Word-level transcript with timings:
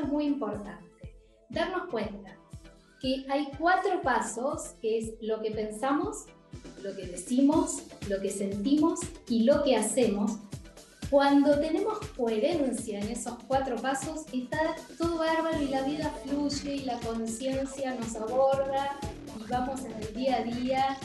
esto 0.00 0.06
es 0.06 0.12
muy 0.12 0.24
importante, 0.24 1.14
darnos 1.50 1.88
cuenta 1.90 2.36
que 3.00 3.26
hay 3.28 3.48
cuatro 3.58 4.00
pasos, 4.02 4.74
que 4.80 4.98
es 4.98 5.12
lo 5.20 5.40
que 5.42 5.50
pensamos, 5.50 6.26
lo 6.82 6.94
que 6.94 7.06
decimos, 7.06 7.82
lo 8.08 8.20
que 8.20 8.30
sentimos 8.30 9.00
y 9.28 9.44
lo 9.44 9.62
que 9.62 9.76
hacemos. 9.76 10.32
Cuando 11.10 11.58
tenemos 11.58 11.98
coherencia 12.16 13.00
en 13.00 13.08
esos 13.08 13.34
cuatro 13.46 13.76
pasos, 13.76 14.26
está 14.32 14.76
todo 14.96 15.18
bárbaro 15.18 15.60
y 15.60 15.68
la 15.68 15.82
vida 15.82 16.14
fluye 16.24 16.76
y 16.76 16.84
la 16.84 16.98
conciencia 17.00 17.94
nos 17.94 18.14
aborda 18.16 18.98
y 19.38 19.50
vamos 19.50 19.84
en 19.84 19.92
el 19.92 20.14
día 20.14 20.36
a 20.36 20.42
día 20.44 20.98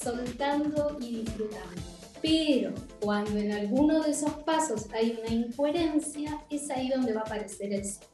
soltando 0.00 0.96
y 1.00 1.22
disfrutando. 1.22 1.82
Pero 2.22 2.72
cuando 3.00 3.38
en 3.38 3.52
alguno 3.52 4.02
de 4.02 4.12
esos 4.12 4.32
pasos 4.44 4.86
hay 4.94 5.18
una 5.20 5.34
incoherencia, 5.34 6.40
es 6.48 6.70
ahí 6.70 6.88
donde 6.88 7.12
va 7.12 7.20
a 7.20 7.24
aparecer 7.24 7.72
el 7.72 7.84
sol. 7.84 8.13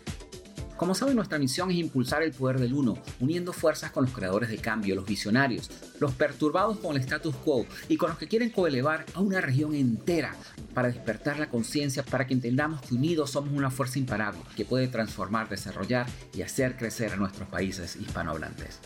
Como 0.81 0.95
saben, 0.95 1.15
nuestra 1.15 1.37
misión 1.37 1.69
es 1.69 1.77
impulsar 1.77 2.23
el 2.23 2.31
poder 2.31 2.57
del 2.59 2.73
uno, 2.73 2.97
uniendo 3.19 3.53
fuerzas 3.53 3.91
con 3.91 4.05
los 4.05 4.13
creadores 4.15 4.49
de 4.49 4.57
cambio, 4.57 4.95
los 4.95 5.05
visionarios, 5.05 5.69
los 5.99 6.11
perturbados 6.15 6.79
con 6.79 6.95
el 6.95 7.01
status 7.03 7.35
quo 7.35 7.67
y 7.87 7.97
con 7.97 8.09
los 8.09 8.17
que 8.17 8.27
quieren 8.27 8.49
coelevar 8.49 9.05
a 9.13 9.19
una 9.19 9.41
región 9.41 9.75
entera 9.75 10.33
para 10.73 10.87
despertar 10.87 11.37
la 11.37 11.49
conciencia, 11.49 12.01
para 12.01 12.25
que 12.25 12.33
entendamos 12.33 12.81
que 12.81 12.95
unidos 12.95 13.29
somos 13.29 13.53
una 13.53 13.69
fuerza 13.69 13.99
imparable 13.99 14.41
que 14.55 14.65
puede 14.65 14.87
transformar, 14.87 15.49
desarrollar 15.49 16.07
y 16.33 16.41
hacer 16.41 16.75
crecer 16.77 17.13
a 17.13 17.15
nuestros 17.17 17.47
países 17.47 17.95
hispanohablantes. 17.95 18.79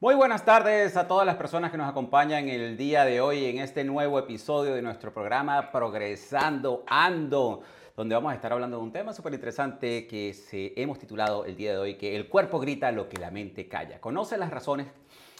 Muy 0.00 0.14
buenas 0.14 0.44
tardes 0.44 0.98
a 0.98 1.08
todas 1.08 1.24
las 1.24 1.36
personas 1.36 1.70
que 1.70 1.78
nos 1.78 1.88
acompañan 1.88 2.50
el 2.50 2.76
día 2.76 3.06
de 3.06 3.22
hoy 3.22 3.46
en 3.46 3.56
este 3.56 3.84
nuevo 3.84 4.18
episodio 4.18 4.74
de 4.74 4.82
nuestro 4.82 5.14
programa 5.14 5.72
Progresando 5.72 6.84
Ando 6.86 7.62
donde 7.96 8.14
vamos 8.14 8.30
a 8.30 8.34
estar 8.34 8.52
hablando 8.52 8.76
de 8.76 8.82
un 8.82 8.92
tema 8.92 9.14
súper 9.14 9.32
interesante 9.32 10.06
que 10.06 10.34
se, 10.34 10.74
hemos 10.76 10.98
titulado 10.98 11.46
el 11.46 11.56
día 11.56 11.72
de 11.72 11.78
hoy, 11.78 11.94
que 11.94 12.14
el 12.14 12.28
cuerpo 12.28 12.60
grita 12.60 12.92
lo 12.92 13.08
que 13.08 13.16
la 13.18 13.30
mente 13.30 13.68
calla. 13.68 14.00
Conoce 14.00 14.36
las 14.36 14.50
razones 14.50 14.86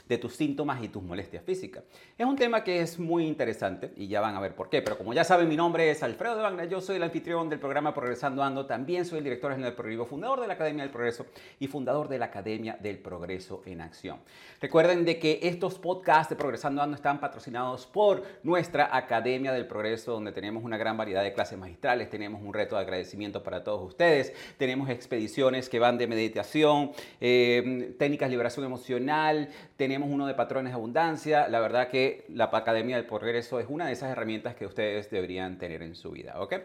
de 0.09 0.19
tus 0.19 0.37
síntomas 0.37 0.83
y 0.83 0.89
tus 0.89 1.03
molestias 1.03 1.45
físicas. 1.45 1.85
Es 2.17 2.27
un 2.27 2.37
tema 2.37 2.63
que 2.63 2.81
es 2.81 2.99
muy 2.99 3.27
interesante 3.27 3.93
y 3.97 4.07
ya 4.07 4.21
van 4.21 4.35
a 4.37 4.41
ver 4.41 4.55
por 4.55 4.71
qué, 4.71 4.83
pero 4.83 4.97
como 4.97 5.13
ya 5.13 5.25
saben, 5.25 5.49
mi 5.49 5.57
nombre 5.57 5.91
es 5.91 6.03
Alfredo 6.03 6.37
de 6.37 6.43
Wagner, 6.43 6.69
yo 6.69 6.81
soy 6.81 6.97
el 6.97 7.03
anfitrión 7.03 7.49
del 7.49 7.59
programa 7.59 7.95
Progresando 7.95 8.43
Ando, 8.43 8.67
también 8.67 9.05
soy 9.05 9.19
el 9.19 9.25
director 9.25 9.51
general 9.51 9.73
del 9.73 9.77
Progreso, 9.77 10.07
fundador 10.07 10.41
de 10.41 10.47
la 10.47 10.55
Academia 10.55 10.85
del 10.85 10.93
Progreso 10.93 11.27
y 11.59 11.67
fundador 11.67 12.09
de 12.09 12.19
la 12.19 12.27
Academia 12.27 12.79
del 12.81 12.99
Progreso 12.99 13.63
en 13.67 13.81
Acción. 13.81 14.19
Recuerden 14.61 15.05
de 15.05 15.19
que 15.19 15.41
estos 15.43 15.79
podcasts 15.79 16.31
de 16.31 16.37
Progresando 16.37 16.83
Ando 16.83 16.97
están 16.97 17.21
patrocinados 17.21 17.87
por 17.87 18.23
nuestra 18.43 18.97
Academia 18.97 19.53
del 19.53 19.67
Progreso, 19.67 20.13
donde 20.13 20.33
tenemos 20.33 20.65
una 20.65 20.77
gran 20.77 20.97
variedad 20.97 21.23
de 21.23 21.33
clases 21.33 21.59
magistrales, 21.59 22.09
tenemos 22.11 22.43
un 22.43 22.55
reto 22.55 22.77
de 22.77 22.83
agradecimiento 22.83 23.43
para 23.43 23.65
todos 23.65 23.83
ustedes, 23.87 24.33
tenemos 24.57 24.89
expediciones 24.89 25.69
que 25.69 25.79
van 25.79 25.99
de 25.99 26.07
meditación, 26.07 26.93
eh, 27.21 27.95
técnicas 27.99 28.29
de 28.29 28.31
liberación 28.31 28.65
emocional, 28.65 29.49
tenemos 29.77 29.96
tenemos 29.97 30.15
uno 30.15 30.27
de 30.27 30.35
patrones 30.35 30.73
de 30.73 30.75
abundancia. 30.75 31.49
La 31.49 31.59
verdad 31.59 31.89
que 31.89 32.27
la 32.29 32.51
Academia 32.53 32.97
del 32.97 33.07
Progreso 33.07 33.61
es 33.61 33.67
una 33.67 33.87
de 33.87 33.95
esas 33.95 34.11
herramientas 34.11 34.55
que 34.55 34.67
ustedes 34.67 35.09
deberían 35.09 35.57
tener 35.57 35.81
en 35.81 35.95
su 35.95 36.11
vida, 36.11 36.39
¿ok? 36.39 36.57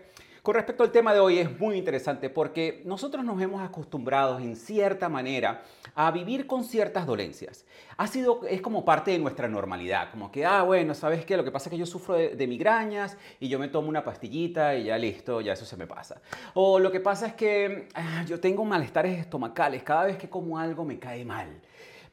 Con 0.43 0.55
respecto 0.55 0.83
al 0.83 0.91
tema 0.91 1.13
de 1.13 1.21
hoy 1.21 1.39
es 1.39 1.57
muy 1.57 1.77
interesante 1.77 2.29
porque 2.29 2.81
nosotros 2.83 3.23
nos 3.23 3.41
hemos 3.41 3.61
acostumbrado 3.61 4.37
en 4.39 4.57
cierta 4.57 5.07
manera 5.07 5.61
a 5.95 6.11
vivir 6.11 6.45
con 6.45 6.65
ciertas 6.65 7.05
dolencias. 7.05 7.63
Ha 7.95 8.05
sido, 8.07 8.41
es 8.49 8.59
como 8.59 8.83
parte 8.83 9.11
de 9.11 9.19
nuestra 9.19 9.47
normalidad, 9.47 10.11
como 10.11 10.29
que, 10.29 10.45
ah, 10.45 10.63
bueno, 10.63 10.93
¿sabes 10.93 11.23
qué? 11.23 11.37
Lo 11.37 11.45
que 11.45 11.51
pasa 11.51 11.69
es 11.69 11.71
que 11.71 11.77
yo 11.77 11.85
sufro 11.85 12.15
de, 12.15 12.47
migrañas 12.47 13.15
y 13.39 13.47
yo 13.47 13.59
me 13.59 13.69
tomo 13.69 13.87
una 13.87 14.03
pastillita 14.03 14.75
y 14.75 14.85
ya 14.85 14.97
listo, 14.97 15.39
ya 15.39 15.53
eso 15.53 15.63
se 15.63 15.77
me 15.77 15.87
pasa. 15.87 16.21
O 16.53 16.79
lo 16.79 16.91
que 16.91 16.99
pasa 16.99 17.27
es 17.27 17.33
que 17.33 17.87
ah, 17.93 18.25
yo 18.27 18.41
tengo 18.41 18.65
malestares 18.65 19.17
estomacales, 19.17 19.83
cada 19.83 20.03
vez 20.03 20.17
que 20.17 20.29
como 20.29 20.59
algo 20.59 20.83
me 20.83 20.99
cae 20.99 21.23
mal. 21.23 21.61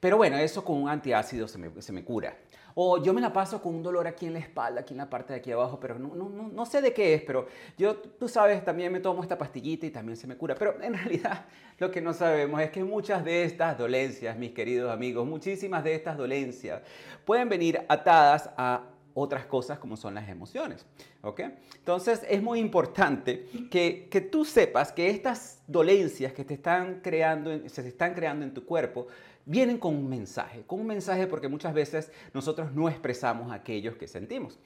Pero 0.01 0.17
bueno, 0.17 0.37
eso 0.39 0.65
con 0.65 0.83
un 0.83 0.89
antiácido 0.89 1.49
se 1.49 1.59
me, 1.59 1.83
se 1.83 1.93
me 1.93 2.05
cura. 2.05 2.37
O 2.81 3.03
yo 3.03 3.13
me 3.13 3.21
la 3.21 3.33
paso 3.33 3.61
con 3.61 3.75
un 3.75 3.83
dolor 3.83 4.07
aquí 4.07 4.27
en 4.27 4.35
la 4.35 4.39
espalda, 4.39 4.83
aquí 4.83 4.95
en 4.95 4.99
la 4.99 5.11
parte 5.11 5.33
de 5.33 5.41
aquí 5.41 5.51
abajo, 5.51 5.81
pero 5.81 5.99
no, 5.99 6.15
no, 6.15 6.29
no, 6.29 6.47
no 6.47 6.65
sé 6.65 6.81
de 6.81 6.93
qué 6.93 7.15
es, 7.15 7.23
pero 7.23 7.49
yo, 7.77 7.97
tú 7.97 8.29
sabes, 8.29 8.65
también 8.65 8.93
me 8.93 9.01
tomo 9.01 9.21
esta 9.23 9.37
pastillita 9.37 9.87
y 9.87 9.91
también 9.91 10.17
se 10.17 10.29
me 10.29 10.37
cura. 10.37 10.55
Pero 10.55 10.81
en 10.81 10.95
realidad 10.95 11.47
lo 11.79 11.91
que 11.91 12.01
no 12.01 12.13
sabemos 12.13 12.61
es 12.61 12.71
que 12.71 12.85
muchas 12.85 13.25
de 13.25 13.43
estas 13.43 13.77
dolencias, 13.77 14.39
mis 14.39 14.53
queridos 14.53 14.93
amigos, 14.93 15.27
muchísimas 15.27 15.83
de 15.83 15.97
estas 15.97 16.17
dolencias 16.17 16.83
pueden 17.25 17.49
venir 17.49 17.85
atadas 17.89 18.49
a 18.57 18.85
otras 19.15 19.47
cosas 19.47 19.81
como 19.81 19.97
son 19.97 20.15
las 20.15 20.29
emociones. 20.29 20.87
¿ok? 21.23 21.41
Entonces 21.79 22.25
es 22.29 22.41
muy 22.41 22.61
importante 22.61 23.47
que, 23.71 24.09
que, 24.09 24.21
tú 24.21 24.45
sepas 24.45 24.93
que 24.93 25.11
estas 25.11 25.63
dolencias 25.67 26.33
que 26.33 26.45
te 26.45 26.55
están 26.55 27.01
creando, 27.01 27.69
se 27.69 27.89
están 27.89 28.15
creando 28.15 28.45
en 28.45 28.55
tu 28.55 28.65
cuerpo 28.65 29.09
vienen 29.49 29.79
con 29.79 29.97
un 29.97 30.09
mensaje, 30.09 30.63
con 30.67 30.81
un 30.81 30.87
mensaje 30.87 31.27
porque 31.27 31.49
muchas 31.49 31.75
veces 31.75 32.13
nosotros 32.35 32.73
no 32.73 32.89
expresamos 32.89 33.51
aquellos 33.51 33.97
que 33.97 34.07
sentimos. 34.07 34.59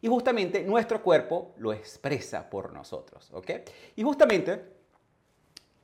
Y 0.00 0.06
justamente 0.06 0.62
nuestro 0.62 1.02
cuerpo 1.02 1.52
lo 1.58 1.72
expresa 1.72 2.48
por 2.48 2.72
nosotros, 2.72 3.30
¿ok? 3.32 3.50
Y 3.96 4.04
justamente, 4.04 4.62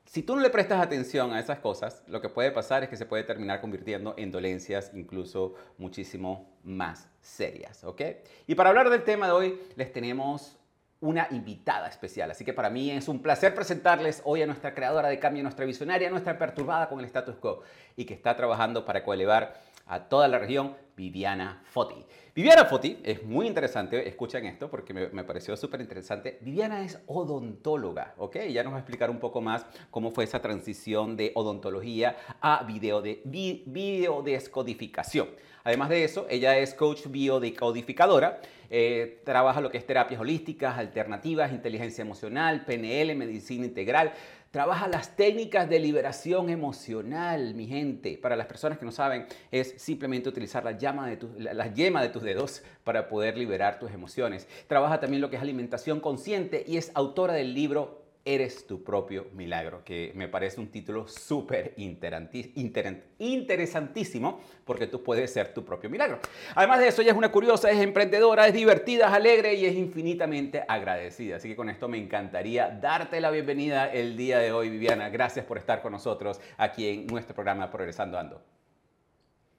si 0.05 0.23
tú 0.23 0.37
no 0.37 0.43
le 0.43 0.51
prestas 0.51 0.81
atención 0.81 1.33
a 1.33 1.41
esas 1.41 1.59
cosas, 1.59 2.05
lo 2.07 2.21
que 2.21 2.29
puede 2.29 2.53
pasar 2.53 2.85
es 2.85 2.89
que 2.89 2.97
se 2.97 3.07
puede 3.07 3.25
terminar 3.25 3.61
convirtiendo 3.61 4.15
en 4.17 4.31
dolencias 4.31 4.93
incluso 4.95 5.55
muchísimo 5.77 6.49
más 6.63 7.09
serias, 7.21 7.83
¿ok? 7.83 8.03
Y 8.47 8.55
para 8.55 8.71
hablar 8.71 8.89
del 8.89 9.03
tema 9.03 9.27
de 9.27 9.33
hoy, 9.33 9.61
les 9.75 9.93
tenemos 9.93 10.57
una 11.05 11.29
invitada 11.31 11.87
especial. 11.87 12.31
Así 12.31 12.47
que 12.47 12.55
para 12.55 12.71
mí 12.71 12.91
es 12.91 13.09
un 13.09 13.21
placer 13.21 13.55
presentarles 13.55 14.23
hoy 14.25 14.41
a 14.41 14.47
nuestra 14.47 14.75
creadora 14.75 15.09
de 15.09 15.19
cambio, 15.19 15.43
nuestra 15.43 15.67
visionaria, 15.67 16.09
nuestra 16.09 16.39
perturbada 16.39 16.89
con 16.89 16.99
el 16.99 17.05
status 17.05 17.37
quo 17.37 17.61
y 17.95 18.07
que 18.07 18.15
está 18.15 18.35
trabajando 18.37 18.87
para 18.87 19.05
coelevar 19.05 19.55
a 19.87 20.09
toda 20.09 20.29
la 20.29 20.39
región, 20.39 20.75
Viviana 20.97 21.61
Foti. 21.65 22.07
Viviana 22.35 22.65
Foti 22.65 22.99
es 23.05 23.23
muy 23.23 23.47
interesante, 23.47 24.09
escuchen 24.09 24.47
esto 24.47 24.69
porque 24.69 24.93
me, 24.93 25.25
pareció 25.25 25.57
súper 25.57 25.81
interesante. 25.81 26.39
Viviana 26.41 26.85
es 26.85 27.01
odontóloga, 27.07 28.15
¿ok? 28.19 28.39
Ya 28.51 28.65
nos 28.65 28.73
va 28.73 28.79
a 28.79 28.81
explicar 28.81 29.11
un 29.11 29.19
poco 29.19 29.41
más 29.41 29.67
cómo 29.91 30.11
fue 30.11 30.25
esa 30.25 30.41
transición 30.41 31.17
de 31.17 31.33
odontología 31.35 32.17
a 32.41 32.65
video 32.65 33.03
de, 33.03 33.23
videodescodificación. 33.25 35.29
Además 35.63 35.89
de 35.89 36.05
eso, 36.05 36.27
ella 36.29 36.59
es 36.59 36.75
coach 36.75 37.07
biodecodificadora, 37.07 38.41
eh, 38.69 39.23
trabaja 39.25 39.61
lo 39.61 39.71
que 39.71 39.79
es 39.79 39.87
terapias 39.87 40.21
holísticas, 40.21 40.77
alternativas, 40.77 41.53
inteligencia 41.53 42.03
emocional, 42.03 42.65
PNL, 42.65 43.15
medicina 43.15 43.65
integral. 43.65 44.13
Trabaja 44.55 44.87
las 44.87 45.17
técnicas 45.17 45.69
de 45.69 45.81
liberación 45.81 46.49
emocional, 46.49 47.57
mi 47.57 47.67
gente. 47.67 48.17
Para 48.17 48.37
las 48.37 48.47
personas 48.47 48.79
que 48.79 48.85
no 48.85 48.93
saben, 48.93 49.27
es 49.51 49.75
simplemente 49.79 50.29
utilizar 50.29 50.63
la, 50.63 50.75
de 50.75 51.75
yema 51.75 52.01
de 52.01 52.09
tus 52.09 52.23
dedos 52.23 52.63
para 52.85 53.09
poder 53.09 53.37
liberar 53.37 53.81
tus 53.81 53.91
emociones. 53.91 54.47
Trabaja 54.69 55.01
también 55.01 55.21
lo 55.21 55.29
que 55.29 55.35
es 55.35 55.43
alimentación 55.43 55.99
consciente 55.99 56.65
y 56.69 56.77
es 56.77 56.93
autora 56.95 57.33
del 57.33 57.53
libro 57.53 58.04
Eres 58.27 58.67
tu 58.67 58.83
propio 58.83 59.27
milagro, 59.35 59.85
que 59.85 60.11
me 60.15 60.29
parece 60.29 60.59
un 60.59 60.69
título 60.69 61.07
súper 61.07 61.75
interesantísimo 61.77 64.41
porque 64.65 64.87
tú 64.87 65.03
puedes 65.03 65.31
ser 65.31 65.53
tu 65.53 65.63
propio 65.63 65.91
milagro. 65.91 66.21
Además 66.55 66.81
de 66.81 66.89
eso, 66.89 67.03
ella 67.03 67.11
es 67.11 67.19
una 67.19 67.31
curiosa, 67.31 67.71
es 67.71 67.79
emprendedora, 67.81 68.47
es 68.47 68.55
divertida, 68.55 69.09
es 69.09 69.13
alegre 69.13 69.57
y 69.57 69.67
es 69.67 69.75
infinitamente 69.75 70.65
agradecida. 70.67 71.37
Así 71.37 71.51
que 71.51 71.57
con 71.57 71.69
esto 71.69 71.87
me 71.87 71.99
encantaría 71.99 72.71
darte 72.71 73.21
la 73.21 73.31
bienvenida 73.31 73.93
el 73.93 74.17
día 74.17 74.39
de 74.39 74.53
hoy, 74.53 74.71
Viviana. 74.71 75.11
Gracias 75.11 75.45
por 75.45 75.59
estar 75.59 75.83
con 75.83 75.93
nosotros 75.93 76.41
aquí 76.57 76.89
en 76.89 77.07
nuestro 77.09 77.35
programa 77.35 77.71
Progresando 77.71 78.19
Ando. 78.19 78.41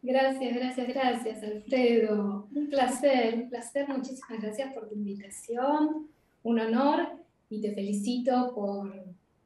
Gracias, 0.01 0.56
gracias, 0.56 0.88
gracias, 0.88 1.44
Alfredo. 1.44 2.47
Un 2.53 2.69
placer, 2.69 3.35
un 3.35 3.50
placer. 3.50 3.88
Muchísimas 3.88 4.41
gracias 4.41 4.73
por 4.73 4.88
tu 4.88 4.95
invitación. 4.95 6.07
Un 6.41 6.59
honor 6.59 7.25
y 7.50 7.62
te 7.62 7.74
felicito 7.74 8.51
por 8.53 8.92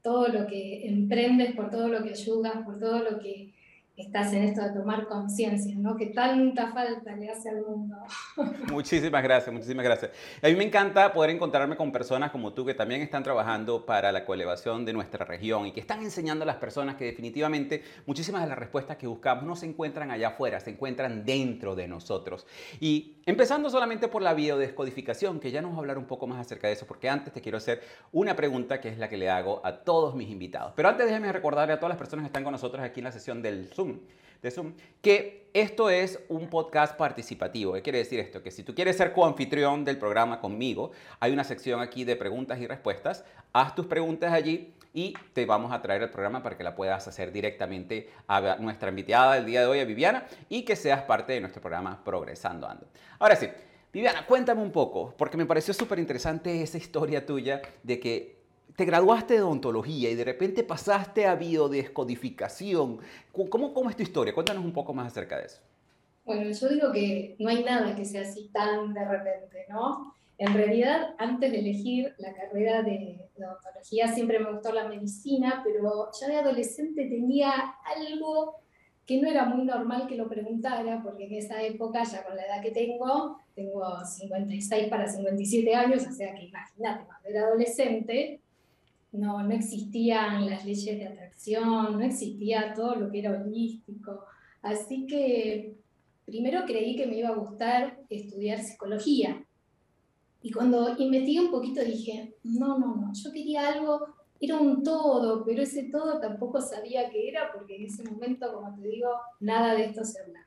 todo 0.01 0.27
lo 0.27 0.47
que 0.47 0.87
emprendes, 0.87 1.55
por 1.55 1.69
todo 1.69 1.87
lo 1.89 2.03
que 2.03 2.11
ayudas, 2.11 2.63
por 2.65 2.79
todo 2.79 2.99
lo 2.99 3.19
que 3.19 3.53
estás 3.99 4.31
en 4.33 4.43
esto 4.43 4.61
de 4.61 4.71
tomar 4.71 5.07
conciencia, 5.07 5.75
¿no? 5.77 5.97
Que 5.97 6.07
tanta 6.07 6.71
falta 6.71 7.15
le 7.15 7.29
hace 7.29 7.49
al 7.49 7.61
mundo. 7.61 7.97
Muchísimas 8.71 9.21
gracias, 9.21 9.53
muchísimas 9.53 9.83
gracias. 9.83 10.11
A 10.41 10.47
mí 10.47 10.55
me 10.55 10.63
encanta 10.63 11.11
poder 11.11 11.31
encontrarme 11.31 11.75
con 11.75 11.91
personas 11.91 12.31
como 12.31 12.53
tú 12.53 12.65
que 12.65 12.73
también 12.73 13.01
están 13.01 13.23
trabajando 13.23 13.85
para 13.85 14.11
la 14.11 14.25
coelevación 14.25 14.85
de 14.85 14.93
nuestra 14.93 15.25
región 15.25 15.65
y 15.65 15.71
que 15.71 15.81
están 15.81 16.01
enseñando 16.01 16.43
a 16.43 16.45
las 16.45 16.55
personas 16.55 16.95
que 16.95 17.05
definitivamente 17.05 17.83
muchísimas 18.05 18.43
de 18.43 18.49
las 18.49 18.57
respuestas 18.57 18.97
que 18.97 19.07
buscamos 19.07 19.43
no 19.43 19.55
se 19.55 19.65
encuentran 19.65 20.11
allá 20.11 20.29
afuera, 20.29 20.59
se 20.59 20.69
encuentran 20.69 21.25
dentro 21.25 21.75
de 21.75 21.87
nosotros. 21.87 22.47
Y 22.79 23.17
empezando 23.25 23.69
solamente 23.69 24.07
por 24.07 24.21
la 24.21 24.33
biodescodificación, 24.33 25.39
que 25.39 25.51
ya 25.51 25.61
nos 25.61 25.71
vamos 25.71 25.79
a 25.79 25.81
hablar 25.81 25.97
un 25.97 26.05
poco 26.05 26.25
más 26.25 26.39
acerca 26.39 26.67
de 26.67 26.73
eso, 26.73 26.85
porque 26.85 27.09
antes 27.09 27.33
te 27.33 27.41
quiero 27.41 27.57
hacer 27.57 27.81
una 28.13 28.35
pregunta 28.35 28.79
que 28.79 28.89
es 28.89 28.97
la 28.97 29.09
que 29.09 29.17
le 29.17 29.29
hago 29.29 29.61
a 29.65 29.83
todos 29.83 30.15
mis 30.15 30.29
invitados. 30.29 30.73
Pero 30.75 30.87
antes 30.87 31.05
déjeme 31.05 31.31
recordarle 31.33 31.73
a 31.73 31.79
todas 31.79 31.89
las 31.89 31.97
personas 31.97 32.23
que 32.23 32.27
están 32.27 32.43
con 32.43 32.53
nosotros 32.53 32.81
aquí 32.81 33.01
en 33.01 33.05
la 33.05 33.11
sesión 33.11 33.41
del 33.41 33.67
Zoom 33.73 33.88
de 34.41 34.51
Zoom, 34.51 34.73
que 35.01 35.49
esto 35.53 35.89
es 35.89 36.19
un 36.29 36.47
podcast 36.47 36.95
participativo. 36.95 37.73
¿Qué 37.73 37.81
quiere 37.81 37.97
decir 37.99 38.19
esto? 38.19 38.43
Que 38.43 38.51
si 38.51 38.63
tú 38.63 38.75
quieres 38.75 38.97
ser 38.97 39.13
coanfitrión 39.13 39.83
del 39.83 39.97
programa 39.97 40.39
conmigo, 40.39 40.91
hay 41.19 41.31
una 41.31 41.43
sección 41.43 41.81
aquí 41.81 42.03
de 42.03 42.15
preguntas 42.15 42.59
y 42.59 42.67
respuestas. 42.67 43.25
Haz 43.51 43.73
tus 43.73 43.87
preguntas 43.87 44.31
allí 44.31 44.73
y 44.93 45.13
te 45.33 45.45
vamos 45.45 45.71
a 45.71 45.81
traer 45.81 46.03
el 46.03 46.09
programa 46.09 46.43
para 46.43 46.57
que 46.57 46.63
la 46.63 46.75
puedas 46.75 47.07
hacer 47.07 47.31
directamente 47.31 48.09
a 48.27 48.57
nuestra 48.59 48.89
invitada 48.89 49.35
del 49.35 49.45
día 49.45 49.61
de 49.61 49.67
hoy, 49.67 49.79
a 49.79 49.85
Viviana, 49.85 50.27
y 50.49 50.63
que 50.63 50.75
seas 50.75 51.03
parte 51.03 51.33
de 51.33 51.41
nuestro 51.41 51.61
programa 51.61 52.03
Progresando 52.03 52.67
Ando. 52.67 52.87
Ahora 53.17 53.35
sí, 53.35 53.47
Viviana, 53.91 54.25
cuéntame 54.25 54.61
un 54.61 54.71
poco, 54.71 55.13
porque 55.17 55.37
me 55.37 55.45
pareció 55.45 55.73
súper 55.73 55.99
interesante 55.99 56.61
esa 56.61 56.77
historia 56.77 57.25
tuya 57.25 57.61
de 57.83 57.99
que 57.99 58.38
te 58.79 58.85
graduaste 58.85 59.33
de 59.33 59.41
odontología 59.41 60.09
y 60.09 60.15
de 60.15 60.23
repente 60.23 60.63
pasaste 60.63 61.25
a 61.25 61.35
biodescodificación. 61.35 62.99
¿Cómo, 63.49 63.73
¿Cómo 63.73 63.89
es 63.89 63.97
tu 63.97 64.03
historia? 64.03 64.33
Cuéntanos 64.33 64.63
un 64.63 64.71
poco 64.71 64.93
más 64.93 65.07
acerca 65.07 65.37
de 65.37 65.47
eso. 65.47 65.59
Bueno, 66.23 66.49
yo 66.49 66.69
digo 66.69 66.89
que 66.93 67.35
no 67.39 67.49
hay 67.49 67.61
nada 67.61 67.93
que 67.93 68.05
sea 68.05 68.21
así 68.21 68.49
tan 68.53 68.93
de 68.93 69.03
repente, 69.03 69.65
¿no? 69.67 70.15
En 70.37 70.53
realidad, 70.53 71.13
antes 71.17 71.51
de 71.51 71.59
elegir 71.59 72.15
la 72.19 72.33
carrera 72.33 72.81
de, 72.81 73.19
odontología, 73.35 74.07
siempre 74.13 74.39
me 74.39 74.49
gustó 74.53 74.71
la 74.71 74.87
medicina, 74.87 75.61
pero 75.61 76.09
ya 76.17 76.27
de 76.29 76.37
adolescente 76.37 77.03
tenía 77.03 77.51
algo 77.83 78.61
que 79.05 79.21
no 79.21 79.27
era 79.27 79.43
muy 79.43 79.65
normal 79.65 80.07
que 80.07 80.15
lo 80.15 80.29
preguntara, 80.29 81.01
porque 81.03 81.25
en 81.25 81.33
esa 81.33 81.61
época, 81.61 82.05
ya 82.05 82.23
con 82.23 82.37
la 82.37 82.45
edad 82.45 82.61
que 82.61 82.71
tengo, 82.71 83.41
tengo 83.53 84.05
56 84.05 84.87
para 84.87 85.05
57 85.05 85.75
años, 85.75 86.07
o 86.07 86.13
sea 86.13 86.33
que 86.33 86.45
imagínate, 86.45 87.03
cuando 87.03 87.27
era 87.27 87.41
adolescente, 87.41 88.39
no, 89.11 89.41
no 89.43 89.51
existían 89.51 90.49
las 90.49 90.65
leyes 90.65 90.97
de 90.97 91.07
atracción, 91.07 91.93
no 91.93 92.01
existía 92.01 92.73
todo 92.73 92.95
lo 92.95 93.11
que 93.11 93.19
era 93.19 93.31
holístico. 93.31 94.25
Así 94.61 95.05
que 95.07 95.77
primero 96.25 96.63
creí 96.65 96.95
que 96.95 97.07
me 97.07 97.17
iba 97.17 97.29
a 97.29 97.35
gustar 97.35 97.99
estudiar 98.09 98.59
psicología. 98.59 99.43
Y 100.41 100.51
cuando 100.51 100.95
investigué 100.97 101.41
un 101.41 101.51
poquito 101.51 101.83
dije, 101.83 102.35
no, 102.43 102.77
no, 102.77 102.95
no, 102.95 103.11
yo 103.13 103.31
quería 103.31 103.67
algo, 103.67 104.07
era 104.39 104.57
un 104.57 104.83
todo, 104.83 105.43
pero 105.43 105.61
ese 105.61 105.89
todo 105.89 106.19
tampoco 106.19 106.61
sabía 106.61 107.09
qué 107.09 107.27
era 107.27 107.51
porque 107.51 107.75
en 107.75 107.85
ese 107.85 108.03
momento, 108.03 108.53
como 108.53 108.73
te 108.75 108.87
digo, 108.87 109.09
nada 109.41 109.73
de 109.73 109.85
esto 109.85 110.05
se 110.05 110.21
hablaba. 110.21 110.45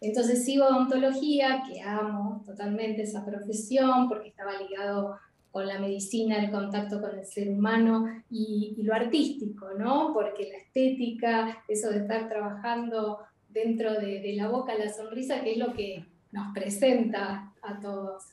Entonces 0.00 0.44
sigo 0.44 0.66
odontología, 0.66 1.62
que 1.66 1.80
amo 1.80 2.42
totalmente 2.44 3.02
esa 3.02 3.24
profesión 3.24 4.08
porque 4.08 4.28
estaba 4.28 4.52
ligado 4.60 5.16
con 5.52 5.68
la 5.68 5.78
medicina, 5.78 6.42
el 6.42 6.50
contacto 6.50 7.00
con 7.00 7.16
el 7.16 7.26
ser 7.26 7.50
humano 7.50 8.06
y, 8.30 8.74
lo 8.82 8.94
artístico, 8.94 9.68
¿no? 9.78 10.12
Porque 10.14 10.50
la 10.50 10.58
estética, 10.58 11.62
eso 11.68 11.90
de 11.90 11.98
estar 11.98 12.28
trabajando 12.28 13.18
dentro 13.50 13.92
de, 13.92 14.32
la 14.34 14.48
boca, 14.48 14.74
la 14.74 14.90
sonrisa, 14.90 15.42
que 15.42 15.52
es 15.52 15.58
lo 15.58 15.74
que 15.74 16.06
nos 16.32 16.54
presenta 16.54 17.52
a 17.60 17.80
todos. 17.80 18.24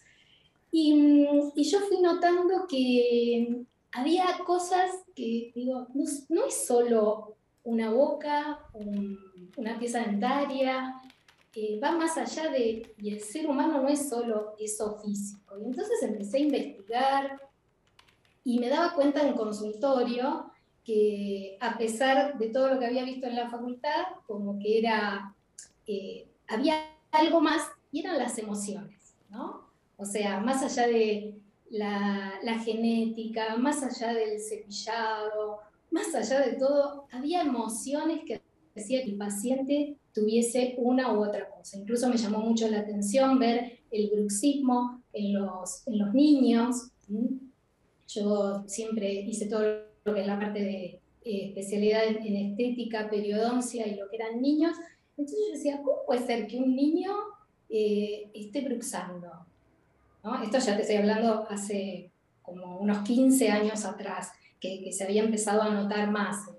Y, 0.72 0.96
yo 1.56 1.80
fui 1.82 2.02
notando 2.02 2.66
que 2.70 3.66
había 3.92 4.26
cosas 4.46 4.90
que, 5.14 5.52
digo, 5.54 5.88
no, 5.94 6.46
es 6.46 6.66
solo 6.66 7.36
una 7.64 7.92
boca, 7.92 8.60
una 9.58 9.78
pieza 9.78 10.00
dentaria, 10.00 10.96
va 11.84 11.92
más 11.92 12.18
allá 12.18 12.50
de, 12.50 12.94
y 12.98 13.14
el 13.14 13.22
ser 13.22 13.48
humano 13.48 13.82
no 13.82 13.90
es 13.90 14.10
solo 14.10 14.56
eso 14.60 14.98
físico. 15.00 15.58
Y 15.60 15.66
entonces 15.66 16.02
empecé 16.04 16.38
a 16.38 16.42
investigar 16.42 17.42
y 18.44 18.60
me 18.60 18.70
daba 18.70 18.94
cuenta 18.94 19.28
en 19.28 19.34
consultorio 19.34 20.52
que 20.84 21.58
a 21.60 21.78
pesar 21.78 22.38
de 22.38 22.50
todo 22.50 22.74
lo 22.74 22.80
que 22.80 22.86
había 22.86 23.04
visto 23.04 23.28
en 23.28 23.36
la 23.36 23.50
facultad, 23.50 24.06
como 24.26 24.58
que 24.60 24.80
era, 24.80 25.36
eh, 25.86 26.28
había 26.48 26.76
algo 27.12 27.42
más 27.42 27.68
y 27.92 28.00
eran 28.02 28.18
las 28.18 28.38
emociones, 28.38 29.16
¿no? 29.30 29.70
O 29.98 30.06
sea, 30.06 30.40
más 30.40 30.64
allá 30.64 30.88
de 30.88 31.36
la, 31.70 32.40
la 32.42 32.60
genética, 32.60 33.58
más 33.58 33.84
allá 33.84 34.14
del 34.14 34.40
cepillado, 34.40 35.60
más 35.92 36.14
allá 36.16 36.40
de 36.40 36.54
todo, 36.54 37.08
había 37.12 37.42
emociones 37.42 38.24
que 38.26 38.42
decía 38.80 39.04
que 39.04 39.12
el 39.12 39.18
paciente 39.18 39.98
tuviese 40.14 40.76
una 40.78 41.14
u 41.14 41.24
otra 41.24 41.50
cosa. 41.50 41.78
Incluso 41.78 42.10
me 42.10 42.18
llamó 42.18 42.40
mucho 42.40 42.68
la 42.68 42.80
atención 42.80 43.40
ver 43.40 43.80
el 43.92 44.10
bruxismo 44.10 45.02
en 45.14 45.34
los, 45.34 45.88
en 45.88 46.00
los 46.00 46.14
niños. 46.14 46.92
Yo 48.08 48.64
siempre 48.68 49.12
hice 49.14 49.46
todo 49.46 49.62
lo 50.04 50.14
que 50.14 50.22
es 50.22 50.28
la 50.28 50.40
parte 50.40 50.60
de 50.60 50.86
eh, 51.24 51.46
especialidad 51.48 52.04
en, 52.08 52.36
estética, 52.36 53.10
periodoncia 53.10 53.88
y 53.88 53.96
lo 53.96 54.10
que 54.10 54.16
eran 54.16 54.42
niños. 54.42 54.76
Entonces 55.18 55.40
yo 55.48 55.54
decía, 55.54 55.82
¿cómo 55.84 55.98
puede 56.06 56.26
ser 56.26 56.48
que 56.48 56.58
un 56.58 56.76
niño 56.76 57.12
eh, 57.70 58.30
esté 58.34 58.62
bruxando? 58.62 59.32
Esto 60.44 60.60
ya 60.60 60.76
te 60.76 60.82
estoy 60.82 60.98
hablando 60.98 61.48
hace 61.50 62.12
como 62.42 62.78
unos 62.80 63.00
15 63.00 63.50
años 63.50 63.86
atrás, 63.86 64.32
que 64.60 64.92
se 64.92 65.04
había 65.04 65.24
empezado 65.24 65.62
a 65.62 65.70
notar 65.70 66.12
más 66.12 66.50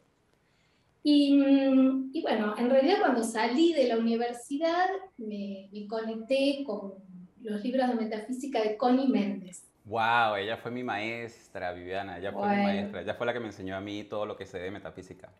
Mm, 1.03 2.11
y, 2.13 2.23
bueno, 2.23 2.55
en 2.59 2.69
realidad 2.69 2.99
cuando 3.01 3.23
salí 3.23 3.73
de 3.73 3.89
la 3.89 3.97
universidad 3.97 4.89
me, 5.17 5.71
conecté 5.89 6.63
con 6.65 6.95
los 7.43 7.63
libros 7.63 7.89
de 7.89 7.95
metafísica 7.95 8.63
de 8.63 8.77
Connie 8.77 9.09
Méndez. 9.09 9.67
Wow, 9.87 10.37
ella 10.37 10.59
fue 10.59 10.71
mi 10.71 10.85
maestra, 10.85 11.73
Viviana, 11.73 12.19
ella 12.19 12.33
fue 12.33 12.49
mi 12.49 12.63
maestra, 12.63 13.01
ella 13.01 13.15
fue 13.15 13.27
la 13.27 13.33
que 13.33 13.41
me 13.41 13.47
enseñó 13.47 13.77
a 13.77 13.81
mí 13.81 14.05
todo 14.05 14.27
lo 14.27 14.37
que 14.37 14.45
sé 14.45 14.59
de 14.59 14.71
metafísica. 14.71 15.33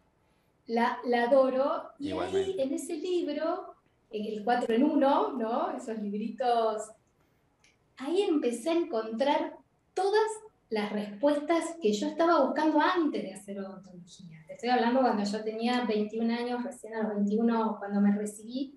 La, 0.67 0.99
la 1.05 1.25
adoro, 1.25 1.91
y 1.99 2.13
ahí 2.13 2.57
en 2.59 2.73
ese 2.73 2.97
libro, 2.97 3.75
en 4.11 4.39
el 4.39 4.45
4 4.45 4.75
en 4.75 4.85
1, 4.85 5.33
¿no? 5.35 5.77
Esos 5.77 5.99
libritos, 5.99 6.91
ahí 7.99 8.23
empecé 8.23 8.71
a 8.71 8.75
encontrar 8.75 9.57
todas 9.95 10.31
las 10.71 10.91
respuestas 10.91 11.77
que 11.83 11.93
yo 11.93 12.07
estaba 12.07 12.45
buscando 12.45 12.81
antes 12.81 13.23
de 13.23 13.35
hacer 13.35 13.61
odontología. 13.61 14.40
Te 14.51 14.55
estoy 14.55 14.71
hablando 14.71 15.01
cuando 15.01 15.23
yo 15.23 15.45
tenía 15.45 15.85
21 15.85 16.35
años, 16.35 16.65
recién 16.65 16.93
a 16.97 17.05
los 17.05 17.15
21 17.15 17.77
cuando 17.79 18.01
me 18.01 18.11
recibí. 18.11 18.77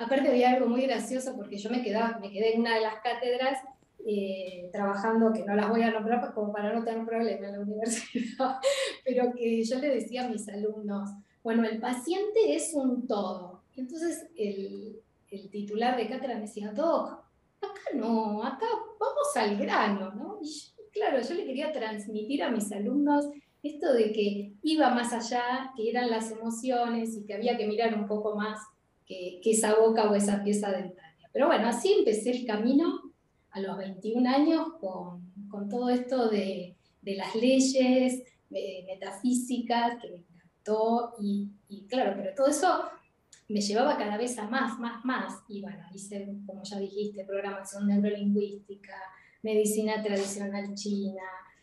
Aparte 0.00 0.30
había 0.30 0.50
algo 0.50 0.66
muy 0.66 0.82
gracioso 0.82 1.36
porque 1.36 1.56
yo 1.58 1.70
me, 1.70 1.80
quedé 1.80 2.54
en 2.54 2.62
una 2.62 2.74
de 2.74 2.80
las 2.80 2.96
cátedras 3.00 3.60
eh, 4.04 4.68
trabajando, 4.72 5.32
que 5.32 5.44
no 5.44 5.54
las 5.54 5.68
voy 5.68 5.82
a 5.82 5.92
nombrar 5.92 6.34
como 6.34 6.52
para 6.52 6.72
no 6.72 6.82
tener 6.82 7.06
problema 7.06 7.46
en 7.46 7.52
la 7.52 7.60
universidad, 7.60 8.56
pero 9.04 9.32
que 9.32 9.62
yo 9.62 9.78
le 9.78 9.90
decía 9.90 10.24
a 10.24 10.28
mis 10.28 10.48
alumnos, 10.48 11.08
bueno, 11.44 11.62
el 11.62 11.78
paciente 11.78 12.56
es 12.56 12.74
un 12.74 13.06
todo. 13.06 13.62
entonces 13.76 14.26
el, 14.36 15.00
el 15.30 15.50
titular 15.50 15.96
de 15.96 16.08
cátedra 16.08 16.34
me 16.34 16.40
decía, 16.42 16.72
Doc, 16.72 17.12
acá 17.60 17.94
no, 17.94 18.42
acá 18.42 18.66
vamos 18.98 19.36
al 19.36 19.56
grano, 19.56 20.12
¿no? 20.14 20.40
Y 20.42 20.72
claro, 20.90 21.20
yo 21.20 21.34
le 21.34 21.46
quería 21.46 21.70
transmitir 21.70 22.42
a 22.42 22.50
mis 22.50 22.72
alumnos 22.72 23.28
esto 23.62 23.92
de 23.92 24.12
que 24.12 24.52
iba 24.62 24.90
más 24.90 25.12
allá, 25.12 25.72
que 25.76 25.90
eran 25.90 26.10
las 26.10 26.30
emociones 26.30 27.16
y 27.16 27.24
que 27.24 27.34
había 27.34 27.56
que 27.56 27.66
mirar 27.66 27.94
un 27.94 28.06
poco 28.06 28.36
más 28.36 28.60
que, 29.06 29.40
esa 29.44 29.74
boca 29.74 30.10
o 30.10 30.14
esa 30.14 30.42
pieza 30.44 30.70
dentaria. 30.70 31.28
Pero 31.32 31.46
bueno, 31.46 31.68
así 31.68 31.92
empecé 31.92 32.30
el 32.30 32.46
camino 32.46 33.00
a 33.50 33.60
los 33.60 33.76
21 33.78 34.28
años 34.28 34.68
con, 34.80 35.68
todo 35.68 35.88
esto 35.88 36.28
de, 36.28 36.76
de 37.02 37.14
las 37.14 37.34
leyes 37.34 38.22
metafísicas 38.50 40.00
que 40.00 40.10
me 40.10 40.16
encantó 40.16 41.14
y, 41.20 41.48
y 41.68 41.86
claro, 41.86 42.14
pero 42.16 42.34
todo 42.34 42.48
eso 42.48 42.84
me 43.48 43.60
llevaba 43.60 43.96
cada 43.96 44.16
vez 44.18 44.38
a 44.38 44.48
más, 44.48 44.78
más, 44.78 45.04
más. 45.04 45.42
Y 45.48 45.62
bueno, 45.62 45.84
hice, 45.94 46.28
como 46.46 46.62
ya 46.62 46.78
dijiste, 46.78 47.24
programación 47.24 47.88
neurolingüística, 47.88 48.94
medicina 49.42 50.02
tradicional 50.02 50.74
china, 50.74 51.22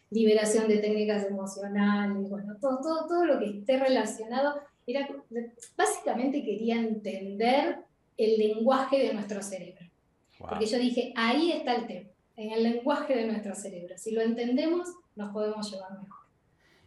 liberación 0.09 0.67
de 0.67 0.77
técnicas 0.77 1.25
emocionales, 1.25 2.29
bueno, 2.29 2.55
todo, 2.59 2.79
todo, 2.81 3.07
todo 3.07 3.25
lo 3.25 3.39
que 3.39 3.59
esté 3.59 3.77
relacionado. 3.77 4.55
Era, 4.87 5.07
básicamente 5.75 6.43
quería 6.43 6.77
entender 6.77 7.79
el 8.17 8.37
lenguaje 8.37 8.99
de 8.99 9.13
nuestro 9.13 9.41
cerebro. 9.41 9.85
Porque 10.37 10.65
yo 10.65 10.77
dije, 10.77 11.13
ahí 11.15 11.51
está 11.51 11.75
el 11.75 11.87
tema, 11.87 12.09
en 12.35 12.51
el 12.51 12.63
lenguaje 12.63 13.15
de 13.15 13.25
nuestro 13.25 13.55
cerebro. 13.55 13.97
Si 13.97 14.11
lo 14.11 14.21
entendemos, 14.21 14.89
nos 15.15 15.31
podemos 15.31 15.71
llevar 15.71 15.91
mejor. 15.99 16.25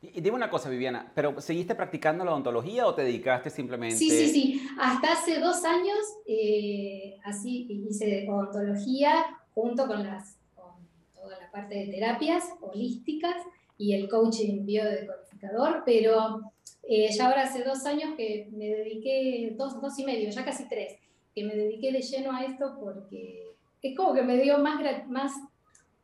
Y 0.00 0.20
dime 0.20 0.36
una 0.36 0.48
cosa, 0.48 0.68
Viviana, 0.68 1.10
¿pero 1.14 1.40
seguiste 1.40 1.74
practicando 1.74 2.24
la 2.24 2.30
odontología 2.30 2.86
o 2.86 2.94
te 2.94 3.02
dedicaste 3.02 3.50
simplemente? 3.50 3.96
Sí, 3.96 4.10
sí, 4.10 4.28
sí. 4.28 4.68
Hasta 4.78 5.12
hace 5.12 5.40
dos 5.40 5.64
años 5.64 5.98
eh, 6.26 7.16
así 7.24 7.66
hice 7.68 8.28
odontología 8.28 9.24
junto 9.54 9.88
con, 9.88 10.04
las, 10.04 10.37
parte 11.60 11.74
de 11.74 11.86
terapias 11.86 12.44
holísticas 12.60 13.36
y 13.76 13.94
el 13.94 14.08
coaching 14.08 14.64
biodecodificador, 14.64 15.82
pero 15.84 16.52
eh, 16.88 17.10
ya 17.12 17.26
ahora 17.26 17.42
hace 17.42 17.62
dos 17.62 17.84
años 17.86 18.14
que 18.16 18.48
me 18.52 18.66
dediqué, 18.66 19.54
dos, 19.56 19.80
dos 19.80 19.98
y 19.98 20.04
medio, 20.04 20.30
ya 20.30 20.44
casi 20.44 20.68
tres, 20.68 20.96
que 21.34 21.44
me 21.44 21.54
dediqué 21.54 21.92
de 21.92 22.02
lleno 22.02 22.32
a 22.32 22.44
esto 22.44 22.76
porque 22.80 23.44
es 23.82 23.96
como 23.96 24.14
que 24.14 24.22
me 24.22 24.36
dio 24.38 24.58
más, 24.58 24.80
más 25.08 25.32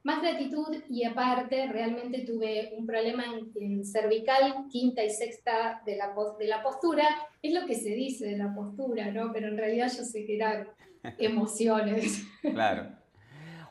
más 0.05 0.21
gratitud 0.21 0.77
y 0.91 1.05
aparte 1.05 1.67
realmente 1.67 2.21
tuve 2.21 2.75
un 2.77 2.87
problema 2.87 3.25
en, 3.59 3.85
cervical, 3.87 4.67
quinta 4.71 5.03
y 5.03 5.09
sexta 5.09 5.83
de 5.87 5.97
la, 5.97 6.15
de 6.39 6.47
la 6.47 6.63
postura. 6.63 7.09
Es 7.43 7.55
lo 7.55 7.67
que 7.67 7.75
se 7.75 7.89
dice 7.89 8.27
de 8.27 8.37
la 8.37 8.55
postura, 8.55 9.11
¿no? 9.11 9.33
Pero 9.33 9.49
en 9.49 9.57
realidad 9.57 9.91
yo 9.97 10.05
sé 10.05 10.27
que 10.27 10.37
eran 10.37 10.69
emociones. 11.19 12.23
Claro. 12.43 13.04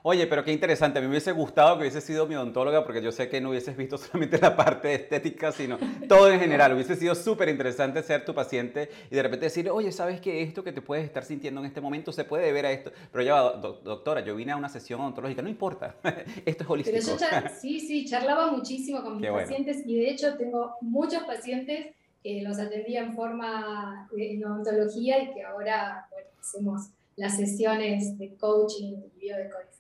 Oye, 0.05 0.27
pero 0.27 0.43
qué 0.43 0.51
interesante. 0.51 0.99
A 0.99 1.01
mí 1.01 1.07
me 1.07 1.11
hubiese 1.11 1.31
gustado 1.31 1.77
que 1.77 1.83
hubiese 1.83 2.01
sido 2.01 2.27
mi 2.27 2.35
odontóloga 2.35 2.83
porque 2.83 3.01
yo 3.01 3.13
sé 3.13 3.29
que 3.29 3.39
no 3.39 3.51
hubieses 3.51 3.77
visto 3.77 3.97
solamente 3.97 4.37
la 4.37 4.53
parte 4.53 4.93
estética, 4.93 5.53
sino 5.53 5.77
todo 6.09 6.29
en 6.29 6.41
general. 6.41 6.73
Hubiese 6.73 6.97
sido 6.97 7.15
súper 7.15 7.47
interesante 7.47 8.03
ser 8.03 8.25
tu 8.25 8.33
paciente 8.33 8.89
y 9.09 9.15
de 9.15 9.23
repente 9.23 9.45
decir, 9.45 9.69
oye, 9.69 9.93
¿sabes 9.93 10.19
que 10.19 10.41
esto 10.41 10.61
que 10.61 10.73
te 10.73 10.81
puedes 10.81 11.05
estar 11.05 11.23
sintiendo 11.23 11.61
en 11.61 11.67
este 11.67 11.79
momento 11.79 12.11
se 12.11 12.25
puede 12.25 12.51
ver 12.51 12.65
a 12.65 12.71
esto? 12.73 12.91
Pero 13.13 13.23
ya, 13.23 13.39
doctora, 13.53 14.19
yo 14.25 14.35
vine 14.35 14.51
a 14.51 14.57
una 14.57 14.67
sesión 14.67 14.99
odontológica, 14.99 15.41
no 15.41 15.47
importa, 15.47 15.95
esto 16.45 16.63
es 16.65 16.69
holístico. 16.69 17.17
Pero 17.17 17.41
yo 17.41 17.49
sí, 17.61 17.79
sí, 17.79 18.05
charlaba 18.05 18.51
muchísimo 18.51 19.01
con 19.01 19.21
mis 19.21 19.29
pacientes 19.29 19.83
y 19.85 19.95
de 19.95 20.09
hecho 20.09 20.35
tengo 20.35 20.75
muchos 20.81 21.23
pacientes 21.23 21.95
que 22.21 22.41
los 22.41 22.59
atendía 22.59 23.01
en 23.01 23.13
forma 23.13 24.09
eh, 24.17 24.33
en 24.33 24.43
odontología 24.43 25.23
y 25.23 25.33
que 25.33 25.43
ahora 25.43 26.07
bueno, 26.11 26.27
hacemos 26.41 26.89
las 27.15 27.37
sesiones 27.37 28.17
de 28.17 28.35
coaching 28.35 28.95
y 28.97 29.19
biodecodificación 29.19 29.72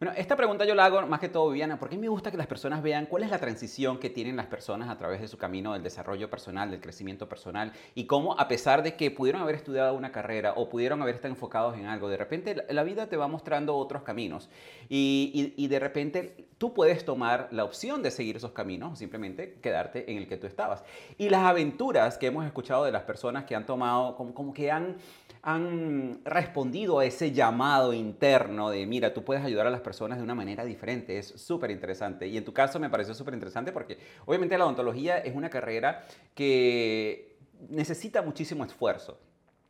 bueno, 0.00 0.14
esta 0.16 0.34
pregunta 0.34 0.64
yo 0.64 0.74
la 0.74 0.86
hago 0.86 1.06
más 1.06 1.20
que 1.20 1.28
todo, 1.28 1.50
Viviana, 1.50 1.78
porque 1.78 1.98
me 1.98 2.08
gusta 2.08 2.30
que 2.30 2.38
las 2.38 2.46
personas 2.46 2.82
vean 2.82 3.04
cuál 3.04 3.22
es 3.22 3.28
la 3.28 3.38
transición 3.38 3.98
que 3.98 4.08
tienen 4.08 4.34
las 4.34 4.46
personas 4.46 4.88
a 4.88 4.96
través 4.96 5.20
de 5.20 5.28
su 5.28 5.36
camino 5.36 5.74
del 5.74 5.82
desarrollo 5.82 6.30
personal, 6.30 6.70
del 6.70 6.80
crecimiento 6.80 7.28
personal, 7.28 7.74
y 7.94 8.06
cómo 8.06 8.34
a 8.40 8.48
pesar 8.48 8.82
de 8.82 8.96
que 8.96 9.10
pudieron 9.10 9.42
haber 9.42 9.56
estudiado 9.56 9.92
una 9.92 10.10
carrera 10.10 10.54
o 10.56 10.70
pudieron 10.70 11.02
haber 11.02 11.16
estado 11.16 11.34
enfocados 11.34 11.76
en 11.76 11.84
algo, 11.84 12.08
de 12.08 12.16
repente 12.16 12.64
la 12.70 12.82
vida 12.82 13.08
te 13.08 13.18
va 13.18 13.28
mostrando 13.28 13.76
otros 13.76 14.02
caminos. 14.02 14.48
Y, 14.88 15.66
de 15.68 15.78
repente 15.78 16.48
tú 16.56 16.72
puedes 16.72 17.04
tomar 17.04 17.48
la 17.50 17.64
opción 17.64 18.02
de 18.02 18.10
seguir 18.10 18.36
esos 18.36 18.52
caminos 18.52 18.94
o 18.94 18.96
simplemente 18.96 19.58
quedarte 19.60 20.10
en 20.10 20.16
el 20.16 20.26
que 20.26 20.38
tú 20.38 20.46
estabas. 20.46 20.82
Y 21.18 21.28
las 21.28 21.42
aventuras 21.42 22.16
que 22.16 22.28
hemos 22.28 22.46
escuchado 22.46 22.84
de 22.84 22.92
las 22.92 23.02
personas 23.02 23.44
que 23.44 23.54
han 23.54 23.66
tomado, 23.66 24.16
como 24.16 24.54
que 24.54 24.70
han 24.70 24.96
han 25.42 26.20
respondido 26.24 26.98
a 26.98 27.04
ese 27.06 27.32
llamado 27.32 27.92
interno 27.92 28.70
de, 28.70 28.86
mira, 28.86 29.14
tú 29.14 29.24
puedes 29.24 29.42
ayudar 29.44 29.66
a 29.66 29.70
las 29.70 29.80
personas 29.80 30.18
de 30.18 30.24
una 30.24 30.34
manera 30.34 30.64
diferente. 30.64 31.18
Es 31.18 31.28
súper 31.28 31.70
interesante. 31.70 32.26
Y 32.26 32.36
en 32.36 32.44
tu 32.44 32.52
caso 32.52 32.78
me 32.78 32.90
pareció 32.90 33.14
súper 33.14 33.34
interesante 33.34 33.72
porque 33.72 33.98
obviamente 34.26 34.58
la 34.58 34.64
odontología 34.64 35.18
es 35.18 35.34
una 35.34 35.48
carrera 35.48 36.04
que 36.34 37.38
necesita 37.70 38.22
muchísimo 38.22 38.64
esfuerzo 38.64 39.18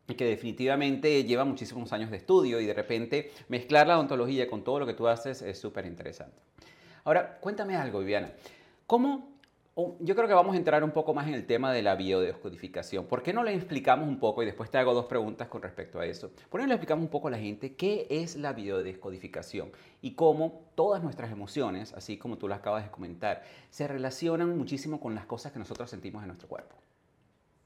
y 0.08 0.14
que 0.14 0.24
definitivamente 0.24 1.22
lleva 1.24 1.44
muchísimos 1.44 1.92
años 1.92 2.10
de 2.10 2.16
estudio 2.16 2.60
y 2.60 2.66
de 2.66 2.74
repente 2.74 3.30
mezclar 3.48 3.86
la 3.86 3.96
odontología 3.96 4.48
con 4.48 4.64
todo 4.64 4.80
lo 4.80 4.86
que 4.86 4.94
tú 4.94 5.06
haces 5.06 5.40
es 5.40 5.58
súper 5.58 5.86
interesante. 5.86 6.42
Ahora, 7.04 7.38
cuéntame 7.38 7.76
algo, 7.76 8.00
Viviana. 8.00 8.32
¿Cómo 8.86 9.29
yo 10.00 10.14
creo 10.14 10.28
que 10.28 10.34
vamos 10.34 10.54
a 10.54 10.58
entrar 10.58 10.82
un 10.84 10.90
poco 10.90 11.14
más 11.14 11.28
en 11.28 11.34
el 11.34 11.46
tema 11.46 11.72
de 11.72 11.82
la 11.82 11.94
biodescodificación. 11.94 13.06
¿Por 13.06 13.22
qué 13.22 13.32
no 13.32 13.44
le 13.44 13.54
explicamos 13.54 14.08
un 14.08 14.18
poco, 14.18 14.42
y 14.42 14.46
después 14.46 14.70
te 14.70 14.78
hago 14.78 14.94
dos 14.94 15.06
preguntas 15.06 15.48
con 15.48 15.62
respecto 15.62 15.98
a 16.00 16.06
eso, 16.06 16.30
por 16.48 16.60
qué 16.60 16.64
no 16.64 16.68
le 16.68 16.74
explicamos 16.74 17.04
un 17.04 17.10
poco 17.10 17.28
a 17.28 17.30
la 17.30 17.38
gente 17.38 17.74
qué 17.74 18.06
es 18.10 18.36
la 18.36 18.52
biodescodificación 18.52 19.72
y 20.02 20.14
cómo 20.14 20.70
todas 20.74 21.02
nuestras 21.02 21.30
emociones, 21.30 21.92
así 21.94 22.16
como 22.16 22.38
tú 22.38 22.48
lo 22.48 22.54
acabas 22.54 22.84
de 22.84 22.90
comentar, 22.90 23.42
se 23.70 23.86
relacionan 23.86 24.56
muchísimo 24.56 25.00
con 25.00 25.14
las 25.14 25.26
cosas 25.26 25.52
que 25.52 25.58
nosotros 25.58 25.90
sentimos 25.90 26.22
en 26.22 26.28
nuestro 26.28 26.48
cuerpo? 26.48 26.76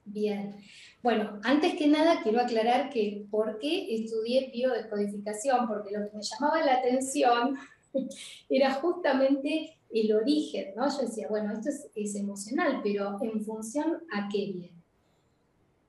Bien. 0.04 0.56
Bueno, 1.02 1.40
antes 1.44 1.74
que 1.76 1.88
nada 1.88 2.22
quiero 2.22 2.40
aclarar 2.40 2.90
que 2.90 3.24
por 3.30 3.58
qué 3.58 3.94
estudié 3.94 4.50
biodescodificación, 4.52 5.66
porque 5.66 5.96
lo 5.96 6.10
que 6.10 6.16
me 6.16 6.22
llamaba 6.22 6.64
la 6.64 6.74
atención 6.74 7.56
era 8.48 8.74
justamente 8.74 9.78
el 9.94 10.12
origen, 10.12 10.74
¿no? 10.76 10.88
Yo 10.88 11.06
decía, 11.06 11.28
bueno, 11.28 11.52
esto 11.52 11.70
es, 11.94 12.16
emocional, 12.16 12.80
pero 12.82 13.16
en 13.22 13.40
función 13.44 14.02
a 14.12 14.28
qué 14.28 14.46
viene. 14.46 14.72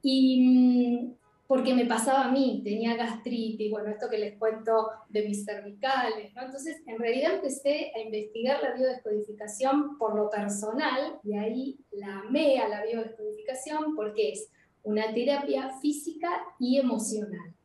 Y 0.03 0.47
mm, 0.47 1.13
porque 1.47 1.73
me 1.73 1.87
pasaba 1.87 2.25
a 2.25 2.31
mí, 2.31 2.61
tenía 2.63 2.95
gastritis, 2.95 3.71
bueno, 3.71 3.89
esto 3.89 4.07
que 4.07 4.19
les 4.19 4.37
cuento 4.37 4.89
de 5.09 5.27
mis 5.27 5.43
cervicales, 5.43 6.33
¿no? 6.35 6.43
Entonces, 6.43 6.83
en 6.85 6.99
realidad 6.99 7.35
empecé 7.35 7.91
a 7.95 7.99
investigar 7.99 8.61
la 8.61 8.75
biodescodificación 8.75 9.97
por 9.97 10.15
lo 10.15 10.29
personal, 10.29 11.19
y 11.23 11.33
ahí 11.33 11.79
la 11.91 12.19
amé 12.19 12.59
a 12.59 12.69
la 12.69 12.85
biodescodificación 12.85 13.95
porque 13.95 14.33
es 14.33 14.49
una 14.83 15.11
terapia 15.15 15.71
física 15.81 16.29
y 16.59 16.77
emocional, 16.77 17.55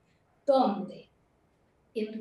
donde 0.46 1.10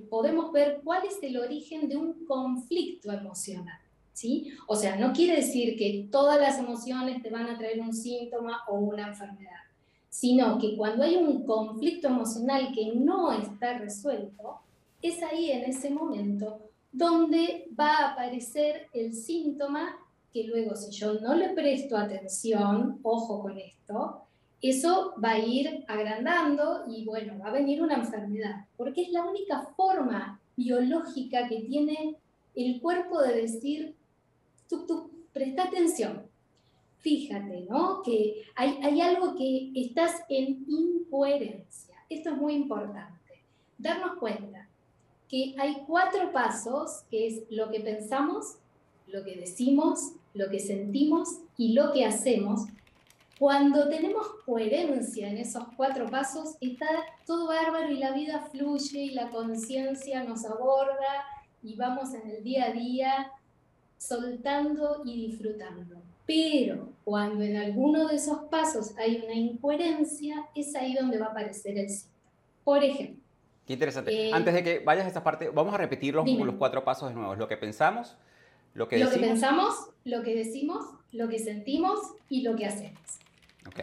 podemos 0.10 0.52
ver 0.52 0.82
cuál 0.84 1.06
es 1.06 1.18
el 1.22 1.38
origen 1.38 1.88
de 1.88 1.96
un 1.96 2.26
conflicto 2.26 3.14
emocional. 3.14 3.80
¿Sí? 4.20 4.52
O 4.68 4.76
sea, 4.76 4.98
no 4.98 5.14
quiere 5.14 5.38
decir 5.38 5.78
que 5.78 6.10
todas 6.12 6.42
las 6.42 6.60
emociones 6.60 7.24
te 7.24 7.30
van 7.30 7.48
a 7.48 7.58
traer 7.58 7.80
un 7.80 7.94
síntoma 7.94 8.64
o 8.68 8.76
una 8.76 9.08
enfermedad, 9.08 9.62
sino 10.10 10.58
que 10.60 10.76
cuando 10.76 11.04
hay 11.04 11.16
un 11.16 11.46
conflicto 11.46 12.10
emocional 12.10 12.74
que 12.76 12.94
no 12.96 13.32
está 13.32 13.78
resuelto, 13.78 14.60
es 15.02 15.24
ahí 15.24 15.52
en 15.52 15.64
ese 15.64 15.90
momento 15.90 16.60
donde 16.92 17.70
va 17.80 17.92
a 17.92 18.12
aparecer 18.12 18.88
el 18.92 19.14
síntoma 19.14 19.96
que 20.34 20.44
luego 20.44 20.76
si 20.76 20.92
yo 20.92 21.14
no 21.22 21.34
le 21.34 21.52
presto 21.52 21.96
atención, 21.96 23.00
ojo 23.04 23.42
con 23.42 23.58
esto, 23.58 24.24
eso 24.62 25.14
va 25.24 25.32
a 25.32 25.40
ir 25.40 25.86
agrandando 25.88 26.84
y 26.90 27.06
bueno, 27.06 27.40
va 27.40 27.52
a 27.52 27.54
venir 27.54 27.82
una 27.82 27.96
enfermedad, 27.96 28.66
porque 28.76 29.04
es 29.04 29.12
la 29.14 29.24
única 29.24 29.70
forma 29.78 30.42
biológica 30.58 31.48
que 31.48 31.62
tiene 31.62 32.18
el 32.54 32.82
cuerpo 32.82 33.22
de 33.22 33.44
decir, 33.44 33.96
presta 35.34 35.64
atención, 35.64 36.28
fíjate, 36.98 37.66
¿no? 37.70 38.02
Que 38.04 38.44
hay, 38.56 38.80
hay 38.84 39.02
algo 39.02 39.36
que 39.36 39.72
estás 39.76 40.24
en 40.30 40.66
incoherencia. 40.68 41.96
Esto 42.10 42.32
es 42.32 42.38
muy 42.38 42.54
importante, 42.54 43.44
darnos 43.78 44.18
cuenta 44.18 44.68
que 45.28 45.54
hay 45.60 45.84
cuatro 45.86 46.32
pasos, 46.32 47.04
que 47.10 47.28
es 47.28 47.44
lo 47.50 47.70
que 47.70 47.82
pensamos, 47.82 48.58
lo 49.08 49.24
que 49.24 49.36
decimos, 49.36 50.14
lo 50.34 50.50
que 50.50 50.60
sentimos 50.60 51.42
y 51.58 51.74
lo 51.74 51.92
que 51.94 52.06
hacemos, 52.06 52.62
cuando 53.40 53.88
tenemos 53.88 54.28
coherencia 54.46 55.30
en 55.30 55.38
esos 55.38 55.64
cuatro 55.78 56.10
pasos, 56.10 56.58
está 56.60 56.88
todo 57.26 57.48
bárbaro 57.48 57.90
y 57.90 57.98
la 57.98 58.12
vida 58.12 58.42
fluye 58.52 59.00
y 59.00 59.12
la 59.12 59.30
conciencia 59.30 60.26
nos 60.26 60.44
aborda 60.46 61.24
y 61.64 61.76
vamos 61.76 62.14
en 62.14 62.30
el 62.30 62.44
día 62.44 62.66
a 62.66 62.72
día 62.72 63.32
soltando 64.00 65.04
y 65.06 65.28
disfrutando. 65.28 66.02
Pero 66.26 66.90
cuando 67.04 67.44
en 67.44 67.58
alguno 67.58 68.08
de 68.08 68.16
esos 68.16 68.40
pasos 68.50 68.98
hay 68.98 69.22
una 69.24 69.36
incoherencia, 69.36 70.48
es 70.56 70.76
ahí 70.76 70.96
donde 70.96 71.20
va 71.20 71.28
a 71.28 71.30
aparecer 71.30 71.78
el 71.78 71.90
síntoma. 71.90 72.16
Por 72.64 72.84
ejemplo. 72.84 73.22
Qué 73.66 73.74
interesante. 73.74 74.30
Eh, 74.30 74.32
Antes 74.34 74.54
de 74.54 74.64
que 74.64 74.80
vayas 74.80 75.06
a 75.06 75.08
esta 75.08 75.24
parte, 75.24 75.50
vamos 75.50 75.74
a 75.74 75.78
repetir 75.78 76.16
los, 76.16 76.28
los 76.28 76.56
cuatro 76.56 76.84
pasos 76.84 77.10
de 77.10 77.16
nuevo. 77.16 77.36
Lo 77.36 77.48
que 77.48 77.58
pensamos, 77.58 78.16
lo 78.74 78.88
que 78.88 78.98
decimos. 78.98 79.16
Lo 79.16 79.22
que 79.22 79.28
pensamos, 79.28 79.90
lo 80.06 80.24
que 80.24 80.36
decimos, 80.36 80.86
lo 81.12 81.30
que 81.30 81.40
sentimos 81.40 82.00
y 82.30 82.42
lo 82.42 82.56
que 82.56 82.66
hacemos. 82.66 83.02
Ok. 83.68 83.82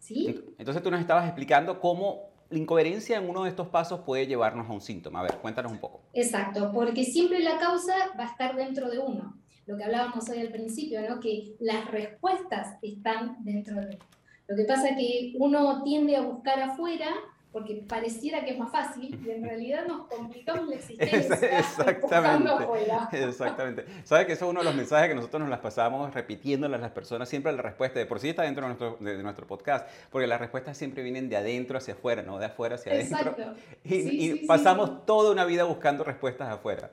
¿Sí? 0.00 0.42
Entonces 0.58 0.82
tú 0.82 0.90
nos 0.90 1.00
estabas 1.00 1.26
explicando 1.26 1.80
cómo 1.80 2.27
la 2.50 2.58
incoherencia 2.58 3.18
en 3.18 3.28
uno 3.28 3.44
de 3.44 3.50
estos 3.50 3.68
pasos 3.68 4.00
puede 4.00 4.26
llevarnos 4.26 4.68
a 4.68 4.72
un 4.72 4.80
síntoma. 4.80 5.20
A 5.20 5.24
ver, 5.24 5.34
cuéntanos 5.36 5.72
un 5.72 5.78
poco. 5.78 6.00
Exacto, 6.12 6.70
porque 6.72 7.04
siempre 7.04 7.40
la 7.40 7.58
causa 7.58 7.94
va 8.18 8.24
a 8.24 8.28
estar 8.28 8.56
dentro 8.56 8.90
de 8.90 8.98
uno. 8.98 9.36
Lo 9.66 9.76
que 9.76 9.84
hablábamos 9.84 10.28
hoy 10.30 10.40
al 10.40 10.48
principio, 10.48 11.06
¿no? 11.08 11.20
Que 11.20 11.54
las 11.60 11.90
respuestas 11.90 12.78
están 12.80 13.36
dentro 13.44 13.76
de 13.76 13.86
uno. 13.86 14.04
Lo 14.46 14.56
que 14.56 14.64
pasa 14.64 14.88
es 14.88 14.96
que 14.96 15.34
uno 15.38 15.82
tiende 15.82 16.16
a 16.16 16.22
buscar 16.22 16.58
afuera 16.60 17.08
porque 17.52 17.82
pareciera 17.88 18.44
que 18.44 18.50
es 18.50 18.58
más 18.58 18.70
fácil 18.70 19.18
y 19.24 19.30
en 19.30 19.42
realidad 19.42 19.86
nos 19.86 20.06
complicamos 20.06 20.68
la 20.68 20.74
existencia. 20.76 21.58
Exactamente. 21.58 22.66
Exactamente. 23.24 23.84
¿Sabes 24.04 24.26
que 24.26 24.34
eso 24.34 24.44
es 24.44 24.50
uno 24.50 24.60
de 24.60 24.66
los 24.66 24.74
mensajes 24.74 25.08
que 25.08 25.14
nosotros 25.14 25.40
nos 25.40 25.48
las 25.48 25.60
pasamos 25.60 26.12
repitiéndole 26.12 26.76
a 26.76 26.78
las 26.78 26.90
personas? 26.90 27.28
Siempre 27.28 27.52
la 27.52 27.62
respuesta 27.62 27.98
de 27.98 28.06
por 28.06 28.20
sí 28.20 28.28
está 28.28 28.42
dentro 28.42 28.68
de 28.68 28.74
nuestro, 28.74 28.96
de, 29.00 29.22
nuestro 29.22 29.46
podcast, 29.46 29.88
porque 30.10 30.26
las 30.26 30.38
respuestas 30.38 30.76
siempre 30.76 31.02
vienen 31.02 31.28
de 31.30 31.36
adentro 31.36 31.78
hacia 31.78 31.94
afuera, 31.94 32.22
no 32.22 32.38
de 32.38 32.46
afuera 32.46 32.74
hacia 32.74 32.92
adentro. 32.92 33.18
Exacto. 33.18 33.54
Y, 33.84 34.46
pasamos 34.46 35.06
toda 35.06 35.32
una 35.32 35.44
vida 35.46 35.64
buscando 35.64 36.04
respuestas 36.04 36.50
afuera. 36.50 36.90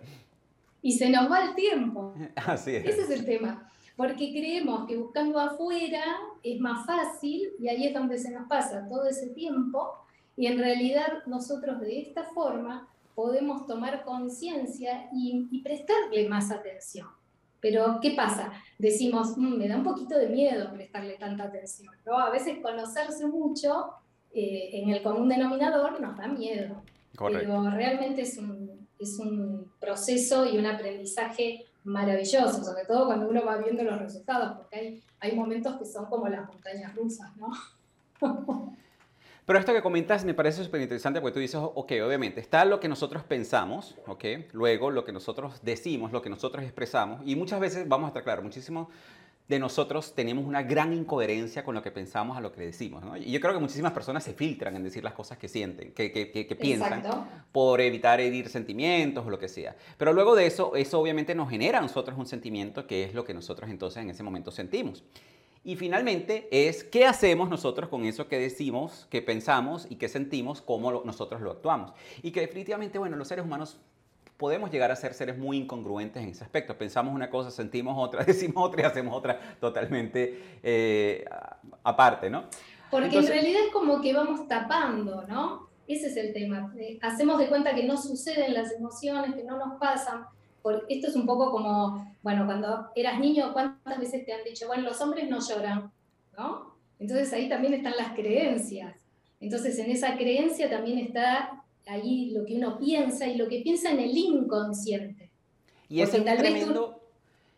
Y 0.81 0.93
se 0.93 1.09
nos 1.09 1.29
va 1.29 1.43
el 1.43 1.55
tiempo. 1.55 2.13
Así 2.35 2.75
es. 2.75 2.85
Ese 2.85 3.01
es 3.01 3.09
el 3.09 3.25
tema. 3.25 3.69
porque 3.97 4.31
creemos 4.31 4.87
que 4.87 4.95
buscando 4.95 5.39
afuera 5.39 6.03
es 6.43 6.59
más 6.59 6.85
fácil 6.85 7.49
y 7.59 7.67
ahí 7.67 7.87
es 7.87 7.93
donde 7.93 8.17
se 8.17 8.31
nos 8.31 8.47
pasa 8.47 8.87
todo 8.87 9.07
ese 9.07 9.27
tiempo 9.29 10.04
y 10.37 10.47
en 10.47 10.57
realidad 10.57 11.23
nosotros 11.25 11.79
de 11.79 12.01
esta 12.01 12.23
forma 12.23 12.87
podemos 13.15 13.65
tomar 13.65 14.03
conciencia 14.03 15.09
y, 15.13 15.61
prestarle 15.63 16.27
más 16.27 16.51
atención. 16.51 17.07
Pero, 17.61 17.99
¿qué 18.01 18.11
pasa? 18.11 18.51
Decimos, 18.77 19.37
mm, 19.37 19.57
me 19.57 19.67
da 19.67 19.77
un 19.77 19.83
poquito 19.83 20.17
de 20.17 20.27
miedo 20.27 20.71
prestarle 20.73 21.13
tanta 21.17 21.45
atención. 21.45 21.93
¿no? 22.05 22.19
A 22.19 22.29
veces 22.29 22.59
conocerse 22.61 23.25
mucho 23.25 23.93
eh, 24.33 24.69
en 24.73 24.89
el 24.89 25.01
común 25.01 25.29
denominador 25.29 25.99
nos 26.01 26.17
da 26.17 26.27
miedo. 26.27 26.83
Pero 27.17 27.69
realmente 27.69 28.23
es 28.23 28.37
un, 28.37 28.87
es 28.99 29.17
un 29.17 29.71
proceso 29.79 30.45
y 30.45 30.57
un 30.57 30.65
aprendizaje 30.65 31.65
maravilloso, 31.85 32.63
sobre 32.63 32.83
todo 32.85 33.05
cuando 33.05 33.29
uno 33.29 33.45
va 33.45 33.57
viendo 33.57 33.83
los 33.83 33.97
resultados, 33.99 34.57
porque 34.57 34.75
hay, 34.75 35.03
hay 35.19 35.35
momentos 35.35 35.77
que 35.77 35.85
son 35.85 36.07
como 36.07 36.27
las 36.27 36.45
montañas 36.47 36.93
rusas, 36.93 37.29
¿no? 37.37 37.47
Pero 39.45 39.59
esto 39.59 39.73
que 39.73 39.81
comentas 39.81 40.25
me 40.25 40.33
parece 40.33 40.63
súper 40.63 40.81
interesante 40.81 41.21
porque 41.21 41.33
tú 41.33 41.39
dices, 41.39 41.59
ok, 41.61 41.91
obviamente, 42.05 42.39
está 42.41 42.65
lo 42.65 42.79
que 42.79 42.87
nosotros 42.87 43.23
pensamos, 43.23 43.95
ok, 44.07 44.25
luego 44.53 44.89
lo 44.89 45.05
que 45.05 45.11
nosotros 45.11 45.59
decimos, 45.61 46.11
lo 46.11 46.21
que 46.21 46.31
nosotros 46.31 46.63
expresamos, 46.63 47.21
y 47.25 47.35
muchas 47.35 47.59
veces, 47.59 47.87
vamos 47.87 48.05
a 48.05 48.07
estar 48.09 48.23
claros, 48.23 48.43
muchísimo 48.43 48.89
de 49.47 49.59
nosotros 49.59 50.15
tenemos 50.15 50.45
una 50.45 50.63
gran 50.63 50.91
incoherencia 50.91 51.63
con 51.63 51.75
lo 51.75 51.83
que 51.83 51.91
pensamos 51.91 52.35
a 52.35 52.41
lo 52.41 52.51
que 52.51 52.61
decimos. 52.61 53.03
¿no? 53.03 53.15
Y 53.15 53.31
yo 53.31 53.39
creo 53.39 53.53
que 53.53 53.59
muchísimas 53.59 53.91
personas 53.91 54.23
se 54.23 54.33
filtran 54.33 54.75
en 54.75 54.83
decir 54.83 55.03
las 55.03 55.13
cosas 55.13 55.37
que 55.37 55.47
sienten, 55.47 55.91
que, 55.91 56.11
que, 56.11 56.31
que, 56.31 56.55
piensan, 56.55 57.03
por 57.51 57.79
evitar 57.79 58.19
herir 58.19 58.49
sentimientos 58.49 59.25
o 59.25 59.29
lo 59.29 59.37
que 59.37 59.47
sea. 59.47 59.75
Pero 59.97 60.13
luego 60.13 60.35
de 60.35 60.47
eso, 60.47 60.75
eso 60.75 60.99
obviamente 60.99 61.35
nos 61.35 61.49
genera 61.49 61.77
a 61.77 61.81
nosotros 61.81 62.17
un 62.17 62.25
sentimiento 62.25 62.87
que 62.87 63.03
es 63.03 63.13
lo 63.13 63.23
que 63.23 63.35
nosotros 63.35 63.69
entonces 63.69 64.01
en 64.01 64.09
ese 64.09 64.23
momento 64.23 64.49
sentimos. 64.49 65.03
Y 65.65 65.77
finalmente 65.77 66.47
es 66.51 66.83
qué 66.83 67.07
hacemos 67.07 67.49
nosotros 67.49 67.89
con 67.89 68.05
eso 68.05 68.27
que 68.27 68.37
decimos, 68.37 69.07
que 69.09 69.23
pensamos 69.23 69.87
y 69.89 69.95
que 69.95 70.07
sentimos, 70.07 70.61
cómo 70.61 70.91
nosotros 71.03 71.41
lo 71.41 71.49
actuamos. 71.49 71.91
Y 72.21 72.31
que 72.31 72.41
definitivamente, 72.41 72.99
bueno, 72.99 73.17
los 73.17 73.27
seres 73.27 73.43
humanos 73.43 73.79
podemos 74.37 74.69
llegar 74.69 74.91
a 74.91 74.95
ser 74.95 75.15
seres 75.15 75.39
muy 75.39 75.57
incongruentes 75.57 76.21
en 76.21 76.29
ese 76.29 76.43
aspecto. 76.43 76.77
Pensamos 76.77 77.15
una 77.15 77.31
cosa, 77.31 77.49
sentimos 77.49 77.95
otra, 77.97 78.23
decimos 78.27 78.63
otra 78.63 78.83
y 78.83 78.85
hacemos 78.85 79.15
otra 79.15 79.39
totalmente 79.59 80.59
eh, 80.61 81.25
aparte, 81.83 82.29
¿no? 82.29 82.43
Porque 82.91 83.17
en 83.17 83.25
realidad 83.25 83.61
es 83.65 83.73
como 83.73 84.01
que 84.01 84.13
vamos 84.13 84.47
tapando, 84.47 85.23
¿no? 85.27 85.67
Ese 85.87 86.07
es 86.07 86.17
el 86.17 86.31
tema. 86.31 86.71
Eh, 86.77 86.99
hacemos 87.01 87.39
de 87.39 87.47
cuenta 87.47 87.73
que 87.73 87.85
no 87.85 87.97
suceden 87.97 88.53
las 88.53 88.71
emociones, 88.71 89.33
que 89.33 89.43
no 89.43 89.57
nos 89.57 89.79
pasan 89.79 90.27
esto 90.87 91.07
es 91.07 91.15
un 91.15 91.25
poco 91.25 91.51
como, 91.51 92.15
bueno, 92.23 92.45
cuando 92.45 92.89
eras 92.95 93.19
niño, 93.19 93.53
¿cuántas 93.53 93.99
veces 93.99 94.25
te 94.25 94.33
han 94.33 94.43
dicho, 94.43 94.67
bueno, 94.67 94.83
los 94.83 94.99
hombres 95.01 95.29
no 95.29 95.39
lloran? 95.39 95.91
¿No? 96.37 96.75
Entonces 96.99 97.31
ahí 97.33 97.49
también 97.49 97.73
están 97.73 97.95
las 97.97 98.13
creencias. 98.13 98.95
Entonces 99.39 99.77
en 99.79 99.91
esa 99.91 100.15
creencia 100.17 100.69
también 100.69 100.99
está 100.99 101.63
ahí 101.87 102.31
lo 102.31 102.45
que 102.45 102.55
uno 102.55 102.77
piensa 102.77 103.27
y 103.27 103.37
lo 103.37 103.47
que 103.47 103.61
piensa 103.61 103.91
en 103.91 103.99
el 103.99 104.17
inconsciente. 104.17 105.29
Y 105.87 106.01
ese, 106.01 106.17
es 106.17 106.23
un 106.23 106.37
tremendo, 106.37 107.01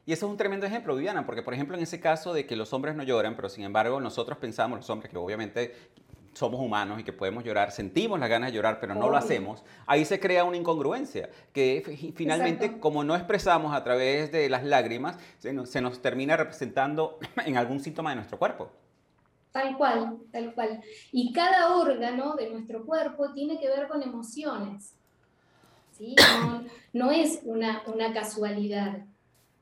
y 0.06 0.12
eso 0.12 0.26
es 0.26 0.32
un 0.32 0.38
tremendo 0.38 0.66
ejemplo, 0.66 0.96
Viviana, 0.96 1.26
porque 1.26 1.42
por 1.42 1.54
ejemplo 1.54 1.78
en 1.78 1.84
ese 1.84 2.00
caso 2.00 2.34
de 2.34 2.46
que 2.46 2.56
los 2.56 2.74
hombres 2.74 2.96
no 2.96 3.04
lloran, 3.04 3.36
pero 3.36 3.50
sin 3.50 3.64
embargo 3.64 4.00
nosotros 4.02 4.38
pensamos, 4.38 4.80
los 4.80 4.90
hombres, 4.90 5.12
que 5.12 5.18
obviamente 5.18 5.76
somos 6.38 6.62
humanos 6.62 7.00
y 7.00 7.04
que 7.04 7.12
podemos 7.12 7.44
llorar, 7.44 7.72
sentimos 7.72 8.20
las 8.20 8.30
ganas 8.30 8.52
de 8.52 8.56
llorar, 8.56 8.80
pero 8.80 8.94
no 8.94 9.10
lo 9.10 9.18
hacemos, 9.18 9.64
ahí 9.86 10.06
se 10.06 10.20
crea 10.20 10.44
una 10.44 10.56
incongruencia, 10.56 11.30
que 11.52 12.14
finalmente 12.16 12.80
como 12.80 13.04
no 13.04 13.16
expresamos 13.16 13.74
a 13.74 13.84
través 13.84 14.32
de 14.32 14.48
las 14.50 14.64
lágrimas, 14.64 15.18
se 15.40 15.82
nos, 15.82 16.02
termina 16.02 16.38
representando 16.38 17.20
en 17.46 17.58
algún 17.58 17.80
síntoma 17.80 18.12
de 18.12 18.18
nuestro 18.18 18.38
cuerpo. 18.38 18.70
Tal 19.52 19.76
cual, 19.76 20.18
tal 20.32 20.54
cual. 20.54 20.82
Y 21.12 21.34
cada 21.34 21.76
órgano 21.76 22.36
de 22.36 22.52
nuestro 22.52 22.86
cuerpo 22.86 23.34
tiene 23.34 23.60
que 23.60 23.68
ver 23.68 23.88
con 23.88 24.04
emociones. 24.04 24.94
¿sí? 25.92 26.16
No, 26.94 27.12
es 27.12 27.42
una, 27.44 27.84
una 27.86 28.12
casualidad. 28.12 29.06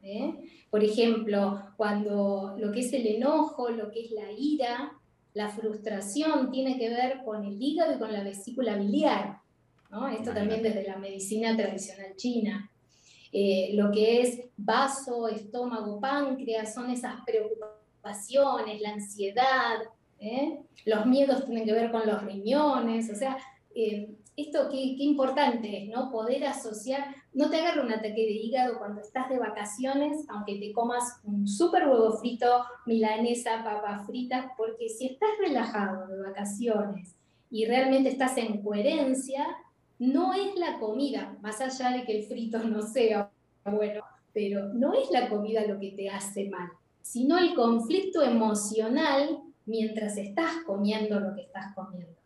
¿eh? 0.04 0.34
Por 0.70 0.84
ejemplo, 0.84 1.62
cuando 1.76 2.56
lo 2.58 2.72
que 2.72 2.82
es 2.82 2.94
el 2.94 3.08
enojo, 3.08 3.70
lo 3.70 3.92
que 3.92 4.06
es 4.06 4.12
la 4.12 4.32
ira, 4.32 4.94
la 5.36 5.50
frustración 5.50 6.50
tiene 6.50 6.80
que 6.80 6.90
ver 6.90 7.22
con 7.24 7.44
el 7.44 7.62
hígado 7.62 7.94
y 7.94 8.00
con 8.00 8.12
la 8.12 8.24
vesícula 8.24 8.78
biliar. 8.78 9.40
¿no? 9.92 10.08
Esto 10.08 10.34
también 10.34 10.64
desde 10.64 10.88
la 10.88 10.98
medicina 10.98 11.56
tradicional 11.56 12.16
china. 12.16 12.72
Eh, 13.34 13.72
lo 13.74 13.92
que 13.92 14.22
es 14.22 14.40
vaso, 14.56 15.28
estómago, 15.28 16.00
páncreas, 16.00 16.74
son 16.74 16.90
esas 16.90 17.16
preocupaciones, 17.26 18.82
la 18.82 18.94
ansiedad, 18.94 19.80
¿eh? 20.20 20.60
los 20.86 21.06
miedos 21.06 21.46
tienen 21.46 21.66
que 21.66 21.74
ver 21.74 21.92
con 21.92 22.08
los 22.08 22.24
riñones, 22.24 23.10
o 23.12 23.16
sea, 23.16 23.38
eh, 23.76 24.16
esto 24.38 24.68
qué, 24.70 24.96
importante 25.00 25.84
es, 25.84 25.90
¿no? 25.90 26.12
Poder 26.12 26.46
asociar, 26.46 27.16
no 27.34 27.50
te 27.50 27.58
agarra 27.58 27.84
un 27.84 27.92
ataque 27.92 28.26
de 28.26 28.32
hígado 28.32 28.78
cuando 28.78 29.02
estás 29.02 29.30
de 29.30 29.40
vacaciones, 29.40 30.26
aunque 30.30 30.60
te 30.60 30.74
comas 30.74 31.20
un 31.24 31.48
súper 31.48 31.88
huevo 31.88 32.12
frito, 32.18 32.66
milanesa, 32.86 33.64
papas 33.64 34.06
fritas, 34.06 34.46
porque 34.58 34.90
si 34.90 35.08
estás 35.08 35.30
relajado 35.40 36.08
de 36.08 36.22
vacaciones 36.22 37.16
y 37.50 37.66
realmente 37.66 38.10
estás 38.10 38.38
en 38.38 38.62
coherencia, 38.62 39.46
no 40.00 40.34
es 40.34 40.56
la 40.58 40.80
comida, 40.80 41.38
más 41.42 41.62
allá 41.62 41.92
de 41.92 42.04
que 42.04 42.20
el 42.20 42.26
frito 42.26 42.60
no 42.60 42.82
sea 42.82 43.32
bueno, 43.64 44.04
pero 44.34 44.68
no 44.74 44.94
es 44.94 45.10
la 45.12 45.30
comida 45.30 45.66
lo 45.66 45.80
que 45.80 45.92
te 45.92 46.10
hace 46.10 46.50
mal, 46.50 46.70
sino 47.02 47.38
el 47.38 47.56
conflicto 47.56 48.22
emocional 48.22 49.40
mientras 49.66 50.18
estás 50.18 50.52
comiendo 50.66 51.20
lo 51.20 51.34
que 51.34 51.44
estás 51.44 51.74
comiendo. 51.74 52.25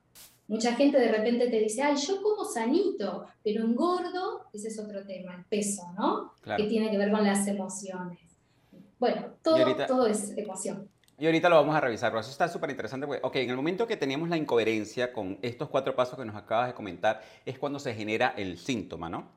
Mucha 0.50 0.74
gente 0.74 1.00
de 1.00 1.12
repente 1.12 1.48
te 1.48 1.60
dice, 1.60 1.84
ay, 1.84 1.96
yo 1.96 2.24
como 2.24 2.44
sanito, 2.44 3.28
pero 3.44 3.64
engordo, 3.64 4.48
ese 4.52 4.70
es 4.70 4.80
otro 4.80 5.06
tema, 5.06 5.36
el 5.36 5.46
peso, 5.46 5.84
¿no? 5.96 6.34
Que 6.58 6.64
tiene 6.64 6.90
que 6.90 6.98
ver 6.98 7.12
con 7.12 7.24
las 7.24 7.48
emociones. 7.48 8.20
Bueno, 8.98 9.28
todo, 9.44 9.76
todo 9.86 10.08
es 10.08 10.36
emoción. 10.36 10.90
Y 11.20 11.28
ahorita 11.28 11.50
lo 11.50 11.58
vamos 11.58 11.76
a 11.76 11.82
revisar, 11.82 12.10
pero 12.12 12.22
eso 12.22 12.32
está 12.32 12.48
súper 12.48 12.72
interesante. 12.72 13.06
Porque, 13.06 13.22
ok, 13.24 13.36
en 13.36 13.52
el 13.52 13.58
momento 13.58 13.86
que 13.86 13.96
tenemos 13.96 14.28
la 14.28 14.38
incoherencia 14.38 15.14
con 15.14 15.38
estos 15.44 15.70
cuatro 15.70 15.96
pasos 15.96 16.18
que 16.18 16.26
nos 16.26 16.36
acabas 16.36 16.70
de 16.70 16.74
comentar, 16.74 17.22
es 17.46 17.60
cuando 17.60 17.78
se 17.78 17.94
genera 17.94 18.34
el 18.36 18.58
síntoma, 18.58 19.08
¿no? 19.08 19.30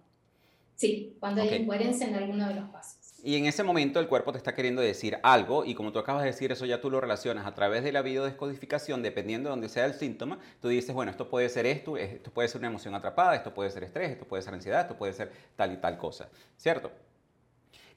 Sí, 0.76 1.14
cuando 1.20 1.42
hay 1.42 1.54
incoherencia 1.56 2.08
en 2.08 2.14
alguno 2.14 2.48
de 2.48 2.54
los 2.54 2.70
pasos. 2.70 3.01
Y 3.24 3.36
en 3.36 3.46
ese 3.46 3.62
momento 3.62 4.00
el 4.00 4.08
cuerpo 4.08 4.32
te 4.32 4.38
está 4.38 4.52
queriendo 4.52 4.82
decir 4.82 5.16
algo 5.22 5.64
y 5.64 5.76
como 5.76 5.92
tú 5.92 6.00
acabas 6.00 6.22
de 6.22 6.30
decir, 6.30 6.50
eso 6.50 6.66
ya 6.66 6.80
tú 6.80 6.90
lo 6.90 7.00
relacionas 7.00 7.46
a 7.46 7.54
través 7.54 7.84
de 7.84 7.92
la 7.92 8.02
biodescodificación, 8.02 9.00
dependiendo 9.00 9.48
de 9.48 9.50
donde 9.52 9.68
sea 9.68 9.84
el 9.84 9.94
síntoma, 9.94 10.40
tú 10.60 10.66
dices, 10.66 10.92
bueno, 10.92 11.12
esto 11.12 11.30
puede 11.30 11.48
ser 11.48 11.64
esto, 11.66 11.96
esto 11.96 12.32
puede 12.32 12.48
ser 12.48 12.58
una 12.58 12.66
emoción 12.66 12.96
atrapada, 12.96 13.36
esto 13.36 13.54
puede 13.54 13.70
ser 13.70 13.84
estrés, 13.84 14.10
esto 14.10 14.24
puede 14.24 14.42
ser 14.42 14.54
ansiedad, 14.54 14.80
esto 14.80 14.96
puede 14.96 15.12
ser 15.12 15.30
tal 15.54 15.72
y 15.72 15.76
tal 15.76 15.98
cosa, 15.98 16.30
¿cierto? 16.56 16.90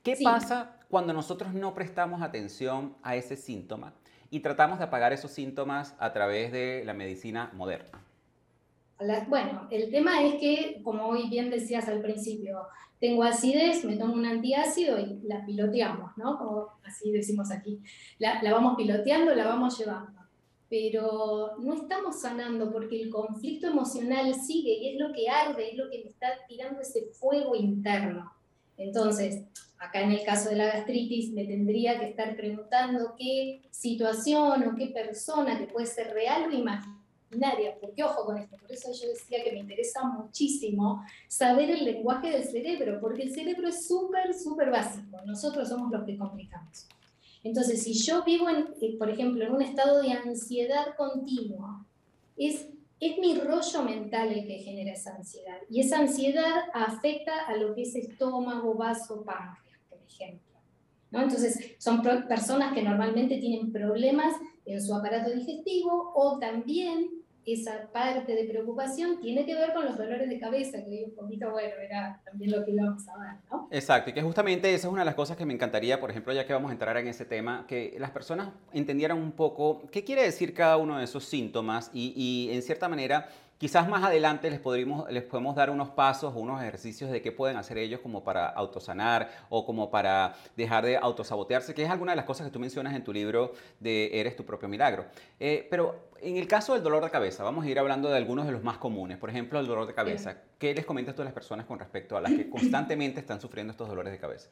¿Qué 0.03 0.15
pasa 0.23 0.77
cuando 0.91 1.11
nosotros 1.11 1.55
no 1.55 1.73
prestamos 1.73 2.21
atención 2.21 2.95
a 3.01 3.15
ese 3.15 3.35
síntoma 3.35 3.95
y 4.29 4.41
tratamos 4.41 4.77
de 4.77 4.85
apagar 4.85 5.11
esos 5.11 5.31
síntomas 5.31 5.95
a 5.97 6.13
través 6.13 6.51
de 6.51 6.83
la 6.85 6.93
medicina 6.93 7.49
moderna? 7.53 7.99
bueno, 9.27 9.67
el 9.71 9.91
tema 9.91 10.23
es 10.23 10.35
que, 10.35 10.81
como 10.83 11.07
hoy 11.07 11.29
bien 11.29 11.49
decías 11.49 11.87
al 11.87 12.01
principio, 12.01 12.67
tengo 12.99 13.23
acidez, 13.23 13.83
me 13.83 13.97
tomo 13.97 14.13
un 14.13 14.25
antiácido 14.25 14.97
y 14.99 15.19
la 15.27 15.45
piloteamos, 15.45 16.17
¿no? 16.17 16.69
Así 16.83 17.11
decimos 17.11 17.51
aquí. 17.51 17.79
La, 18.19 18.41
la 18.41 18.51
vamos 18.53 18.75
piloteando, 18.75 19.35
la 19.35 19.45
vamos 19.45 19.77
llevando. 19.77 20.21
Pero 20.69 21.57
no 21.59 21.73
estamos 21.73 22.21
sanando 22.21 22.71
porque 22.71 23.01
el 23.01 23.09
conflicto 23.09 23.67
emocional 23.67 24.33
sigue 24.33 24.73
y 24.73 24.89
es 24.89 24.99
lo 24.99 25.13
que 25.13 25.29
arde, 25.29 25.71
es 25.71 25.77
lo 25.77 25.89
que 25.89 26.03
me 26.03 26.09
está 26.09 26.27
tirando 26.47 26.81
ese 26.81 27.05
fuego 27.13 27.55
interno. 27.55 28.31
Entonces, 28.77 29.43
acá 29.77 30.01
en 30.01 30.11
el 30.11 30.23
caso 30.23 30.49
de 30.49 30.55
la 30.55 30.65
gastritis, 30.65 31.31
me 31.31 31.45
tendría 31.45 31.99
que 31.99 32.09
estar 32.09 32.35
preguntando 32.35 33.13
qué 33.17 33.61
situación 33.71 34.63
o 34.63 34.75
qué 34.75 34.87
persona 34.87 35.57
que 35.59 35.67
puede 35.67 35.85
ser 35.85 36.13
real 36.13 36.49
o 36.49 36.51
imaginaria 36.51 37.04
porque 37.81 38.03
ojo 38.03 38.25
con 38.25 38.37
esto, 38.37 38.55
por 38.57 38.71
eso 38.71 38.91
yo 38.93 39.09
decía 39.09 39.43
que 39.43 39.51
me 39.51 39.59
interesa 39.59 40.03
muchísimo 40.03 41.03
saber 41.27 41.69
el 41.69 41.85
lenguaje 41.85 42.29
del 42.29 42.43
cerebro, 42.43 42.99
porque 43.01 43.23
el 43.23 43.33
cerebro 43.33 43.67
es 43.67 43.87
súper, 43.87 44.33
súper 44.33 44.71
básico, 44.71 45.19
nosotros 45.25 45.69
somos 45.69 45.91
los 45.91 46.03
que 46.05 46.17
complicamos. 46.17 46.87
Entonces, 47.43 47.83
si 47.83 47.93
yo 47.93 48.23
vivo, 48.23 48.49
en, 48.49 48.67
eh, 48.81 48.95
por 48.97 49.09
ejemplo, 49.09 49.45
en 49.45 49.53
un 49.53 49.61
estado 49.61 50.01
de 50.01 50.11
ansiedad 50.11 50.95
continua, 50.97 51.85
es, 52.35 52.67
es 52.99 53.17
mi 53.19 53.35
rollo 53.35 53.83
mental 53.83 54.31
el 54.31 54.47
que 54.47 54.59
genera 54.59 54.93
esa 54.93 55.15
ansiedad. 55.15 55.57
Y 55.69 55.81
esa 55.81 55.99
ansiedad 55.99 56.63
afecta 56.73 57.45
a 57.45 57.55
lo 57.55 57.75
que 57.75 57.83
es 57.83 57.95
estómago, 57.95 58.73
vaso, 58.73 59.23
páncreas, 59.23 59.79
por 59.87 59.99
ejemplo. 60.01 60.59
¿no? 61.11 61.21
Entonces, 61.21 61.75
son 61.77 62.01
personas 62.01 62.73
que 62.73 62.81
normalmente 62.81 63.37
tienen 63.37 63.71
problemas 63.71 64.33
en 64.65 64.81
su 64.81 64.95
aparato 64.95 65.29
digestivo 65.29 66.13
o 66.15 66.39
también 66.39 67.14
esa 67.45 67.87
parte 67.91 68.33
de 68.33 68.45
preocupación 68.45 69.19
tiene 69.19 69.45
que 69.45 69.53
ver 69.53 69.73
con 69.73 69.85
los 69.85 69.97
dolores 69.97 70.27
de 70.29 70.39
cabeza, 70.39 70.83
que 70.83 71.03
un 71.05 71.15
poquito, 71.15 71.51
bueno, 71.51 71.75
era 71.79 72.21
también 72.25 72.51
lo 72.51 72.65
que 72.65 72.71
íbamos 72.71 73.07
a 73.07 73.17
ver, 73.19 73.31
¿no? 73.51 73.67
Exacto, 73.71 74.09
y 74.09 74.13
que 74.13 74.21
justamente 74.21 74.73
esa 74.73 74.87
es 74.87 74.91
una 74.91 75.01
de 75.01 75.05
las 75.05 75.15
cosas 75.15 75.37
que 75.37 75.45
me 75.45 75.53
encantaría, 75.53 75.99
por 75.99 76.09
ejemplo, 76.09 76.33
ya 76.33 76.45
que 76.45 76.53
vamos 76.53 76.69
a 76.69 76.73
entrar 76.73 76.97
en 76.97 77.07
ese 77.07 77.25
tema, 77.25 77.65
que 77.67 77.95
las 77.99 78.11
personas 78.11 78.49
entendieran 78.73 79.17
un 79.17 79.31
poco 79.31 79.83
qué 79.91 80.03
quiere 80.03 80.23
decir 80.23 80.53
cada 80.53 80.77
uno 80.77 80.97
de 80.97 81.03
esos 81.03 81.25
síntomas 81.25 81.91
y, 81.93 82.13
y 82.15 82.53
en 82.53 82.61
cierta 82.61 82.89
manera 82.89 83.29
Quizás 83.57 83.87
más 83.87 84.03
adelante 84.03 84.49
les, 84.49 84.59
podríamos, 84.59 85.09
les 85.09 85.23
podemos 85.23 85.55
dar 85.55 85.69
unos 85.69 85.89
pasos 85.89 86.33
unos 86.35 86.61
ejercicios 86.61 87.09
de 87.09 87.21
qué 87.21 87.31
pueden 87.31 87.55
hacer 87.55 87.77
ellos 87.77 88.01
como 88.01 88.21
para 88.21 88.47
autosanar 88.47 89.29
o 89.49 89.65
como 89.65 89.89
para 89.89 90.35
dejar 90.57 90.85
de 90.85 90.97
autosabotearse, 90.97 91.73
que 91.73 91.83
es 91.83 91.89
alguna 91.89 92.11
de 92.11 92.17
las 92.17 92.25
cosas 92.25 92.45
que 92.45 92.51
tú 92.51 92.59
mencionas 92.59 92.93
en 92.93 93.03
tu 93.03 93.13
libro 93.13 93.53
de 93.79 94.19
Eres 94.19 94.35
tu 94.35 94.45
propio 94.45 94.67
milagro. 94.67 95.05
Eh, 95.39 95.67
pero 95.69 96.09
en 96.21 96.35
el 96.35 96.47
caso 96.47 96.73
del 96.73 96.83
dolor 96.83 97.03
de 97.03 97.09
cabeza, 97.09 97.43
vamos 97.43 97.63
a 97.63 97.69
ir 97.69 97.79
hablando 97.79 98.09
de 98.09 98.17
algunos 98.17 98.45
de 98.45 98.51
los 98.51 98.61
más 98.61 98.77
comunes. 98.77 99.17
Por 99.17 99.29
ejemplo, 99.29 99.57
el 99.59 99.67
dolor 99.67 99.87
de 99.87 99.93
cabeza. 99.93 100.41
¿Qué 100.59 100.73
les 100.73 100.85
comentas 100.85 101.15
tú 101.15 101.21
a 101.21 101.25
las 101.25 101.33
personas 101.33 101.65
con 101.65 101.79
respecto 101.79 102.17
a 102.17 102.21
las 102.21 102.33
que 102.33 102.49
constantemente 102.49 103.21
están 103.21 103.39
sufriendo 103.39 103.71
estos 103.71 103.87
dolores 103.87 104.11
de 104.11 104.19
cabeza? 104.19 104.49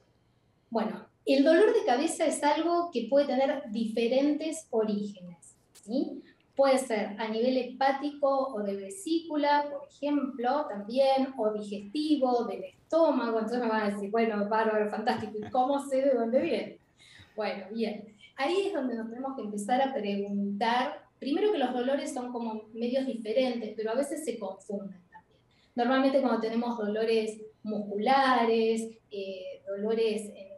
Bueno, 0.69 1.05
el 1.25 1.43
dolor 1.43 1.73
de 1.73 1.85
cabeza 1.85 2.25
es 2.25 2.41
algo 2.41 2.89
que 2.91 3.07
puede 3.09 3.27
tener 3.27 3.63
diferentes 3.69 4.65
orígenes. 4.69 5.55
¿sí? 5.73 6.23
Puede 6.55 6.77
ser 6.77 7.15
a 7.19 7.27
nivel 7.27 7.57
hepático 7.57 8.53
o 8.53 8.61
de 8.61 8.75
vesícula, 8.75 9.65
por 9.71 9.87
ejemplo, 9.87 10.67
también, 10.69 11.33
o 11.37 11.51
digestivo, 11.51 12.45
del 12.45 12.63
estómago. 12.65 13.39
Entonces 13.39 13.59
me 13.59 13.69
van 13.69 13.81
a 13.81 13.89
decir, 13.89 14.11
bueno, 14.11 14.47
bárbaro, 14.47 14.89
fantástico, 14.89 15.33
¿y 15.37 15.49
cómo 15.49 15.79
sé 15.79 16.01
de 16.01 16.13
dónde 16.13 16.41
viene? 16.41 16.79
Bueno, 17.35 17.65
bien. 17.71 18.15
Ahí 18.35 18.67
es 18.67 18.73
donde 18.73 18.95
nos 18.95 19.09
tenemos 19.09 19.35
que 19.35 19.43
empezar 19.43 19.81
a 19.81 19.93
preguntar, 19.93 21.03
primero 21.19 21.51
que 21.51 21.57
los 21.57 21.73
dolores 21.73 22.13
son 22.13 22.31
como 22.31 22.65
medios 22.73 23.05
diferentes, 23.05 23.73
pero 23.75 23.91
a 23.91 23.95
veces 23.95 24.23
se 24.23 24.37
confunden 24.37 25.01
también. 25.11 25.39
Normalmente 25.75 26.21
cuando 26.21 26.41
tenemos 26.41 26.77
dolores 26.77 27.41
musculares, 27.63 28.89
eh, 29.09 29.63
dolores 29.67 30.29
en 30.35 30.52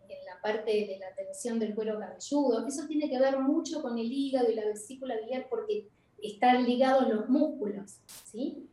parte 0.45 0.71
de 0.71 0.99
la 0.99 1.11
tensión 1.15 1.57
del 1.57 1.73
cuero 1.73 1.97
cabelludo. 1.99 2.67
Eso 2.67 2.85
tiene 2.87 3.09
que 3.09 3.17
ver 3.17 3.39
mucho 3.39 3.81
con 3.81 3.97
el 3.97 4.11
hígado 4.11 4.51
y 4.51 4.53
la 4.53 4.65
vesícula 4.65 5.15
biliar 5.19 5.47
porque 5.49 5.87
están 6.21 6.63
ligados 6.65 7.09
los 7.09 7.27
músculos, 7.27 7.97
¿sí? 8.25 8.67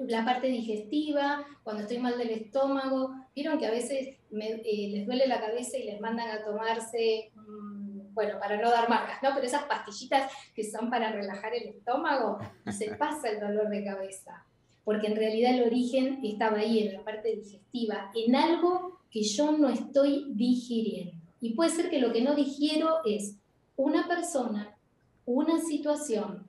La 0.00 0.22
parte 0.22 0.48
digestiva, 0.48 1.46
cuando 1.64 1.82
estoy 1.82 1.98
mal 1.98 2.18
del 2.18 2.28
estómago, 2.30 3.14
vieron 3.34 3.58
que 3.58 3.66
a 3.66 3.70
veces 3.70 4.08
eh, 4.08 4.88
les 4.90 5.06
duele 5.06 5.26
la 5.26 5.40
cabeza 5.40 5.78
y 5.78 5.84
les 5.84 5.98
mandan 5.98 6.28
a 6.28 6.44
tomarse, 6.44 7.30
mm, 7.36 8.12
bueno, 8.12 8.38
para 8.38 8.60
no 8.60 8.70
dar 8.70 8.90
marcas, 8.90 9.22
¿no? 9.22 9.30
Pero 9.34 9.46
esas 9.46 9.64
pastillitas 9.64 10.30
que 10.54 10.70
son 10.70 10.90
para 10.90 11.10
relajar 11.10 11.54
el 11.54 11.68
estómago, 11.68 12.38
se 12.70 12.94
pasa 12.96 13.30
el 13.30 13.40
dolor 13.40 13.70
de 13.70 13.82
cabeza, 13.82 14.44
porque 14.84 15.06
en 15.06 15.16
realidad 15.16 15.54
el 15.54 15.64
origen 15.64 16.20
estaba 16.24 16.58
ahí, 16.58 16.80
en 16.80 16.94
la 16.94 17.04
parte 17.04 17.36
digestiva, 17.36 18.10
en 18.14 18.34
algo 18.34 19.00
que 19.10 19.22
yo 19.22 19.52
no 19.52 19.68
estoy 19.68 20.26
digiriendo. 20.30 21.12
Y 21.40 21.54
puede 21.54 21.70
ser 21.70 21.90
que 21.90 22.00
lo 22.00 22.12
que 22.12 22.22
no 22.22 22.34
digiero 22.34 22.98
es 23.04 23.36
una 23.76 24.08
persona, 24.08 24.76
una 25.24 25.60
situación, 25.60 26.46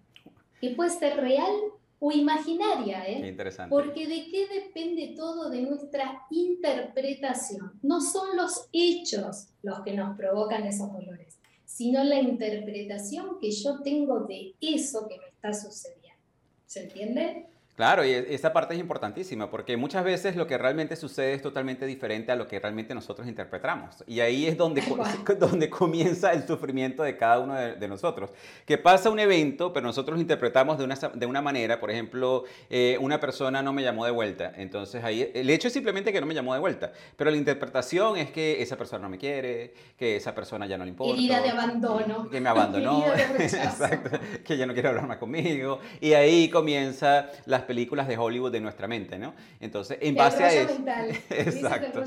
que 0.61 0.71
puede 0.71 0.91
ser 0.91 1.17
real 1.17 1.51
o 1.99 2.11
imaginaria, 2.11 3.07
¿eh? 3.07 3.27
interesante. 3.27 3.69
Porque 3.69 4.07
de 4.07 4.27
qué 4.29 4.47
depende 4.47 5.13
todo 5.15 5.49
de 5.49 5.61
nuestra 5.61 6.21
interpretación. 6.29 7.79
No 7.81 8.01
son 8.01 8.35
los 8.35 8.67
hechos 8.73 9.47
los 9.61 9.81
que 9.81 9.93
nos 9.93 10.17
provocan 10.17 10.65
esos 10.65 10.91
dolores, 10.91 11.39
sino 11.65 12.03
la 12.03 12.19
interpretación 12.19 13.39
que 13.39 13.51
yo 13.51 13.81
tengo 13.81 14.21
de 14.21 14.53
eso 14.59 15.07
que 15.07 15.17
me 15.17 15.27
está 15.27 15.53
sucediendo. 15.53 16.19
¿Se 16.65 16.83
entiende? 16.83 17.47
Claro, 17.75 18.05
y 18.05 18.11
e, 18.11 18.35
esa 18.35 18.53
parte 18.53 18.75
es 18.75 18.79
importantísima 18.79 19.49
porque 19.49 19.77
muchas 19.77 20.03
veces 20.03 20.35
lo 20.35 20.45
que 20.45 20.57
realmente 20.59 20.95
sucede 20.95 21.33
es 21.33 21.41
totalmente 21.41 21.87
diferente 21.87 22.31
a 22.31 22.35
lo 22.35 22.47
que 22.47 22.59
realmente 22.59 22.93
nosotros 22.93 23.27
interpretamos. 23.27 24.03
Y 24.05 24.19
ahí 24.19 24.45
es 24.45 24.57
donde, 24.57 24.83
donde 25.39 25.69
comienza 25.69 26.33
el 26.33 26.45
sufrimiento 26.45 27.01
de 27.01 27.17
cada 27.17 27.39
uno 27.39 27.55
de, 27.55 27.87
nosotros. 27.87 28.29
Que 28.65 28.77
pasa 28.77 29.09
un 29.09 29.19
evento, 29.19 29.73
pero 29.73 29.85
nosotros 29.85 30.17
lo 30.17 30.21
interpretamos 30.21 30.77
de 30.77 30.83
una, 30.83 30.95
de 30.95 31.25
una 31.25 31.41
manera. 31.41 31.79
Por 31.79 31.89
ejemplo, 31.89 32.43
eh, 32.69 32.97
una 33.01 33.19
persona 33.19 33.61
no 33.61 33.73
me 33.73 33.81
llamó 33.81 34.05
de 34.05 34.11
vuelta. 34.11 34.53
Entonces 34.55 35.03
ahí 35.03 35.31
el 35.33 35.49
hecho 35.49 35.67
es 35.67 35.73
simplemente 35.73 36.13
que 36.13 36.21
no 36.21 36.27
me 36.27 36.33
llamó 36.35 36.53
de 36.53 36.59
vuelta. 36.59 36.91
Pero 37.17 37.31
la 37.31 37.37
interpretación 37.37 38.17
es 38.17 38.31
que 38.31 38.61
esa 38.61 38.77
persona 38.77 39.01
no 39.03 39.09
me 39.09 39.17
quiere, 39.17 39.73
que 39.97 40.15
esa 40.15 40.35
persona 40.35 40.67
ya 40.67 40.77
no 40.77 40.85
le 40.85 40.91
importa. 40.91 41.13
Herida 41.13 41.41
de 41.41 41.49
abandono. 41.49 42.29
Que 42.29 42.39
me 42.39 42.49
abandonó. 42.49 43.03
Exacto. 43.39 44.19
Que 44.45 44.57
ya 44.57 44.65
no 44.65 44.73
quiere 44.73 44.89
hablar 44.89 45.07
más 45.07 45.17
conmigo. 45.17 45.79
Y 45.99 46.13
ahí 46.13 46.49
comienza 46.49 47.29
la 47.63 47.67
películas 47.67 48.07
de 48.07 48.17
Hollywood 48.17 48.51
de 48.51 48.61
nuestra 48.61 48.87
mente, 48.87 49.17
¿no? 49.17 49.33
Entonces, 49.59 49.97
en 50.01 50.15
base 50.15 50.43
a 50.43 50.53
eso... 50.53 50.77
Exacto. 51.29 52.03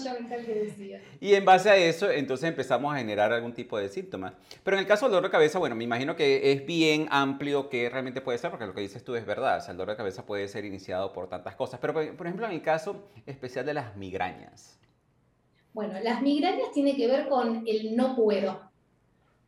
Y 1.20 1.34
en 1.34 1.44
base 1.44 1.70
a 1.70 1.76
eso, 1.76 2.10
entonces 2.10 2.48
empezamos 2.48 2.94
a 2.94 2.98
generar 2.98 3.32
algún 3.32 3.52
tipo 3.52 3.78
de 3.78 3.88
síntomas. 3.88 4.34
Pero 4.62 4.76
en 4.76 4.80
el 4.80 4.86
caso 4.86 5.06
del 5.06 5.12
dolor 5.12 5.24
de 5.24 5.32
cabeza, 5.32 5.58
bueno, 5.58 5.74
me 5.74 5.84
imagino 5.84 6.16
que 6.16 6.52
es 6.52 6.66
bien 6.66 7.08
amplio 7.10 7.68
que 7.68 7.88
realmente 7.88 8.20
puede 8.20 8.38
ser, 8.38 8.50
porque 8.50 8.66
lo 8.66 8.74
que 8.74 8.80
dices 8.80 9.02
tú 9.02 9.14
es 9.14 9.26
verdad. 9.26 9.58
O 9.58 9.60
sea, 9.60 9.72
el 9.72 9.76
dolor 9.76 9.94
de 9.94 9.96
cabeza 9.96 10.26
puede 10.26 10.46
ser 10.48 10.64
iniciado 10.64 11.12
por 11.12 11.28
tantas 11.28 11.56
cosas. 11.56 11.80
Pero, 11.80 11.94
por 11.94 12.26
ejemplo, 12.26 12.46
en 12.46 12.52
el 12.52 12.62
caso 12.62 13.08
especial 13.26 13.66
de 13.66 13.74
las 13.74 13.96
migrañas. 13.96 14.78
Bueno, 15.72 15.98
las 16.02 16.22
migrañas 16.22 16.72
tienen 16.72 16.96
que 16.96 17.06
ver 17.06 17.28
con 17.28 17.64
el 17.66 17.96
no 17.96 18.16
puedo, 18.16 18.60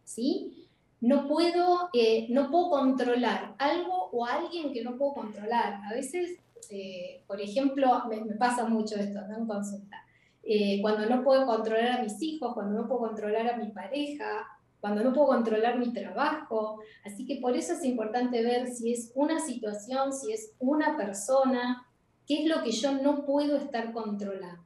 ¿sí? 0.05 0.58
No 1.01 1.29
puedo, 1.29 1.91
eh, 1.93 2.27
no 2.31 2.51
puedo 2.51 2.71
controlar 2.71 3.55
algo 3.59 4.11
o 4.11 4.27
alguien 4.27 4.73
que 4.73 4.83
no 4.83 4.97
puedo 4.97 5.15
controlar. 5.15 5.81
A 5.85 5.95
veces, 5.95 6.39
eh, 6.71 7.23
por 7.27 7.41
ejemplo, 7.41 8.03
me, 8.09 8.35
pasa 8.35 8.65
mucho 8.65 8.97
esto 8.97 9.21
¿no? 9.29 9.39
en 9.39 9.47
consulta. 9.47 10.05
Eh, 10.43 10.81
cuando 10.81 11.09
no 11.09 11.23
puedo 11.23 11.47
controlar 11.47 11.99
a 11.99 12.03
mis 12.03 12.21
hijos, 12.23 12.55
cuando 12.55 12.81
no 12.81 12.89
puedo 12.89 13.01
controlar 13.01 13.49
a 13.49 13.57
mi 13.57 13.71
pareja, 13.71 14.47
cuando 14.81 15.05
no 15.05 15.13
puedo 15.13 15.29
controlar 15.29 15.79
mi 15.79 15.93
trabajo. 15.93 16.81
Así 17.05 17.27
que 17.27 17.37
por 17.37 17.57
eso 17.57 17.75
es 17.75 17.85
importante 17.85 18.43
ver 18.43 18.69
si 18.69 18.93
es 18.93 19.13
una 19.15 19.41
situación, 19.41 20.13
si 20.13 20.33
es 20.33 20.53
una 20.59 20.97
persona, 20.97 21.87
qué 22.27 22.43
es 22.43 22.49
lo 22.49 22.63
que 22.63 22.73
yo 22.73 22.93
no 22.93 23.25
puedo 23.25 23.57
estar 23.57 23.93
controlando. 23.93 24.65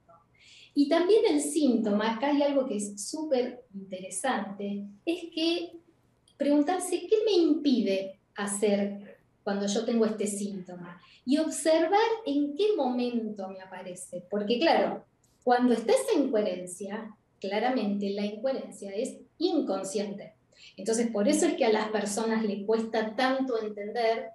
Y 0.75 0.89
también 0.89 1.23
el 1.29 1.41
síntoma, 1.41 2.13
acá 2.13 2.29
hay 2.29 2.43
algo 2.43 2.67
que 2.67 2.77
es 2.77 3.11
súper 3.11 3.65
interesante, 3.75 4.87
es 5.05 5.25
que 5.35 5.82
preguntarse 6.43 7.07
qué 7.09 7.17
me 7.25 7.33
impide 7.33 8.19
hacer 8.35 9.19
cuando 9.45 9.67
yo 9.67 9.85
tengo 9.85 10.05
este 10.05 10.27
síntoma 10.27 11.01
y 11.25 11.39
observar 11.39 12.01
en 12.27 12.57
qué 12.57 12.75
momento 12.77 13.49
me 13.49 13.61
aparece. 13.61 14.25
Porque 14.29 14.59
claro, 14.59 15.05
cuando 15.45 15.73
está 15.73 15.93
esa 15.93 16.19
incoherencia, 16.19 17.17
claramente 17.41 18.11
la 18.11 18.25
incoherencia 18.25 18.93
es 18.95 19.19
inconsciente. 19.39 20.35
Entonces, 20.77 21.11
por 21.11 21.29
eso 21.29 21.47
es 21.47 21.55
que 21.55 21.65
a 21.65 21.73
las 21.73 21.89
personas 21.89 22.45
les 22.45 22.65
cuesta 22.65 23.15
tanto 23.15 23.61
entender, 23.61 24.31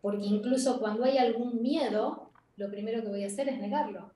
porque 0.00 0.26
incluso 0.26 0.78
cuando 0.78 1.04
hay 1.04 1.18
algún 1.18 1.62
miedo, 1.62 2.30
lo 2.56 2.70
primero 2.70 3.02
que 3.02 3.08
voy 3.08 3.24
a 3.24 3.28
hacer 3.28 3.48
es 3.48 3.58
negarlo. 3.58 4.12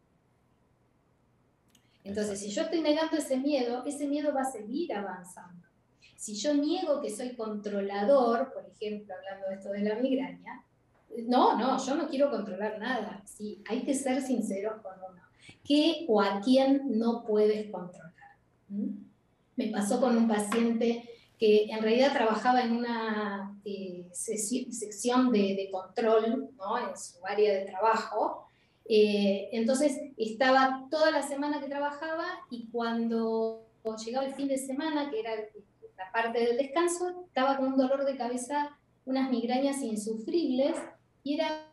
Entonces, 2.05 2.39
si 2.39 2.51
yo 2.51 2.63
estoy 2.63 2.83
negando 2.83 3.17
ese 3.17 3.39
miedo, 3.39 3.83
ese 3.87 4.07
miedo 4.07 4.33
va 4.35 4.43
a 4.43 4.53
seguir 4.53 4.93
avanzando. 4.93 5.64
Si 6.17 6.35
yo 6.35 6.55
niego 6.55 7.01
que 7.01 7.11
soy 7.11 7.37
controlador, 7.37 8.53
por 8.53 8.65
ejemplo, 8.67 9.15
hablando 9.15 9.49
de 9.49 9.55
esto 9.55 9.71
de 9.71 9.81
la 9.81 9.97
migraña, 9.97 10.65
no, 11.27 11.57
no, 11.59 11.85
yo 11.85 11.95
no 11.95 12.09
quiero 12.09 12.31
controlar 12.31 12.79
nada. 12.79 13.23
Sí, 13.27 13.63
hay 13.69 13.83
que 13.83 13.95
ser 13.95 14.23
sinceros 14.23 14.81
con 14.83 14.93
uno. 14.95 15.23
¿Qué 15.65 16.07
o 16.09 16.21
a 16.21 16.41
quién 16.41 16.99
no 16.99 17.25
puedes 17.25 17.71
controlar? 17.71 18.13
Me 19.57 19.69
pasó 19.69 20.01
con 20.01 20.17
un 20.17 20.29
paciente 20.29 21.09
que 21.39 21.65
en 21.65 21.83
realidad 21.83 22.13
trabajaba 22.13 22.63
en 22.63 22.73
una 22.73 23.59
eh, 23.65 24.09
sección 24.13 25.31
de, 25.31 25.69
control 25.71 26.51
¿no? 26.57 26.79
en 26.79 26.97
su 26.97 27.25
área 27.25 27.55
de 27.55 27.67
trabajo. 27.67 28.47
Eh, 28.87 29.49
entonces 29.53 29.99
estaba 30.17 30.87
toda 30.91 31.11
la 31.11 31.23
semana 31.23 31.61
que 31.61 31.69
trabajaba 31.69 32.25
y 32.51 32.69
cuando 32.69 33.67
llegaba 34.05 34.27
el 34.27 34.35
fin 34.35 34.49
de 34.49 34.59
semana, 34.59 35.11
que 35.11 35.21
era 35.21 35.33
la 35.97 36.11
parte 36.13 36.41
del 36.41 36.57
descanso, 36.57 37.25
estaba 37.27 37.57
con 37.57 37.69
un 37.69 37.77
dolor 37.77 38.05
de 38.05 38.17
cabeza, 38.17 38.77
unas 39.05 39.31
migrañas 39.31 39.83
insufribles, 39.83 40.77
y 41.23 41.35
era 41.35 41.71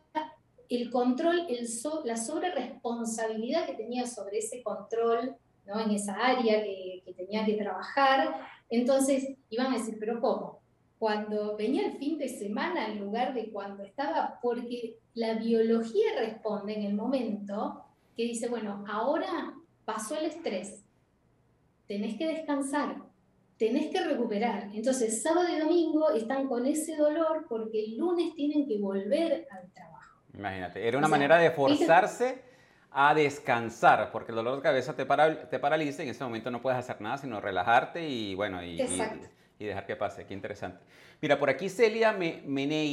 el 0.68 0.90
control, 0.90 1.46
el 1.48 1.68
la 2.04 2.16
sobre 2.16 2.50
responsabilidad 2.50 3.66
que 3.66 3.74
tenía 3.74 4.06
sobre 4.06 4.38
ese 4.38 4.62
control, 4.62 5.36
¿no? 5.66 5.80
en 5.80 5.90
esa 5.90 6.14
área 6.14 6.62
que, 6.62 7.02
que 7.04 7.12
tenía 7.12 7.44
que 7.44 7.54
trabajar. 7.54 8.34
Entonces 8.70 9.36
iban 9.50 9.72
a 9.72 9.78
decir, 9.78 9.96
pero 10.00 10.20
¿cómo? 10.20 10.60
Cuando 10.98 11.56
venía 11.56 11.86
el 11.86 11.98
fin 11.98 12.16
de 12.16 12.28
semana 12.28 12.86
en 12.86 13.00
lugar 13.00 13.34
de 13.34 13.50
cuando 13.50 13.82
estaba, 13.82 14.38
porque 14.40 14.98
la 15.14 15.34
biología 15.34 16.06
responde 16.18 16.74
en 16.74 16.84
el 16.84 16.94
momento 16.94 17.84
que 18.16 18.24
dice, 18.24 18.48
bueno, 18.48 18.84
ahora 18.88 19.54
pasó 19.84 20.16
el 20.16 20.26
estrés, 20.26 20.84
tenés 21.86 22.16
que 22.16 22.26
descansar, 22.26 23.02
tenés 23.62 23.92
que 23.92 24.02
recuperar. 24.02 24.70
Entonces, 24.74 25.22
sábado 25.22 25.46
y 25.48 25.60
domingo 25.60 26.10
están 26.10 26.48
con 26.48 26.66
ese 26.66 26.96
dolor 26.96 27.46
porque 27.48 27.84
el 27.84 27.96
lunes 27.96 28.34
tienen 28.34 28.66
que 28.66 28.76
volver 28.78 29.46
al 29.52 29.70
trabajo. 29.72 30.18
Imagínate, 30.36 30.84
era 30.88 30.98
una 30.98 31.06
manera 31.06 31.38
de 31.38 31.52
forzarse 31.52 32.42
a 32.90 33.14
descansar, 33.14 34.10
porque 34.10 34.32
el 34.32 34.36
dolor 34.36 34.56
de 34.56 34.62
cabeza 34.62 34.96
te, 34.96 35.06
te 35.48 35.60
paraliza 35.60 36.02
y 36.02 36.06
en 36.06 36.10
ese 36.10 36.24
momento 36.24 36.50
no 36.50 36.60
puedes 36.60 36.76
hacer 36.76 37.00
nada 37.00 37.18
sino 37.18 37.40
relajarte 37.40 38.08
y 38.08 38.34
bueno, 38.34 38.64
y, 38.64 38.82
y, 39.60 39.64
dejar 39.64 39.86
que 39.86 39.94
pase. 39.94 40.26
Qué 40.26 40.34
interesante. 40.34 40.80
Mira, 41.20 41.38
por 41.38 41.48
aquí 41.48 41.68
Celia 41.68 42.12
Meineiro 42.12 42.88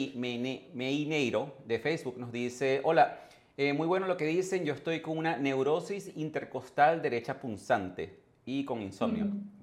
de 1.65 1.79
Facebook 1.79 2.19
nos 2.19 2.31
dice, 2.31 2.81
hola, 2.83 3.21
eh, 3.57 3.73
muy 3.73 3.87
bueno 3.87 4.05
lo 4.05 4.17
que 4.17 4.25
dicen, 4.25 4.65
yo 4.65 4.75
estoy 4.75 5.01
con 5.01 5.17
una 5.17 5.35
neurosis 5.35 6.15
intercostal 6.15 7.01
derecha 7.01 7.39
punzante 7.39 8.19
y 8.45 8.63
con 8.65 8.83
insomnio. 8.83 9.25
Mm. 9.25 9.58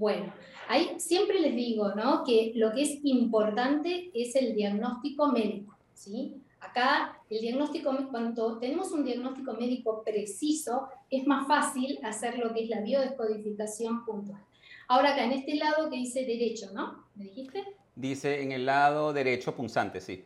Bueno, 0.00 0.32
ahí 0.66 0.98
siempre 0.98 1.38
les 1.40 1.54
digo, 1.54 1.94
¿no? 1.94 2.24
Que 2.24 2.52
lo 2.54 2.72
que 2.72 2.84
es 2.84 3.04
importante 3.04 4.10
es 4.14 4.34
el 4.34 4.54
diagnóstico 4.54 5.30
médico, 5.30 5.76
¿sí? 5.92 6.40
Acá 6.58 7.20
el 7.28 7.42
diagnóstico, 7.42 7.94
cuando 8.10 8.58
tenemos 8.58 8.92
un 8.92 9.04
diagnóstico 9.04 9.52
médico 9.52 10.02
preciso, 10.02 10.88
es 11.10 11.26
más 11.26 11.46
fácil 11.46 11.98
hacer 12.02 12.38
lo 12.38 12.54
que 12.54 12.64
es 12.64 12.70
la 12.70 12.80
biodescodificación 12.80 14.06
puntual. 14.06 14.40
Ahora 14.88 15.12
acá 15.12 15.24
en 15.24 15.32
este 15.32 15.56
lado 15.56 15.90
que 15.90 15.96
dice 15.96 16.24
derecho, 16.24 16.70
¿no? 16.72 17.04
¿Me 17.14 17.24
dijiste? 17.24 17.62
Dice 17.94 18.40
en 18.40 18.52
el 18.52 18.64
lado 18.64 19.12
derecho 19.12 19.54
punzante, 19.54 20.00
sí. 20.00 20.24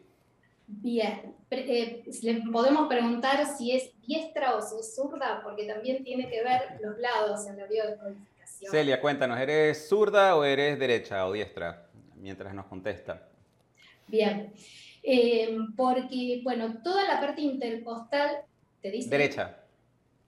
Bien, 0.69 1.35
eh, 1.51 2.05
le 2.23 2.43
podemos 2.53 2.87
preguntar 2.87 3.45
si 3.59 3.73
es 3.73 3.91
diestra 4.07 4.55
o 4.55 4.63
si 4.63 4.77
es 4.79 4.95
zurda, 4.95 5.41
porque 5.43 5.67
también 5.67 6.05
tiene 6.05 6.31
que 6.31 6.45
ver 6.45 6.79
los 6.81 6.97
lados 7.01 7.45
en 7.49 7.57
la 7.57 7.67
biodescodificación. 7.67 8.34
Celia, 8.71 9.01
cuéntanos, 9.01 9.39
¿eres 9.39 9.89
zurda 9.89 10.37
o 10.37 10.45
eres 10.45 10.79
derecha 10.79 11.27
o 11.27 11.33
diestra? 11.33 11.87
Mientras 12.17 12.55
nos 12.55 12.67
contesta. 12.67 13.29
Bien, 14.07 14.53
eh, 15.03 15.57
porque, 15.77 16.41
bueno, 16.43 16.83
toda 16.83 17.07
la 17.07 17.21
parte 17.21 17.43
intercostal, 17.43 18.39
¿te 18.81 18.91
dice? 18.91 19.11
Derecha. 19.11 19.59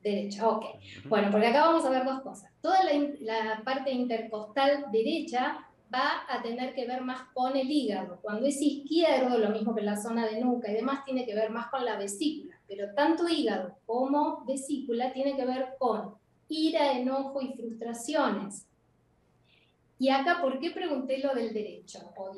Derecha, 0.03 0.49
ok. 0.49 0.65
Bueno, 1.07 1.31
porque 1.31 1.47
acá 1.47 1.63
vamos 1.67 1.85
a 1.85 1.91
ver 1.91 2.05
dos 2.05 2.21
cosas. 2.21 2.51
Toda 2.61 2.85
la, 2.85 2.93
la, 3.21 3.63
parte 3.65 3.91
intercostal 3.91 4.87
derecha 4.93 5.67
va 5.93 6.25
a 6.29 6.43
tener 6.43 6.75
que 6.75 6.87
ver 6.87 7.01
más 7.01 7.23
con 7.33 7.57
el 7.57 7.71
hígado. 7.71 8.19
Cuando 8.23 8.47
es 8.47 8.61
izquierdo, 8.61 9.39
lo 9.39 9.51
mismo 9.51 9.75
que 9.75 9.83
la 9.83 9.97
zona 9.97 10.27
de 10.27 10.41
nuca 10.41 10.71
y 10.71 10.75
demás, 10.75 11.05
tiene 11.05 11.25
que 11.27 11.35
ver 11.35 11.51
más 11.51 11.69
con 11.69 11.85
la 11.85 11.97
vesícula. 11.97 12.57
Pero 12.69 12.95
tanto 12.95 13.29
hígado 13.29 13.79
como 13.87 14.45
vesícula 14.45 15.13
tiene 15.13 15.37
que 15.37 15.45
ver 15.45 15.75
con 15.79 16.15
ira, 16.49 16.93
enojo 16.93 17.41
y 17.41 17.53
frustraciones. 17.55 18.67
Y 19.99 20.11
acá, 20.11 20.41
¿por 20.43 20.59
qué 20.59 20.71
pregunté 20.71 21.19
lo 21.19 21.35
del 21.35 21.55
derecho 21.55 22.13
o, 22.17 22.35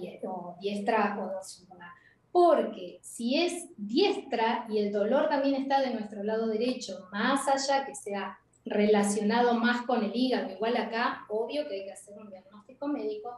diestra 0.61 1.19
o 1.19 1.43
zurda? 1.43 1.93
porque 2.31 2.99
si 3.03 3.37
es 3.43 3.67
diestra 3.77 4.67
y 4.69 4.79
el 4.79 4.93
dolor 4.93 5.29
también 5.29 5.63
está 5.63 5.81
de 5.81 5.93
nuestro 5.93 6.23
lado 6.23 6.47
derecho, 6.47 7.09
más 7.11 7.49
allá 7.49 7.85
que 7.85 7.95
sea 7.95 8.39
relacionado 8.65 9.55
más 9.55 9.83
con 9.87 10.05
el 10.05 10.15
hígado, 10.15 10.53
igual 10.53 10.77
acá, 10.77 11.25
obvio 11.29 11.67
que 11.67 11.75
hay 11.75 11.85
que 11.85 11.93
hacer 11.93 12.17
un 12.19 12.29
diagnóstico 12.29 12.87
médico, 12.87 13.35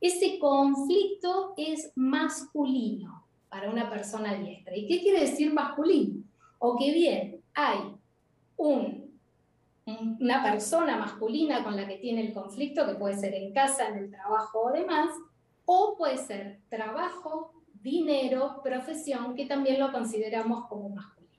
ese 0.00 0.38
conflicto 0.38 1.54
es 1.56 1.90
masculino 1.94 3.24
para 3.48 3.70
una 3.70 3.88
persona 3.88 4.34
diestra. 4.34 4.76
¿Y 4.76 4.86
qué 4.86 5.00
quiere 5.00 5.20
decir 5.20 5.52
masculino? 5.52 6.22
O 6.58 6.76
que 6.76 6.92
bien, 6.92 7.40
hay 7.54 7.78
un, 8.56 9.03
una 9.86 10.42
persona 10.42 10.96
masculina 10.96 11.62
con 11.62 11.76
la 11.76 11.86
que 11.86 11.96
tiene 11.96 12.26
el 12.26 12.32
conflicto, 12.32 12.86
que 12.86 12.94
puede 12.94 13.16
ser 13.16 13.34
en 13.34 13.52
casa, 13.52 13.88
en 13.88 13.98
el 13.98 14.10
trabajo 14.10 14.60
o 14.60 14.72
demás, 14.72 15.10
o 15.66 15.96
puede 15.96 16.18
ser 16.18 16.60
trabajo, 16.68 17.52
dinero, 17.82 18.60
profesión, 18.62 19.34
que 19.34 19.46
también 19.46 19.78
lo 19.78 19.92
consideramos 19.92 20.66
como 20.68 20.88
masculino. 20.88 21.34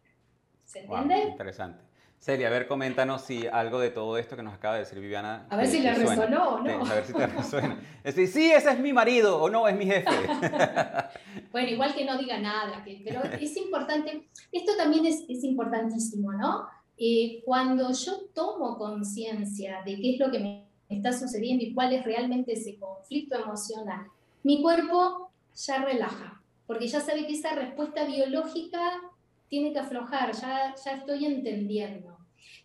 ¿Se 0.63 0.79
entiende? 0.81 1.29
interesante. 1.29 1.85
Celia, 2.19 2.47
a 2.47 2.49
ver, 2.49 2.67
coméntanos 2.67 3.21
si 3.21 3.45
algo 3.45 3.79
de 3.79 3.91
todo 3.91 4.17
esto 4.17 4.35
que 4.35 4.41
nos 4.41 4.55
acaba 4.55 4.73
de 4.73 4.79
decir 4.79 4.99
Viviana. 4.99 5.45
A 5.47 5.57
ver 5.57 5.67
si 5.67 5.79
le 5.79 5.93
resonó 5.93 6.55
o 6.55 6.59
no. 6.59 6.83
a 6.83 6.95
ver 6.95 7.05
si 7.05 7.13
te 7.13 7.27
resuena. 7.27 7.77
Es 8.03 8.15
decir, 8.15 8.27
sí, 8.33 8.51
ese 8.51 8.71
es 8.71 8.79
mi 8.79 8.93
marido 8.93 9.39
o 9.39 9.47
no, 9.47 9.67
es 9.67 9.77
mi 9.77 9.85
jefe. 9.85 10.09
bueno, 11.51 11.69
igual 11.69 11.93
que 11.93 12.03
no 12.03 12.17
diga 12.17 12.39
nada, 12.39 12.83
pero 12.83 13.23
es 13.23 13.55
importante, 13.57 14.27
esto 14.51 14.71
también 14.75 15.05
es, 15.05 15.23
importantísimo, 15.43 16.33
¿no? 16.33 16.67
Eh, 16.97 17.41
cuando 17.43 17.91
yo 17.91 18.21
tomo 18.33 18.77
conciencia 18.77 19.81
de 19.85 19.99
qué 19.99 20.13
es 20.13 20.19
lo 20.19 20.31
que 20.31 20.39
me 20.39 20.65
está 20.89 21.11
sucediendo 21.11 21.63
y 21.63 21.73
cuál 21.73 21.93
es 21.93 22.05
realmente 22.05 22.53
ese 22.53 22.77
conflicto 22.77 23.35
emocional, 23.35 24.07
mi 24.43 24.61
cuerpo 24.61 25.29
ya 25.55 25.83
relaja, 25.83 26.41
porque 26.67 26.87
ya 26.87 27.01
sabe 27.01 27.27
que 27.27 27.33
esa 27.33 27.53
respuesta 27.53 28.05
biológica 28.05 29.01
tiene 29.49 29.73
que 29.73 29.79
aflojar, 29.79 30.33
ya, 30.33 30.75
ya 30.83 30.91
estoy 30.91 31.25
entendiendo. 31.25 32.17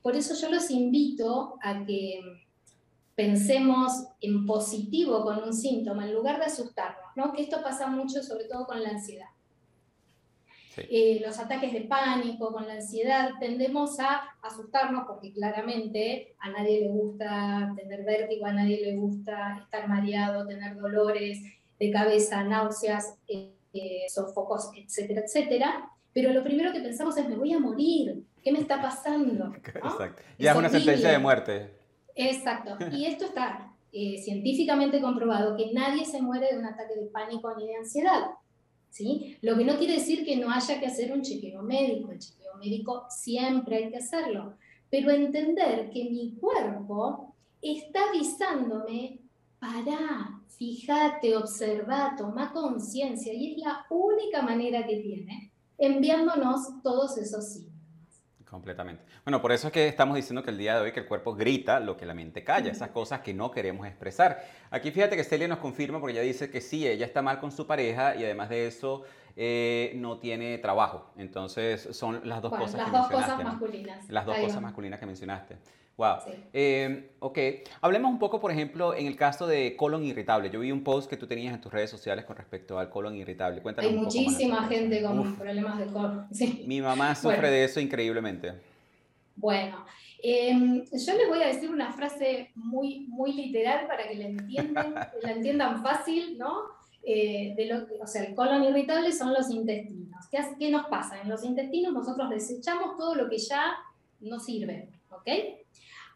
Por 0.02 0.16
eso 0.16 0.34
yo 0.34 0.48
los 0.48 0.70
invito 0.70 1.56
a 1.62 1.84
que 1.84 2.20
pensemos 3.14 3.92
en 4.20 4.46
positivo 4.46 5.22
con 5.22 5.42
un 5.42 5.52
síntoma, 5.52 6.06
en 6.06 6.14
lugar 6.14 6.38
de 6.38 6.46
asustarnos, 6.46 7.10
¿no? 7.16 7.32
que 7.32 7.42
esto 7.42 7.62
pasa 7.62 7.86
mucho 7.86 8.22
sobre 8.22 8.44
todo 8.44 8.66
con 8.66 8.82
la 8.82 8.90
ansiedad. 8.90 9.28
Eh, 10.88 11.20
los 11.24 11.38
ataques 11.38 11.72
de 11.72 11.82
pánico, 11.82 12.52
con 12.52 12.66
la 12.66 12.74
ansiedad, 12.74 13.30
tendemos 13.40 13.98
a 14.00 14.22
asustarnos 14.42 15.04
porque 15.06 15.32
claramente 15.32 16.34
a 16.38 16.50
nadie 16.50 16.82
le 16.82 16.88
gusta 16.88 17.72
tener 17.76 18.04
vértigo, 18.04 18.46
a 18.46 18.52
nadie 18.52 18.80
le 18.80 18.96
gusta 18.96 19.58
estar 19.62 19.88
mareado, 19.88 20.46
tener 20.46 20.76
dolores, 20.76 21.42
de 21.80 21.90
cabeza, 21.90 22.44
náuseas, 22.44 23.14
eh, 23.26 23.52
eh, 23.72 24.06
sofocos, 24.08 24.70
etcétera, 24.76 25.22
etcétera. 25.22 25.90
Pero 26.12 26.32
lo 26.32 26.44
primero 26.44 26.72
que 26.72 26.80
pensamos 26.80 27.16
es, 27.16 27.28
me 27.28 27.36
voy 27.36 27.52
a 27.52 27.58
morir, 27.58 28.24
¿qué 28.42 28.52
me 28.52 28.58
está 28.58 28.80
pasando? 28.80 29.52
Exacto. 29.64 30.22
Ya 30.38 30.52
es, 30.52 30.56
una 30.56 30.68
sentencia 30.68 31.10
de 31.10 31.18
muerte. 31.18 31.70
Exacto. 32.14 32.76
Y 32.92 33.06
esto 33.06 33.24
está 33.24 33.72
eh, 33.92 34.18
científicamente 34.22 35.00
comprobado, 35.00 35.56
que 35.56 35.72
nadie 35.72 36.04
se 36.04 36.20
muere 36.20 36.48
de 36.52 36.58
un 36.58 36.66
ataque 36.66 36.94
de 36.96 37.06
pánico 37.06 37.54
ni 37.56 37.66
de 37.66 37.76
ansiedad. 37.76 38.22
¿Sí? 38.90 39.36
Lo 39.42 39.56
que 39.56 39.64
no 39.64 39.78
quiere 39.78 39.94
decir 39.94 40.24
que 40.24 40.36
no 40.36 40.50
haya 40.50 40.78
que 40.78 40.86
hacer 40.86 41.12
un 41.12 41.22
chequeo 41.22 41.62
médico. 41.62 42.12
El 42.12 42.18
chequeo 42.18 42.56
médico 42.56 43.06
siempre 43.08 43.76
hay 43.76 43.90
que 43.90 43.98
hacerlo. 43.98 44.54
Pero 44.90 45.10
entender 45.10 45.90
que 45.90 46.04
mi 46.10 46.34
cuerpo 46.40 47.34
está 47.62 48.08
avisándome, 48.08 49.20
para, 49.60 50.40
fíjate, 50.48 51.36
observa, 51.36 52.14
toma 52.16 52.52
conciencia 52.52 53.32
y 53.32 53.52
es 53.52 53.58
la 53.58 53.84
única 53.90 54.42
manera 54.42 54.86
que 54.86 54.96
tiene 54.96 55.52
enviándonos 55.76 56.82
todos 56.82 57.16
esos 57.18 57.44
síntomas. 57.46 57.69
Completamente. 58.50 59.04
Bueno, 59.24 59.40
por 59.40 59.52
eso 59.52 59.68
es 59.68 59.72
que 59.72 59.86
estamos 59.86 60.16
diciendo 60.16 60.42
que 60.42 60.50
el 60.50 60.58
día 60.58 60.74
de 60.74 60.80
hoy 60.80 60.92
que 60.92 60.98
el 60.98 61.06
cuerpo 61.06 61.34
grita 61.34 61.78
lo 61.78 61.96
que 61.96 62.04
la 62.04 62.14
mente 62.14 62.42
calla, 62.42 62.72
esas 62.72 62.90
cosas 62.90 63.20
que 63.20 63.32
no 63.32 63.52
queremos 63.52 63.86
expresar. 63.86 64.44
Aquí 64.72 64.90
fíjate 64.90 65.16
que 65.16 65.22
Celia 65.22 65.46
nos 65.46 65.58
confirma 65.58 66.00
porque 66.00 66.14
ella 66.14 66.22
dice 66.22 66.50
que 66.50 66.60
sí, 66.60 66.84
ella 66.84 67.06
está 67.06 67.22
mal 67.22 67.38
con 67.38 67.52
su 67.52 67.68
pareja 67.68 68.16
y 68.16 68.24
además 68.24 68.48
de 68.48 68.66
eso 68.66 69.04
eh, 69.36 69.92
no 69.94 70.18
tiene 70.18 70.58
trabajo. 70.58 71.12
Entonces 71.16 71.90
son 71.92 72.22
las 72.24 72.42
dos 72.42 72.52
cosas 72.52 72.74
las 72.74 72.92
dos 72.92 73.08
Cosas 73.08 73.44
masculinas. 73.44 74.10
Las 74.10 74.26
dos 74.26 74.36
cosas 74.36 74.60
masculinas 74.60 74.98
que 74.98 75.06
mencionaste. 75.06 75.56
Wow. 76.00 76.16
Eh, 76.54 77.10
ok. 77.18 77.38
Hablemos 77.82 78.10
un 78.10 78.18
poco, 78.18 78.40
por 78.40 78.50
ejemplo, 78.50 78.94
en 78.94 79.06
el 79.06 79.16
caso 79.16 79.46
de 79.46 79.76
colon 79.76 80.02
irritable. 80.02 80.48
Yo 80.48 80.58
vi 80.58 80.72
un 80.72 80.82
post 80.82 81.10
que 81.10 81.18
tú 81.18 81.26
tenías 81.26 81.52
en 81.52 81.60
tus 81.60 81.70
redes 81.70 81.90
sociales 81.90 82.24
con 82.24 82.36
respecto 82.36 82.78
al 82.78 82.88
colon 82.88 83.16
irritable. 83.16 83.60
Cuéntanos 83.60 83.90
Hay 83.90 83.98
muchísima 83.98 84.66
gente 84.66 85.02
con 85.02 85.36
problemas 85.36 85.78
de 85.78 85.86
colon. 85.88 86.26
Mi 86.66 86.80
mamá 86.80 87.14
sufre 87.14 87.50
de 87.50 87.64
eso 87.64 87.80
increíblemente. 87.80 88.54
Bueno, 89.36 89.84
em, 90.22 90.84
yo 90.84 91.14
les 91.18 91.28
voy 91.28 91.42
a 91.42 91.48
decir 91.48 91.68
una 91.68 91.92
frase 91.92 92.50
muy, 92.54 93.00
muy 93.10 93.34
literal 93.34 93.86
para 93.86 94.08
que 94.08 94.14
la 94.14 94.24
entiendan, 94.24 94.94
la 95.22 95.32
entiendan 95.32 95.82
fácil, 95.82 96.38
¿no? 96.38 96.62
Eh, 97.02 97.52
de 97.58 97.66
lo, 97.66 97.86
o 98.02 98.06
sea, 98.06 98.24
el 98.24 98.34
colon 98.34 98.64
irritable 98.64 99.12
son 99.12 99.34
los 99.34 99.50
intestinos. 99.50 100.26
¿Qué, 100.30 100.38
¿Qué 100.58 100.70
nos 100.70 100.86
pasa? 100.86 101.20
En 101.20 101.28
los 101.28 101.44
intestinos 101.44 101.92
nosotros 101.92 102.30
desechamos 102.30 102.96
todo 102.96 103.14
lo 103.14 103.28
que 103.28 103.36
ya 103.36 103.74
no 104.20 104.40
sirve, 104.40 104.88
¿ok? 105.10 105.28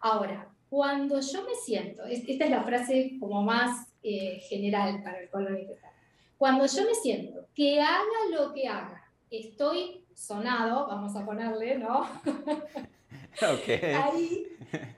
Ahora, 0.05 0.47
cuando 0.69 1.19
yo 1.19 1.45
me 1.45 1.55
siento, 1.55 2.05
esta 2.05 2.45
es 2.45 2.51
la 2.51 2.62
frase 2.62 3.17
como 3.19 3.40
más 3.43 3.88
eh, 4.03 4.38
general 4.51 5.03
para 5.03 5.19
el 5.23 5.31
colon 5.31 5.55
irritable, 5.55 5.97
cuando 6.37 6.67
yo 6.67 6.85
me 6.85 6.95
siento 6.95 7.47
que 7.55 7.81
haga 7.81 8.05
lo 8.31 8.53
que 8.53 8.69
haga, 8.69 9.03
estoy 9.31 10.05
sonado, 10.14 10.88
vamos 10.88 11.17
a 11.17 11.25
ponerle, 11.25 11.79
¿no? 11.79 12.07
Okay. 13.37 13.95
Ahí, 13.95 14.47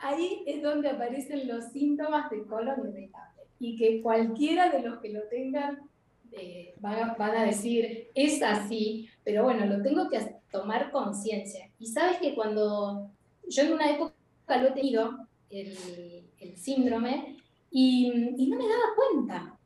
ahí 0.00 0.42
es 0.46 0.62
donde 0.62 0.90
aparecen 0.90 1.48
los 1.48 1.72
síntomas 1.72 2.28
de 2.28 2.44
colon 2.44 2.90
irritable 2.90 3.44
y 3.58 3.76
que 3.76 4.02
cualquiera 4.02 4.68
de 4.68 4.82
los 4.82 4.98
que 4.98 5.08
lo 5.08 5.22
tengan 5.28 5.88
eh, 6.32 6.74
van, 6.80 7.14
van, 7.16 7.34
a 7.34 7.44
decir, 7.44 8.10
es 8.14 8.42
así, 8.42 9.08
pero 9.24 9.44
bueno, 9.44 9.64
lo 9.64 9.82
tengo 9.82 10.10
que 10.10 10.20
tomar 10.50 10.90
conciencia. 10.90 11.70
Y 11.78 11.86
sabes 11.86 12.18
que 12.18 12.34
cuando 12.34 13.10
yo 13.48 13.62
en 13.62 13.72
una 13.72 13.90
época 13.90 14.15
lo 14.48 14.68
he 14.68 14.72
tenido, 14.72 15.26
el, 15.50 16.56
síndrome, 16.56 17.36
Y, 17.70 18.34
y 18.38 18.46
no 18.46 18.56
me 18.56 18.68
daba 18.68 18.84
cuenta. 18.96 19.58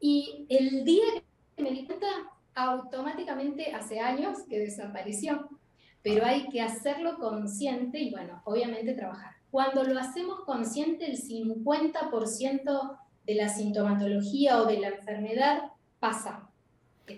Y 0.00 0.46
el 0.48 0.84
día 0.84 1.04
que 1.56 1.62
me 1.62 1.70
di 1.70 1.84
cuenta, 1.84 2.06
automáticamente 2.54 3.72
hace 3.72 4.00
años 4.00 4.38
que 4.48 4.58
desapareció. 4.58 5.48
Pero 6.02 6.24
hay 6.24 6.48
que 6.48 6.60
hacerlo 6.60 7.18
consciente 7.18 8.00
y 8.00 8.10
bueno, 8.10 8.42
obviamente 8.44 8.94
trabajar. 8.94 9.36
Cuando 9.50 9.84
lo 9.84 9.98
hacemos 9.98 10.40
consciente, 10.40 11.10
el 11.10 11.18
50% 11.18 12.98
de 13.24 13.34
la 13.34 13.48
sintomatología 13.48 14.60
o 14.60 14.66
de 14.66 14.80
la 14.80 14.88
enfermedad 14.88 15.70
pasa. 16.00 16.48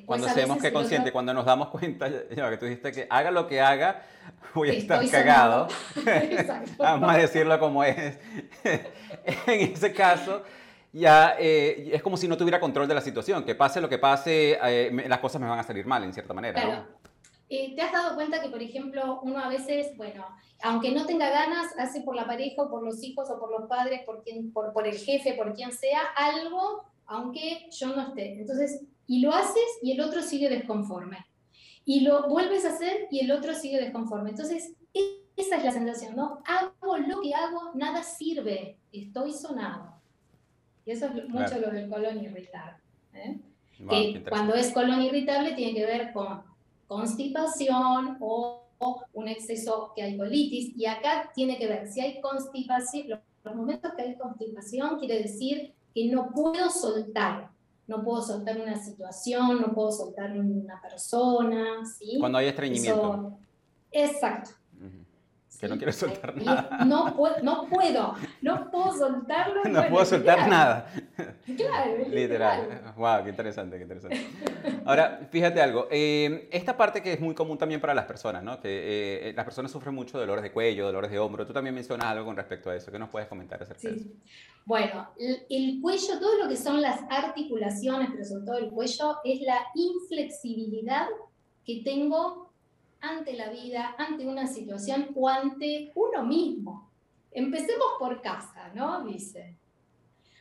Cuando 0.07 0.27
hacemos 0.27 0.59
que 0.59 0.73
consciente, 0.73 1.13
cuando 1.13 1.35
nos 1.35 1.45
damos 1.45 1.69
cuenta, 1.69 2.09
ya 2.09 2.51
que 2.51 2.57
tú 2.57 2.67
dijiste 2.67 2.93
que 2.93 3.07
haga 3.11 3.31
lo 3.31 3.47
que 3.47 3.61
haga, 3.61 4.03
voy 4.55 4.71
a 4.71 4.73
estar 4.73 5.09
cagado. 5.11 5.69
Vamos 6.79 7.15
a 7.15 7.19
decirlo 7.19 7.59
como 7.59 7.85
es. 7.85 8.19
en 9.47 9.73
ese 9.73 9.93
caso, 9.93 10.43
ya 10.93 11.37
eh, 11.39 11.91
es 11.93 12.03
como 12.03 12.17
si 12.17 12.29
no 12.29 12.37
tuviera 12.37 12.61
control 12.61 12.89
de 12.89 12.95
la 12.95 13.01
situación. 13.01 13.45
Que 13.45 13.55
pase 13.55 13.81
lo 13.81 13.89
que 13.89 13.99
pase, 13.99 14.59
eh, 14.63 15.05
las 15.09 15.19
cosas 15.19 15.41
me 15.41 15.49
van 15.49 15.59
a 15.59 15.65
salir 15.65 15.87
mal 15.87 16.05
en 16.05 16.13
cierta 16.13 16.33
manera. 16.33 16.61
Claro. 16.61 16.87
Eh, 17.49 17.75
¿Te 17.77 17.83
has 17.83 17.93
dado 17.93 18.15
cuenta 18.15 18.41
que, 18.41 18.49
por 18.49 18.63
ejemplo, 18.63 19.21
uno 19.23 19.39
a 19.39 19.49
veces, 19.49 19.97
bueno, 19.97 20.27
aunque 20.63 20.93
no 20.93 21.05
tenga 21.05 21.29
ganas, 21.29 21.75
hace 21.79 22.01
por 22.01 22.17
la 22.17 22.27
pareja 22.27 22.63
o 22.63 22.71
por 22.71 22.83
los 22.83 23.03
hijos 23.03 23.29
o 23.31 23.39
por 23.39 23.51
los 23.51 23.69
padres, 23.69 24.03
por, 24.07 24.23
quien, 24.23 24.53
por, 24.53 24.73
por 24.73 24.87
el 24.87 24.97
jefe, 24.97 25.35
por 25.35 25.53
quien 25.55 25.73
sea, 25.73 26.01
algo, 26.17 26.85
aunque 27.07 27.69
yo 27.71 27.95
no 27.95 28.09
esté. 28.09 28.41
Entonces, 28.41 28.83
y 29.07 29.21
lo 29.21 29.33
haces 29.33 29.79
y 29.83 29.93
el 29.93 30.01
otro 30.01 30.23
sigue 30.23 30.49
desconforme. 30.49 31.27
Y 31.85 32.01
lo 32.01 32.29
vuelves 32.29 32.65
a 32.65 32.71
hacer 32.71 33.09
y 33.11 33.21
el 33.21 33.31
otro 33.31 33.55
sigue 33.55 33.81
desconforme. 33.81 34.31
Entonces, 34.31 34.73
esa 35.37 35.57
es 35.57 35.65
la 35.65 35.73
sensación, 35.73 36.17
¿no? 36.17 36.43
Hago 36.47 36.97
lo 36.99 37.21
que 37.21 37.35
hago, 37.35 37.73
nada 37.75 38.03
sirve, 38.03 38.79
estoy 38.93 39.33
sonado. 39.33 40.01
Y 40.87 40.93
eso 40.93 41.07
es 41.07 41.29
mucho 41.29 41.59
lo 41.59 41.71
del 41.71 41.89
colon 41.89 42.23
irritable. 42.23 42.83
¿eh? 43.15 43.41
que 43.89 44.25
cuando 44.29 44.55
es 44.55 44.73
colon 44.73 45.03
irritable 45.03 45.53
tiene 45.53 45.75
que 45.75 45.87
ver 45.87 46.13
con 46.13 46.43
constipación 46.87 48.17
o, 48.21 48.61
un 49.15 49.29
exceso 49.29 49.93
que 49.97 50.03
hay 50.03 50.19
colitis. 50.19 50.77
Y 50.77 50.85
acá 50.85 51.31
tiene 51.35 51.57
que 51.57 51.67
ver, 51.67 51.89
si 51.89 52.01
hay 52.01 52.21
constipación, 52.21 53.09
los, 53.09 53.55
momentos 53.55 53.93
que 53.95 54.03
hay 54.03 54.19
constipación 54.19 54.99
quiere 54.99 55.21
decir 55.21 55.73
que 55.95 56.07
no 56.09 56.31
puedo 56.31 56.69
soltar. 56.69 57.51
No 57.87 58.03
puedo 58.03 58.23
soltar 58.23 58.61
una 58.61 58.77
situación, 58.77 59.61
no 59.61 59.75
puedo 59.75 59.93
soltar 59.93 60.33
una 60.33 60.81
persona. 60.81 61.85
¿sí? 61.87 62.17
Cuando 62.19 62.39
hay 62.39 62.49
estreñimiento. 62.49 63.39
exacto 63.91 64.51
que 65.65 65.69
no 65.69 65.79
quiero 65.79 65.93
soltar 65.93 66.37
nada. 66.37 66.85
No, 66.85 67.17
puedo, 67.17 67.37
no 67.43 67.67
puedo, 67.69 68.15
no 68.43 68.71
puedo 68.71 68.93
soltarlo. 68.93 69.65
No 69.65 69.89
puedo 69.89 70.05
soltar 70.05 70.49
nada. 70.49 70.91
Claro, 71.57 72.09
literal. 72.09 72.95
Wow, 72.97 73.25
qué 73.25 73.31
interesante, 73.31 73.77
qué 73.77 73.83
interesante. 73.83 74.27
Ahora, 74.85 75.21
fíjate 75.31 75.61
algo, 75.61 75.89
eh, 75.91 76.49
esta 76.51 76.77
parte 76.77 77.03
que 77.03 77.13
es 77.13 77.21
muy 77.21 77.35
común 77.35 77.57
también 77.59 77.81
para 77.81 77.95
las 77.95 78.05
personas, 78.05 78.43
¿no? 78.43 78.61
Que 78.61 79.29
eh, 79.29 79.33
las 79.35 79.45
personas 79.45 79.71
sufren 79.71 79.95
mucho 79.95 80.19
dolores 80.19 80.43
de 80.43 80.53
cuello, 80.53 80.87
dolores 80.87 81.11
de 81.11 81.19
hombro. 81.19 81.47
Tú 81.47 81.53
también 81.53 81.75
mencionas 81.75 82.07
algo 82.07 82.25
con 82.25 82.37
respecto 82.37 82.71
a 82.71 82.77
eso. 82.77 82.91
¿Qué 82.93 82.99
nos 82.99 83.09
puedes 83.09 83.29
comentar 83.29 83.63
acerca 83.63 83.89
de 83.89 83.97
eso? 83.97 84.09
Bueno, 84.67 85.09
el 85.51 85.81
cuello, 85.81 86.19
todo 86.19 86.43
lo 86.43 86.49
que 86.49 86.57
son 86.57 86.81
las 86.81 87.01
articulaciones, 87.11 88.09
pero 88.13 88.25
sobre 88.25 88.47
todo 88.47 88.59
el 88.59 88.71
cuello, 88.71 89.19
es 89.25 89.41
la 89.43 89.59
inflexibilidad 89.75 91.07
que 91.65 91.83
tengo 91.85 92.44
ante 93.05 93.35
la 93.35 93.51
vida, 93.51 93.95
ante 93.99 94.27
una 94.27 94.47
situación 94.47 95.09
o 95.15 95.29
ante 95.29 95.93
uno 95.95 96.25
mismo. 96.25 96.91
Empecemos 97.31 97.87
por 97.99 98.21
casa, 98.23 98.71
¿no? 98.75 99.05
Dice. 99.05 99.57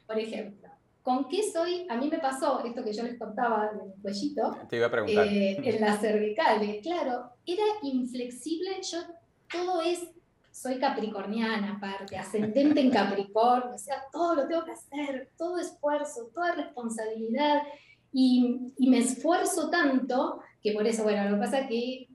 Por 0.06 0.20
ejemplo, 0.20 0.70
¿con 1.02 1.28
qué 1.28 1.44
soy? 1.44 1.86
A 1.90 1.98
mí 1.98 2.10
me 2.10 2.20
pasó 2.20 2.64
esto 2.64 2.84
que 2.84 2.94
yo 2.94 3.04
les 3.04 3.18
contaba 3.18 3.72
del 3.72 3.94
cuellito. 4.02 4.56
Te 4.70 4.78
iba 4.78 4.88
a 4.88 4.92
preguntar. 4.92 5.28
Eh, 5.28 5.58
en 5.64 5.82
las 5.82 6.00
cervicales, 6.00 6.82
claro, 6.82 7.32
era 7.46 7.64
inflexible. 7.82 8.82
Yo 8.82 9.00
todo 9.52 9.82
es, 9.82 10.08
soy 10.52 10.80
capricorniana 10.80 11.76
aparte, 11.78 12.18
ascendente 12.18 12.80
en 12.82 12.92
Capricornio, 12.92 13.76
o 13.76 13.78
sea, 13.78 14.04
todo 14.12 14.36
lo 14.36 14.48
tengo 14.48 14.64
que 14.66 14.72
hacer, 14.72 15.30
todo 15.38 15.58
esfuerzo, 15.60 16.30
toda 16.34 16.56
responsabilidad. 16.56 17.64
Y, 18.12 18.74
y 18.78 18.90
me 18.90 19.00
esfuerzo 19.00 19.72
tanto 19.72 20.42
que 20.62 20.72
por 20.72 20.86
eso, 20.86 21.04
bueno, 21.04 21.24
lo 21.28 21.36
que 21.36 21.42
pasa 21.42 21.60
es 21.62 21.68
que 21.68 22.08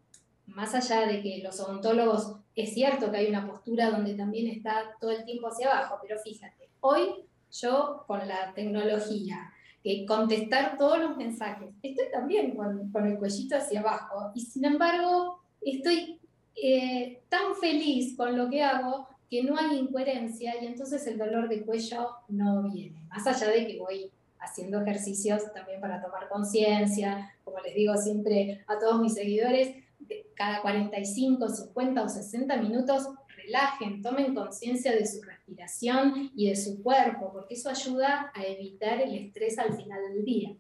más 0.59 0.75
allá 0.75 1.07
de 1.07 1.23
que 1.23 1.41
los 1.41 1.61
odontólogos, 1.61 2.35
es 2.57 2.75
cierto 2.75 3.13
que 3.13 3.19
hay 3.19 3.29
una 3.29 3.47
postura 3.47 3.91
donde 3.91 4.15
también 4.15 4.49
está 4.49 4.97
todo 5.01 5.13
el 5.13 5.25
tiempo 5.25 5.47
hacia 5.47 5.71
abajo, 5.71 6.01
pero 6.03 6.19
fíjate, 6.19 6.69
hoy 6.81 7.11
yo 7.53 8.03
con 8.09 8.27
la 8.27 8.53
tecnología, 8.55 9.53
que 9.85 10.05
contestar 10.05 10.77
todos 10.77 10.99
los 10.99 11.17
mensajes, 11.17 11.69
estoy 11.81 12.07
también 12.11 12.57
con, 12.57 12.91
con 12.91 13.07
el 13.07 13.19
cuellito 13.19 13.57
hacia 13.57 13.79
abajo 13.79 14.33
y 14.35 14.41
sin 14.41 14.65
embargo 14.65 15.39
estoy 15.61 16.19
eh, 16.61 17.23
tan 17.29 17.55
feliz 17.55 18.17
con 18.17 18.37
lo 18.37 18.51
que 18.51 18.65
hago 18.65 19.07
que 19.31 19.45
no 19.45 19.57
hay 19.57 19.79
incoherencia 19.79 20.61
y 20.61 20.67
entonces 20.67 21.07
el 21.07 21.19
dolor 21.19 21.49
de 21.49 21.63
cuello 21.63 22.17
no 22.27 22.65
viene, 22.65 23.01
más 23.05 23.25
allá 23.29 23.53
de 23.53 23.65
que 23.65 23.79
voy 23.79 24.11
haciendo 24.41 24.81
ejercicios 24.81 25.53
también 25.53 25.81
para 25.81 26.03
tomar 26.03 26.29
conciencia, 26.29 27.33
como 27.45 27.61
les 27.61 27.77
digo 27.77 27.97
siempre 27.97 28.65
a 28.67 28.77
todos 28.81 29.01
mis 29.01 29.15
seguidores, 29.15 29.85
cada 30.39 30.63
45, 30.63 31.49
50 31.49 32.03
o 32.03 32.09
60 32.09 32.57
minutos 32.59 33.09
relajen, 33.37 34.01
tomen 34.01 34.35
conciencia 34.35 34.93
de 34.93 35.05
su 35.05 35.21
respiración 35.23 36.31
y 36.37 36.49
de 36.49 36.57
su 36.57 36.81
cuerpo, 36.81 37.33
porque 37.33 37.55
eso 37.55 37.69
ayuda 37.69 38.31
a 38.33 38.45
evitar 38.45 39.01
el 39.01 39.15
estrés 39.15 39.59
al 39.59 39.75
final 39.75 40.01
del 40.15 40.25
día. 40.25 40.51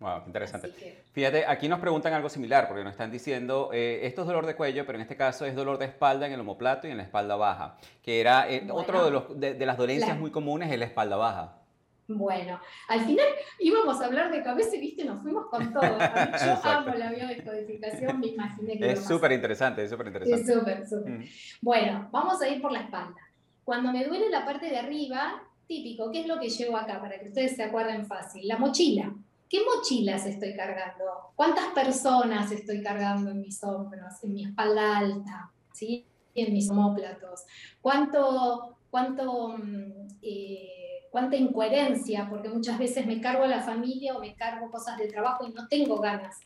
Wow, 0.00 0.24
qué 0.24 0.26
interesante. 0.26 1.02
Fíjate, 1.12 1.46
aquí 1.46 1.68
nos 1.68 1.78
preguntan 1.78 2.12
algo 2.12 2.28
similar, 2.28 2.68
porque 2.68 2.84
nos 2.84 2.90
están 2.92 3.10
diciendo, 3.10 3.70
eh, 3.72 4.00
esto 4.02 4.22
es 4.22 4.26
dolor 4.26 4.44
de 4.44 4.56
cuello, 4.56 4.84
pero 4.84 4.98
en 4.98 5.02
este 5.02 5.16
caso 5.16 5.46
es 5.46 5.54
dolor 5.54 5.78
de 5.78 5.86
espalda 5.86 6.26
en 6.26 6.32
el 6.32 6.40
homoplato 6.40 6.88
y 6.88 6.90
en 6.90 6.96
la 6.98 7.04
espalda 7.04 7.36
baja, 7.36 7.78
que 8.02 8.20
era 8.20 8.50
eh, 8.50 8.66
otro 8.70 9.04
de, 9.04 9.10
los, 9.10 9.40
de, 9.40 9.64
las 9.64 9.78
dolencias 9.78 10.18
muy 10.18 10.30
comunes 10.30 10.70
es 10.70 10.78
la 10.78 10.86
espalda 10.86 11.16
baja. 11.16 11.61
Bueno, 12.08 12.60
al 12.88 13.00
final 13.00 13.26
íbamos 13.58 14.00
a 14.00 14.06
hablar 14.06 14.30
de 14.30 14.42
cabeza 14.42 14.76
y 14.76 14.80
viste, 14.80 15.04
nos 15.04 15.22
fuimos 15.22 15.46
con 15.46 15.72
todo. 15.72 15.98
Yo 15.98 16.60
amo 16.64 16.94
la 16.94 17.10
biodescodificación, 17.10 18.20
me 18.20 18.28
imaginé 18.28 18.78
que 18.78 18.92
Es 18.92 19.04
súper 19.04 19.32
interesante, 19.32 19.84
es 19.84 19.90
súper 19.90 20.08
interesante. 20.08 20.40
Es 20.40 20.58
súper, 20.58 20.86
súper. 20.86 21.24
Bueno, 21.60 22.08
vamos 22.10 22.42
a 22.42 22.48
ir 22.48 22.60
por 22.60 22.72
la 22.72 22.80
espalda. 22.80 23.20
Cuando 23.64 23.92
me 23.92 24.04
duele 24.04 24.28
la 24.28 24.44
parte 24.44 24.66
de 24.66 24.78
arriba, 24.78 25.42
típico, 25.66 26.10
¿qué 26.10 26.22
es 26.22 26.26
lo 26.26 26.38
que 26.38 26.48
llevo 26.48 26.76
acá? 26.76 27.00
Para 27.00 27.18
que 27.18 27.28
ustedes 27.28 27.56
se 27.56 27.62
acuerden 27.62 28.06
fácil. 28.06 28.46
La 28.46 28.58
mochila. 28.58 29.14
¿Qué 29.48 29.60
mochilas 29.64 30.26
estoy 30.26 30.56
cargando? 30.56 31.04
¿Cuántas 31.36 31.66
personas 31.74 32.50
estoy 32.50 32.82
cargando 32.82 33.30
en 33.30 33.40
mis 33.42 33.62
hombros, 33.62 34.24
en 34.24 34.32
mi 34.32 34.44
espalda 34.44 34.96
alta, 34.96 35.50
¿sí? 35.72 36.06
en 36.34 36.54
mis 36.54 36.70
homóplatos? 36.70 37.44
¿Cuánto, 37.80 38.78
cuánto 38.90 39.58
mm, 39.58 40.08
eh, 40.22 40.81
cuánta 41.12 41.36
incoherencia, 41.36 42.26
porque 42.28 42.48
muchas 42.48 42.78
veces 42.78 43.06
me 43.06 43.20
cargo 43.20 43.44
a 43.44 43.48
la 43.48 43.60
familia 43.60 44.16
o 44.16 44.20
me 44.20 44.34
cargo 44.34 44.70
cosas 44.70 44.96
de 44.96 45.08
trabajo 45.08 45.46
y 45.46 45.52
no 45.52 45.68
tengo 45.68 45.98
ganas. 45.98 46.40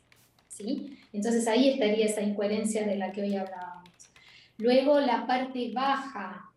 ¿sí? 0.49 0.99
Entonces 1.13 1.47
ahí 1.47 1.69
estaría 1.69 2.05
esa 2.05 2.21
incoherencia 2.21 2.85
de 2.85 2.97
la 2.97 3.13
que 3.13 3.23
hoy 3.23 3.37
hablábamos. 3.37 3.89
Luego 4.59 4.99
la 5.01 5.25
parte 5.27 5.71
baja. 5.73 6.51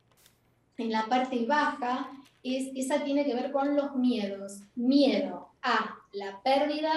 En 0.78 0.92
la 0.92 1.06
parte 1.06 1.46
baja, 1.46 2.10
es, 2.42 2.70
esa 2.76 3.04
tiene 3.04 3.26
que 3.26 3.36
ver 3.36 3.52
con 3.52 3.76
los 3.76 3.96
miedos. 3.96 4.62
Miedo 4.76 5.50
a 5.62 5.96
la 6.14 6.42
pérdida 6.42 6.94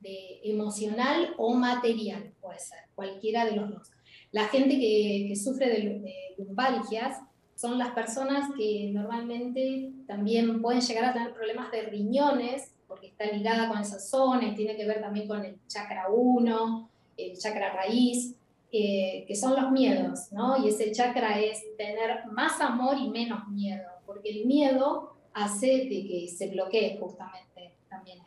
de 0.00 0.40
emocional 0.44 1.34
o 1.36 1.52
material, 1.52 2.32
puede 2.40 2.60
ser, 2.60 2.78
cualquiera 2.94 3.44
de 3.44 3.56
los 3.56 3.70
dos. 3.70 3.90
La 4.32 4.48
gente 4.48 4.78
que, 4.78 5.34
sufre 5.36 5.68
de, 5.68 5.98
de 5.98 6.14
lumbalgias 6.38 7.18
son 7.60 7.76
las 7.76 7.90
personas 7.90 8.50
que 8.56 8.90
normalmente 8.90 9.92
también 10.06 10.62
pueden 10.62 10.80
llegar 10.80 11.04
a 11.04 11.12
tener 11.12 11.34
problemas 11.34 11.70
de 11.70 11.82
riñones, 11.82 12.72
porque 12.88 13.08
está 13.08 13.26
ligada 13.26 13.68
con 13.68 13.78
esa 13.78 14.00
zona 14.00 14.46
y 14.46 14.54
tiene 14.54 14.76
que 14.76 14.86
ver 14.86 15.02
también 15.02 15.28
con 15.28 15.44
el 15.44 15.58
chakra 15.66 16.08
1, 16.08 16.90
el 17.18 17.38
chakra 17.38 17.74
raíz, 17.74 18.34
eh, 18.72 19.26
que 19.28 19.36
son 19.36 19.60
los 19.60 19.70
miedos, 19.72 20.32
¿no? 20.32 20.64
Y 20.64 20.68
ese 20.68 20.90
chakra 20.90 21.38
es 21.38 21.62
tener 21.76 22.24
más 22.32 22.62
amor 22.62 22.96
y 22.96 23.10
menos 23.10 23.46
miedo, 23.48 23.90
porque 24.06 24.30
el 24.30 24.46
miedo 24.46 25.12
hace 25.34 25.66
de 25.66 26.06
que 26.08 26.28
se 26.34 26.48
bloquee 26.48 26.96
justamente 26.98 27.74
también 27.90 28.20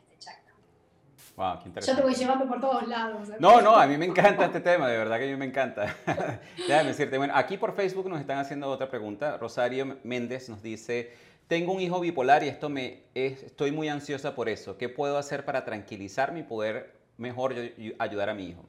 Wow, 1.36 1.60
qué 1.60 1.70
interesante. 1.70 1.92
Yo 1.92 1.96
te 1.96 2.04
voy 2.04 2.14
llevando 2.14 2.48
por 2.48 2.62
todos 2.62 2.88
lados. 2.88 3.30
No, 3.40 3.60
no, 3.62 3.76
a 3.76 3.88
mí 3.88 3.98
me 3.98 4.06
encanta 4.06 4.46
este 4.46 4.60
tema, 4.60 4.88
de 4.88 4.98
verdad 4.98 5.18
que 5.18 5.28
a 5.28 5.32
mí 5.32 5.36
me 5.36 5.46
encanta. 5.46 5.96
Déjame 6.68 6.90
decirte, 6.90 7.18
bueno, 7.18 7.34
aquí 7.36 7.58
por 7.58 7.76
Facebook 7.76 8.08
nos 8.08 8.20
están 8.20 8.38
haciendo 8.38 8.70
otra 8.70 8.90
pregunta. 8.90 9.38
Rosario 9.38 9.98
Méndez 10.04 10.48
nos 10.50 10.62
dice, 10.62 11.12
tengo 11.48 11.74
un 11.74 11.82
hijo 11.82 12.00
bipolar 12.00 12.44
y 12.44 12.50
esto 12.50 12.70
me 12.70 13.04
estoy 13.16 13.72
muy 13.72 13.90
ansiosa 13.90 14.36
por 14.36 14.48
eso. 14.48 14.78
¿Qué 14.78 14.90
puedo 14.90 15.18
hacer 15.18 15.44
para 15.44 15.66
tranquilizarme 15.66 16.42
y 16.42 16.44
poder 16.44 17.00
mejor 17.18 17.56
ayudar 17.98 18.30
a 18.30 18.36
mi 18.36 18.46
hijo? 18.46 18.66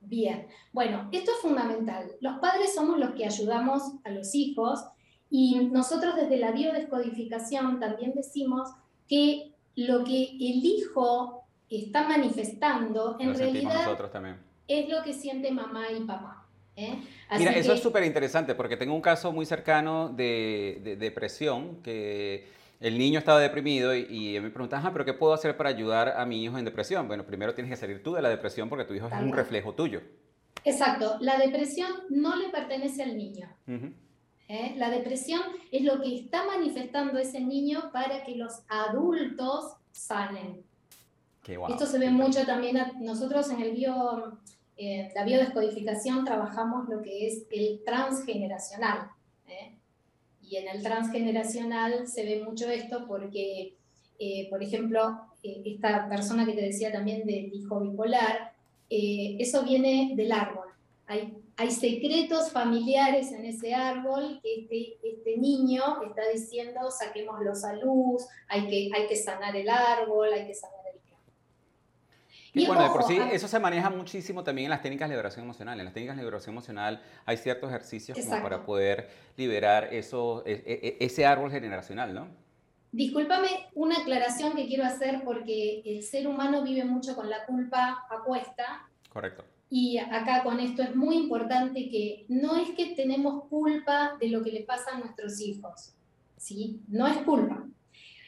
Bien, 0.00 0.46
bueno, 0.72 1.08
esto 1.12 1.30
es 1.32 1.38
fundamental. 1.38 2.10
Los 2.20 2.38
padres 2.38 2.74
somos 2.74 2.98
los 2.98 3.10
que 3.10 3.26
ayudamos 3.26 3.82
a 4.04 4.10
los 4.10 4.34
hijos 4.34 4.84
Y 5.28 5.66
nosotros 5.72 6.14
desde 6.14 6.38
la 6.38 6.52
biodescodificación 6.52 7.80
también 7.80 8.12
decimos 8.14 8.70
que 9.08 9.52
lo 9.74 10.04
que 10.04 10.22
el 10.22 10.64
hijo 10.64 11.35
está 11.70 12.06
manifestando 12.06 13.16
en 13.18 13.34
realidad 13.36 13.96
es 14.68 14.88
lo 14.88 15.02
que 15.02 15.12
siente 15.12 15.50
mamá 15.50 15.90
y 15.90 16.00
papá. 16.04 16.44
¿eh? 16.76 17.00
Mira, 17.38 17.52
eso 17.52 17.72
es 17.72 17.80
súper 17.80 18.04
interesante 18.04 18.54
porque 18.54 18.76
tengo 18.76 18.94
un 18.94 19.00
caso 19.00 19.32
muy 19.32 19.46
cercano 19.46 20.08
de, 20.08 20.96
depresión 20.98 21.82
que 21.82 22.48
el 22.80 22.98
niño 22.98 23.18
estaba 23.18 23.40
deprimido 23.40 23.94
y, 23.94 24.38
me 24.40 24.50
preguntan, 24.50 24.82
pero 24.92 25.04
¿qué 25.04 25.14
puedo 25.14 25.32
hacer 25.32 25.56
para 25.56 25.70
ayudar 25.70 26.14
a 26.16 26.26
mi 26.26 26.44
hijo 26.44 26.58
en 26.58 26.64
depresión? 26.64 27.08
Bueno, 27.08 27.24
primero 27.24 27.54
tienes 27.54 27.70
que 27.70 27.76
salir 27.76 28.02
tú 28.02 28.14
de 28.14 28.22
la 28.22 28.28
depresión 28.28 28.68
porque 28.68 28.84
tu 28.84 28.94
hijo 28.94 29.06
es 29.06 29.14
un 29.14 29.32
reflejo 29.32 29.74
tuyo. 29.74 30.02
Exacto, 30.64 31.16
la 31.20 31.38
depresión 31.38 31.90
no 32.10 32.36
le 32.36 32.48
pertenece 32.48 33.02
al 33.02 33.16
niño. 33.16 33.48
¿eh? 34.48 34.74
La 34.76 34.90
depresión 34.90 35.40
es 35.70 35.84
lo 35.84 36.00
que 36.02 36.16
está 36.16 36.44
manifestando 36.44 37.18
ese 37.18 37.40
niño 37.40 37.90
para 37.92 38.24
que 38.24 38.34
los 38.34 38.62
adultos 38.68 39.76
salen. 41.54 41.72
Esto 41.72 41.86
se 41.86 41.98
ve 41.98 42.10
mucho 42.10 42.44
también, 42.44 42.78
nosotros 43.00 43.50
en 43.50 43.60
el 43.60 43.72
bio, 43.72 44.38
eh, 44.76 45.10
la 45.14 45.24
biodescodificación 45.24 46.24
trabajamos 46.24 46.88
lo 46.88 47.02
que 47.02 47.26
es 47.26 47.44
el 47.50 47.82
transgeneracional. 47.84 49.10
¿eh? 49.48 49.72
Y 50.42 50.56
en 50.56 50.68
el 50.68 50.82
transgeneracional 50.82 52.06
se 52.08 52.24
ve 52.24 52.44
mucho 52.44 52.68
esto 52.68 53.06
porque, 53.06 53.74
por 54.48 54.62
ejemplo, 54.62 55.20
esta 55.42 56.08
persona 56.08 56.46
que 56.46 56.52
te 56.52 56.62
decía 56.62 56.92
también 56.92 57.26
del 57.26 57.52
hijo 57.52 57.80
bipolar, 57.80 58.52
eso 58.88 59.64
viene 59.64 60.12
del 60.14 60.32
árbol. 60.32 60.68
Hay 61.08 61.36
hay 61.58 61.70
secretos 61.70 62.50
familiares 62.50 63.32
en 63.32 63.46
ese 63.46 63.74
árbol 63.74 64.40
que 64.42 64.60
este, 64.60 64.98
este, 65.02 65.38
niño 65.38 66.02
está 66.06 66.28
diciendo, 66.30 66.90
saquémoslos 66.90 67.64
a 67.64 67.72
luz, 67.74 68.26
hay 68.48 68.66
que, 68.68 68.90
hay 68.94 69.06
que 69.06 69.16
sanar 69.16 69.56
el 69.56 69.68
árbol, 69.70 70.32
hay 70.34 70.46
que 70.46 70.54
sanar 70.54 70.75
Y, 72.62 72.66
bueno, 72.66 72.82
de 72.82 72.90
por 72.90 73.02
sí, 73.04 73.18
eso 73.32 73.48
se 73.48 73.58
maneja 73.60 73.90
muchísimo 73.90 74.42
también 74.42 74.66
en 74.66 74.70
las 74.70 74.82
técnicas 74.82 75.08
de 75.08 75.14
liberación 75.14 75.44
emocional. 75.44 75.78
En 75.78 75.84
las 75.84 75.94
técnicas 75.94 76.16
de 76.16 76.22
liberación 76.22 76.54
emocional 76.54 77.02
hay 77.24 77.36
ciertos 77.36 77.70
ejercicios 77.70 78.18
como 78.18 78.42
para 78.42 78.64
poder 78.64 79.08
liberar 79.36 79.92
eso, 79.92 80.42
e, 80.46 80.52
e, 80.52 80.96
e, 81.00 81.04
ese 81.04 81.26
árbol 81.26 81.50
generacional, 81.50 82.14
¿no? 82.14 82.28
Discúlpame 82.92 83.48
una 83.74 83.98
aclaración 83.98 84.54
que 84.54 84.66
quiero 84.66 84.84
hacer 84.84 85.22
porque 85.24 85.82
el 85.84 86.02
ser 86.02 86.26
humano 86.26 86.62
vive 86.62 86.84
mucho 86.84 87.14
con 87.14 87.28
la 87.28 87.44
culpa 87.44 88.06
apuesta. 88.10 88.88
Correcto 89.10 89.44
y 89.68 89.98
acá 89.98 90.44
con 90.44 90.60
esto 90.60 90.82
es 90.82 90.94
muy 90.94 91.16
importante 91.16 91.88
que 91.88 92.24
no 92.28 92.56
es 92.56 92.70
que 92.76 92.94
tenemos 92.94 93.44
culpa 93.48 94.16
de 94.20 94.28
lo 94.28 94.42
que 94.42 94.52
le 94.52 94.62
pasa 94.62 94.92
a 94.94 94.98
nuestros 94.98 95.40
hijos, 95.40 95.94
¿sí? 96.36 96.80
No 96.88 97.06
es 97.06 97.16
culpa. 97.18 97.66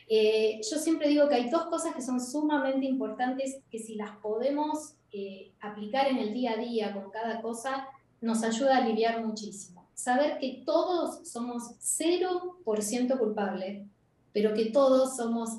Eh, 0.08 0.60
yo 0.68 0.78
siempre 0.78 1.08
digo 1.08 1.28
que 1.28 1.34
hay 1.34 1.50
dos 1.50 1.66
cosas 1.66 1.94
que 1.94 2.02
son 2.02 2.20
sumamente 2.20 2.86
importantes 2.86 3.58
que 3.70 3.78
si 3.78 3.94
las 3.94 4.16
podemos 4.16 4.94
eh, 5.12 5.52
aplicar 5.60 6.06
en 6.08 6.18
el 6.18 6.32
día 6.32 6.52
a 6.52 6.56
día 6.56 6.94
con 6.94 7.10
cada 7.10 7.42
cosa, 7.42 7.88
nos 8.20 8.42
ayuda 8.42 8.76
a 8.76 8.84
aliviar 8.84 9.24
muchísimo. 9.24 9.86
Saber 9.94 10.38
que 10.38 10.62
todos 10.64 11.28
somos 11.28 11.74
0% 11.80 13.18
culpables, 13.18 13.86
pero 14.32 14.54
que 14.54 14.66
todos 14.66 15.16
somos 15.16 15.50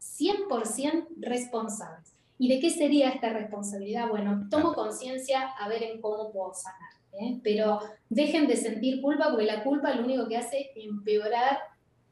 100% 0.00 1.06
responsables. 1.18 2.12
¿Y 2.38 2.48
de 2.48 2.60
qué 2.60 2.70
sería 2.70 3.10
esta 3.10 3.30
responsabilidad? 3.30 4.08
Bueno, 4.08 4.48
tomo 4.50 4.74
conciencia 4.74 5.50
a 5.58 5.68
ver 5.68 5.82
en 5.82 6.00
cómo 6.00 6.32
puedo 6.32 6.52
sanar. 6.54 6.90
¿eh? 7.12 7.38
Pero 7.42 7.80
dejen 8.08 8.46
de 8.46 8.56
sentir 8.56 9.00
culpa 9.00 9.30
porque 9.30 9.44
la 9.44 9.62
culpa 9.62 9.94
lo 9.94 10.04
único 10.04 10.26
que 10.26 10.36
hace 10.36 10.72
es 10.74 10.84
empeorar 10.84 11.58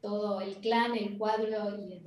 todo 0.03 0.41
el 0.41 0.59
clan, 0.59 0.95
el 0.97 1.17
cuadro 1.17 1.71
y. 1.79 2.02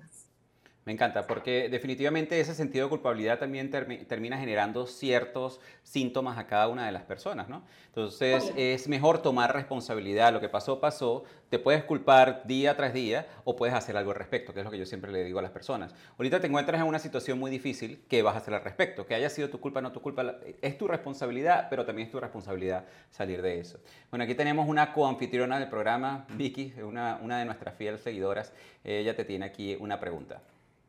Me 0.87 0.93
encanta, 0.93 1.26
porque 1.26 1.68
definitivamente 1.68 2.39
ese 2.39 2.55
sentido 2.55 2.87
de 2.87 2.91
culpabilidad 2.91 3.41
también 3.41 3.70
termina 3.70 4.39
generando 4.39 4.87
ciertos 4.87 5.61
síntomas 5.82 6.39
a 6.39 6.47
cada 6.47 6.68
una 6.68 6.87
de 6.87 6.93
las 6.93 7.03
personas, 7.03 7.49
¿no? 7.49 7.64
Entonces 7.89 8.53
es 8.57 8.87
mejor 8.87 9.20
tomar 9.20 9.53
responsabilidad. 9.53 10.32
Lo 10.32 10.41
que 10.41 10.49
pasó, 10.49 10.78
pasó. 10.78 11.24
Te 11.51 11.59
puedes 11.59 11.82
culpar 11.82 12.47
día 12.47 12.76
tras 12.76 12.95
día 12.95 13.26
o 13.43 13.57
puedes 13.57 13.74
hacer 13.74 13.97
algo 13.97 14.12
al 14.12 14.16
respecto, 14.16 14.55
que 14.55 14.61
es 14.61 14.64
lo 14.64 14.70
que 14.70 14.78
yo 14.78 14.87
siempre 14.87 15.11
le 15.11 15.24
digo 15.24 15.41
a 15.41 15.43
las 15.43 15.51
personas. 15.51 15.93
Ahorita 16.18 16.39
te 16.39 16.47
encuentras 16.47 16.80
en 16.80 16.87
una 16.87 17.01
situación 17.01 17.41
muy 17.41 17.51
difícil, 17.51 18.05
¿qué 18.09 18.22
vas 18.22 18.37
a 18.37 18.39
hacer 18.39 18.55
al 18.55 18.62
respecto? 18.62 19.07
Que 19.07 19.16
haya 19.16 19.28
sido 19.28 19.51
tu 19.51 19.59
culpa 19.59 19.80
o 19.80 19.82
no 19.82 19.91
tu 19.91 20.01
culpa, 20.01 20.37
es 20.62 20.78
tu 20.78 20.87
responsabilidad, 20.87 21.66
pero 21.68 21.84
también 21.84 22.07
es 22.07 22.12
tu 22.12 22.20
responsabilidad 22.20 22.84
salir 23.11 23.43
de 23.43 23.59
eso. 23.59 23.80
Bueno, 24.11 24.22
aquí 24.22 24.37
tenemos 24.37 24.68
una 24.68 24.93
coanfitriona 24.93 25.59
del 25.59 25.68
programa, 25.68 26.26
Vicky, 26.30 26.74
una, 26.80 27.18
una 27.20 27.41
de 27.41 27.45
nuestras 27.45 27.74
fieles 27.74 28.03
seguidoras. 28.03 28.53
Ella 28.84 29.16
te 29.16 29.24
tiene 29.24 29.47
aquí 29.47 29.76
una 29.80 29.99
pregunta. 29.99 30.41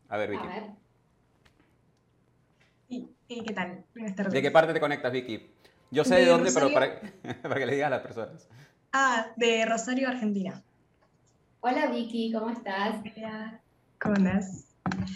A 0.10 0.18
ver, 0.18 0.32
Vicky. 0.32 0.43
A 0.43 0.49
ver. 0.49 0.64
¿qué 3.28 3.53
tal? 3.53 3.86
¿De 4.32 4.41
qué 4.41 4.51
parte 4.51 4.74
te 4.74 4.80
conectas, 4.80 5.12
Vicky? 5.12 5.51
Yo 5.91 6.03
sé 6.03 6.16
de, 6.16 6.26
dónde, 6.26 6.51
pero 6.53 6.74
para, 6.74 7.01
para, 7.41 7.55
que 7.55 7.66
le 7.66 7.74
digas 7.74 7.88
a 7.88 7.91
las 7.91 8.01
personas. 8.01 8.47
Ah, 8.93 9.28
de 9.36 9.66
Rosario, 9.66 10.08
Argentina. 10.08 10.64
Hola, 11.62 11.88
Vicky, 11.88 12.32
¿cómo 12.32 12.49
estás? 12.49 12.95
Hola. 13.16 13.62
¿Cómo 13.99 14.16
andas? 14.16 14.66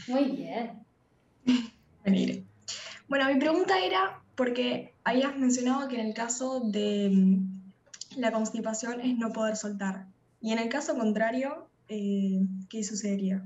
Muy 0.07 0.31
bien. 0.31 0.83
Venir. 2.03 2.45
Bueno, 3.07 3.27
mi 3.27 3.39
pregunta 3.39 3.79
era, 3.79 4.21
porque 4.35 4.93
habías 5.03 5.37
mencionado 5.37 5.87
que 5.87 5.99
en 5.99 6.07
el 6.07 6.13
caso 6.13 6.61
de 6.61 7.09
mm, 7.13 8.19
la 8.19 8.31
constipación 8.31 9.01
es 9.01 9.17
no 9.17 9.31
poder 9.31 9.55
soltar. 9.55 10.05
Y 10.41 10.51
en 10.51 10.59
el 10.59 10.69
caso 10.69 10.97
contrario, 10.97 11.67
eh, 11.87 12.41
¿qué 12.69 12.83
sucedería? 12.83 13.43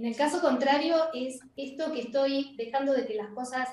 En 0.00 0.06
el 0.06 0.16
caso 0.16 0.40
contrario 0.40 0.96
es 1.12 1.40
esto 1.58 1.92
que 1.92 2.00
estoy 2.00 2.54
dejando 2.56 2.94
de 2.94 3.04
que 3.04 3.16
las 3.16 3.28
cosas 3.34 3.68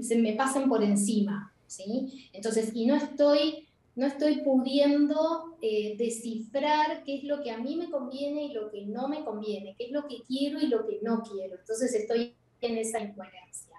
se 0.00 0.16
me 0.16 0.34
pasen 0.34 0.68
por 0.68 0.84
encima, 0.84 1.52
¿sí? 1.66 2.30
Entonces, 2.32 2.70
y 2.72 2.86
no 2.86 2.94
estoy, 2.94 3.66
no 3.96 4.06
estoy 4.06 4.42
pudiendo 4.42 5.58
eh, 5.60 5.96
descifrar 5.98 7.02
qué 7.02 7.16
es 7.16 7.24
lo 7.24 7.42
que 7.42 7.50
a 7.50 7.58
mí 7.58 7.74
me 7.74 7.90
conviene 7.90 8.44
y 8.44 8.52
lo 8.52 8.70
que 8.70 8.86
no 8.86 9.08
me 9.08 9.24
conviene, 9.24 9.74
qué 9.76 9.86
es 9.86 9.90
lo 9.90 10.06
que 10.06 10.22
quiero 10.22 10.60
y 10.60 10.68
lo 10.68 10.86
que 10.86 11.00
no 11.02 11.24
quiero. 11.24 11.56
Entonces 11.56 11.92
estoy 11.96 12.36
en 12.60 12.78
esa 12.78 13.00
incoherencia. 13.00 13.74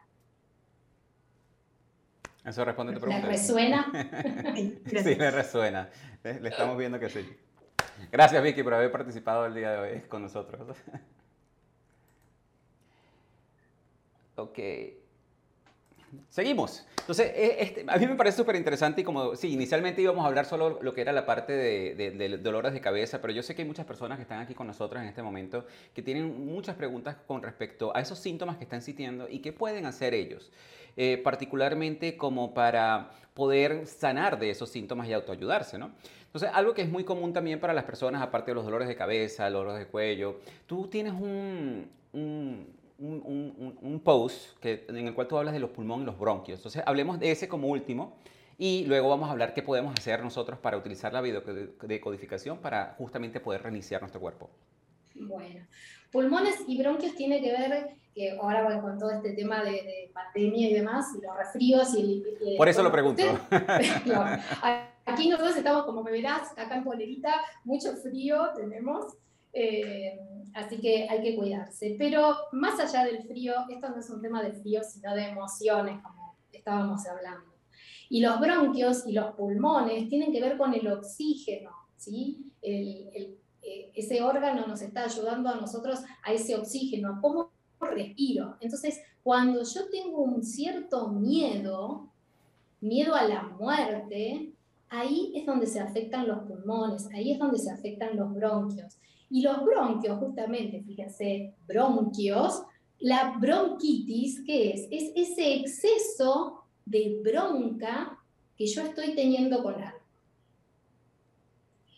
Eso 2.43 2.65
responde 2.65 2.91
a 2.91 2.95
tu 2.95 3.01
pregunta. 3.01 3.27
¿Le 3.27 3.31
resuena? 3.31 3.91
sí, 4.53 5.15
me 5.17 5.31
resuena. 5.31 5.89
Le 6.21 6.49
estamos 6.49 6.77
viendo 6.77 6.99
que 6.99 7.07
sí. 7.07 7.25
Gracias, 8.11 8.43
Vicky, 8.43 8.61
por 8.61 8.73
haber 8.73 8.91
participado 8.91 9.45
el 9.45 9.53
día 9.53 9.71
de 9.71 9.77
hoy 9.77 10.01
con 10.01 10.21
nosotros. 10.21 10.75
Ok. 14.38 14.59
Seguimos. 16.29 16.85
Entonces, 16.99 17.31
e, 17.35 17.57
este, 17.61 17.85
a 17.88 17.97
mí 17.97 18.07
me 18.07 18.15
parece 18.15 18.38
súper 18.38 18.55
interesante 18.55 19.01
y 19.01 19.03
como, 19.03 19.35
sí, 19.35 19.51
inicialmente 19.51 20.01
íbamos 20.01 20.23
a 20.23 20.27
hablar 20.27 20.45
solo 20.45 20.79
lo 20.81 20.93
que 20.93 21.01
era 21.01 21.11
la 21.11 21.25
parte 21.25 21.53
de, 21.53 22.38
dolores 22.41 22.73
de 22.73 22.79
cabeza, 22.79 23.19
pero 23.19 23.33
yo 23.33 23.43
sé 23.43 23.55
que 23.55 23.63
hay 23.63 23.67
muchas 23.67 23.85
personas 23.85 24.17
que 24.17 24.21
están 24.21 24.39
aquí 24.39 24.53
con 24.53 24.67
nosotros 24.67 25.01
en 25.01 25.09
este 25.09 25.21
momento 25.21 25.65
que 25.93 26.01
tienen 26.01 26.45
muchas 26.45 26.75
preguntas 26.75 27.17
con 27.27 27.41
respecto 27.41 27.95
a 27.95 27.99
esos 27.99 28.19
síntomas 28.19 28.57
que 28.57 28.63
están 28.63 28.81
sintiendo 28.81 29.27
y 29.29 29.39
qué 29.39 29.51
pueden 29.53 29.85
hacer 29.85 30.13
ellos, 30.13 30.51
eh, 30.95 31.17
particularmente 31.17 32.15
como 32.15 32.53
para 32.53 33.11
poder 33.33 33.85
sanar 33.88 34.39
de 34.39 34.49
esos 34.49 34.69
síntomas 34.69 35.07
y 35.07 35.13
autoayudarse, 35.13 35.77
¿no? 35.77 35.91
Entonces, 36.25 36.49
algo 36.53 36.73
que 36.73 36.83
es 36.83 36.89
muy 36.89 37.03
común 37.03 37.33
también 37.33 37.59
para 37.59 37.73
las 37.73 37.85
personas, 37.85 38.21
aparte 38.21 38.51
de 38.51 38.55
los 38.55 38.65
dolores 38.65 38.88
de 38.88 38.95
cabeza, 38.95 39.49
los 39.49 39.61
dolores 39.61 39.79
de 39.79 39.88
cuello, 39.88 40.39
tú 40.65 40.88
tienes 40.88 41.13
un, 41.13 41.89
post 44.04 44.58
que, 44.60 44.86
en 44.88 45.08
el 45.08 45.14
cual 45.14 45.28
tú 45.28 45.38
hablas 45.38 45.54
de 45.54 45.60
los 45.60 45.70
pulmones 45.70 46.04
y 46.04 46.06
los 46.08 46.20
bronquios. 46.20 46.60
Entonces, 46.60 46.84
hablemos 46.86 47.20
de 47.20 47.32
ese 47.32 47.48
como 47.48 47.68
último 47.68 48.18
y 48.58 48.86
luego 48.86 49.10
vamos 49.10 49.30
a 49.30 49.32
hablar 49.32 49.54
qué 49.54 49.62
podemos 49.62 49.93
hacer 49.98 50.24
nosotros 50.24 50.58
para 50.60 50.78
utilizar 50.78 51.14
la 51.14 51.22
videocodificación 51.22 52.58
para 52.58 52.95
justamente 52.98 53.39
poder 53.39 53.64
reiniciar 53.64 54.02
nuestro 54.02 54.20
cuerpo. 54.20 54.50
Bueno, 55.14 55.66
pulmones 56.12 56.56
y 56.68 56.78
bronquios 56.78 57.16
tiene 57.16 57.41
que 57.41 57.52
ver, 57.52 57.95
que 58.14 58.38
ahora 58.39 58.82
con 58.82 58.98
todo 58.98 59.12
este 59.12 59.34
tema 59.34 59.64
de, 59.64 60.12
pandemia 60.14 60.70
y 60.70 60.74
demás, 60.74 61.08
los 61.22 61.38
resfríos 61.38 61.93
y 61.95 62.24
el... 62.41 62.58
Por 62.58 62.68
eso 62.68 62.84
lo 62.84 62.91
pregunto. 62.91 63.24
aquí 65.06 65.30
nosotros 65.30 65.58
estamos, 65.58 65.86
como 65.86 66.04
me 66.04 66.12
verás, 66.12 66.52
acá 66.58 66.78
en 66.78 66.84
Polerita, 66.84 67.34
mucho 67.64 67.95
frío 67.98 68.50
tenemos. 68.56 69.06
Eh, 69.60 70.20
así 70.53 70.78
que 70.78 71.08
hay 71.10 71.22
que 71.24 71.36
cuidarse. 71.36 71.95
Pero 71.97 72.36
más 72.51 72.80
allá 72.80 73.05
del 73.05 73.24
frío, 73.24 73.53
esto 73.70 73.89
no 73.89 73.99
es 73.99 74.10
un 74.12 74.22
tema 74.22 74.43
de 74.43 74.53
frío, 74.53 74.82
sino 74.84 75.16
de 75.16 75.30
emociones, 75.30 75.99
como 76.03 76.36
estábamos 76.51 77.08
hablando. 77.08 77.53
Y 78.08 78.22
los 78.22 78.39
bronquios 78.39 79.08
y 79.08 79.14
los 79.14 79.34
pulmones 79.34 80.08
tienen 80.10 80.32
que 80.32 80.41
ver 80.41 80.58
con 80.58 80.76
el 80.76 80.88
oxígeno, 80.88 81.72
¿sí? 81.97 82.51
Eh, 82.62 83.36
ese 83.95 84.22
órgano 84.22 84.68
nos 84.68 84.82
está 84.82 85.05
ayudando 85.05 85.49
a 85.49 85.55
nosotros 85.55 85.99
a 86.24 86.32
ese 86.32 86.55
oxígeno, 86.55 87.20
cómo 87.20 87.51
respiro. 87.82 88.58
Entonces, 88.62 89.01
cuando 89.24 89.64
yo 89.64 89.89
tengo 89.89 90.22
un 90.22 90.43
cierto 90.43 91.10
miedo, 91.10 92.12
miedo 92.80 93.16
a 93.16 93.24
la 93.24 93.43
muerte, 93.43 94.53
ahí 94.89 95.34
es 95.36 95.45
donde 95.47 95.66
se 95.66 95.80
afectan 95.80 96.28
los 96.28 96.43
pulmones, 96.43 97.08
ahí 97.14 97.32
es 97.32 97.39
donde 97.39 97.58
se 97.58 97.72
afectan 97.72 98.16
los 98.16 98.34
bronquios. 98.34 98.97
Y 99.30 99.41
los 99.41 99.63
bronquios, 99.63 100.19
justamente, 100.19 100.82
fíjense, 100.84 101.53
bronquios, 101.67 102.63
la 102.99 103.38
bronquitis, 103.38 104.41
¿qué 104.45 104.71
es? 104.71 104.88
Es 104.89 105.11
ese 105.15 105.55
exceso 105.55 106.63
de 106.86 107.19
bronca 107.23 108.17
que 108.57 108.65
yo 108.65 108.82
estoy 108.82 109.13
teniendo 109.13 109.61
con 109.61 109.75
algo. 109.75 109.97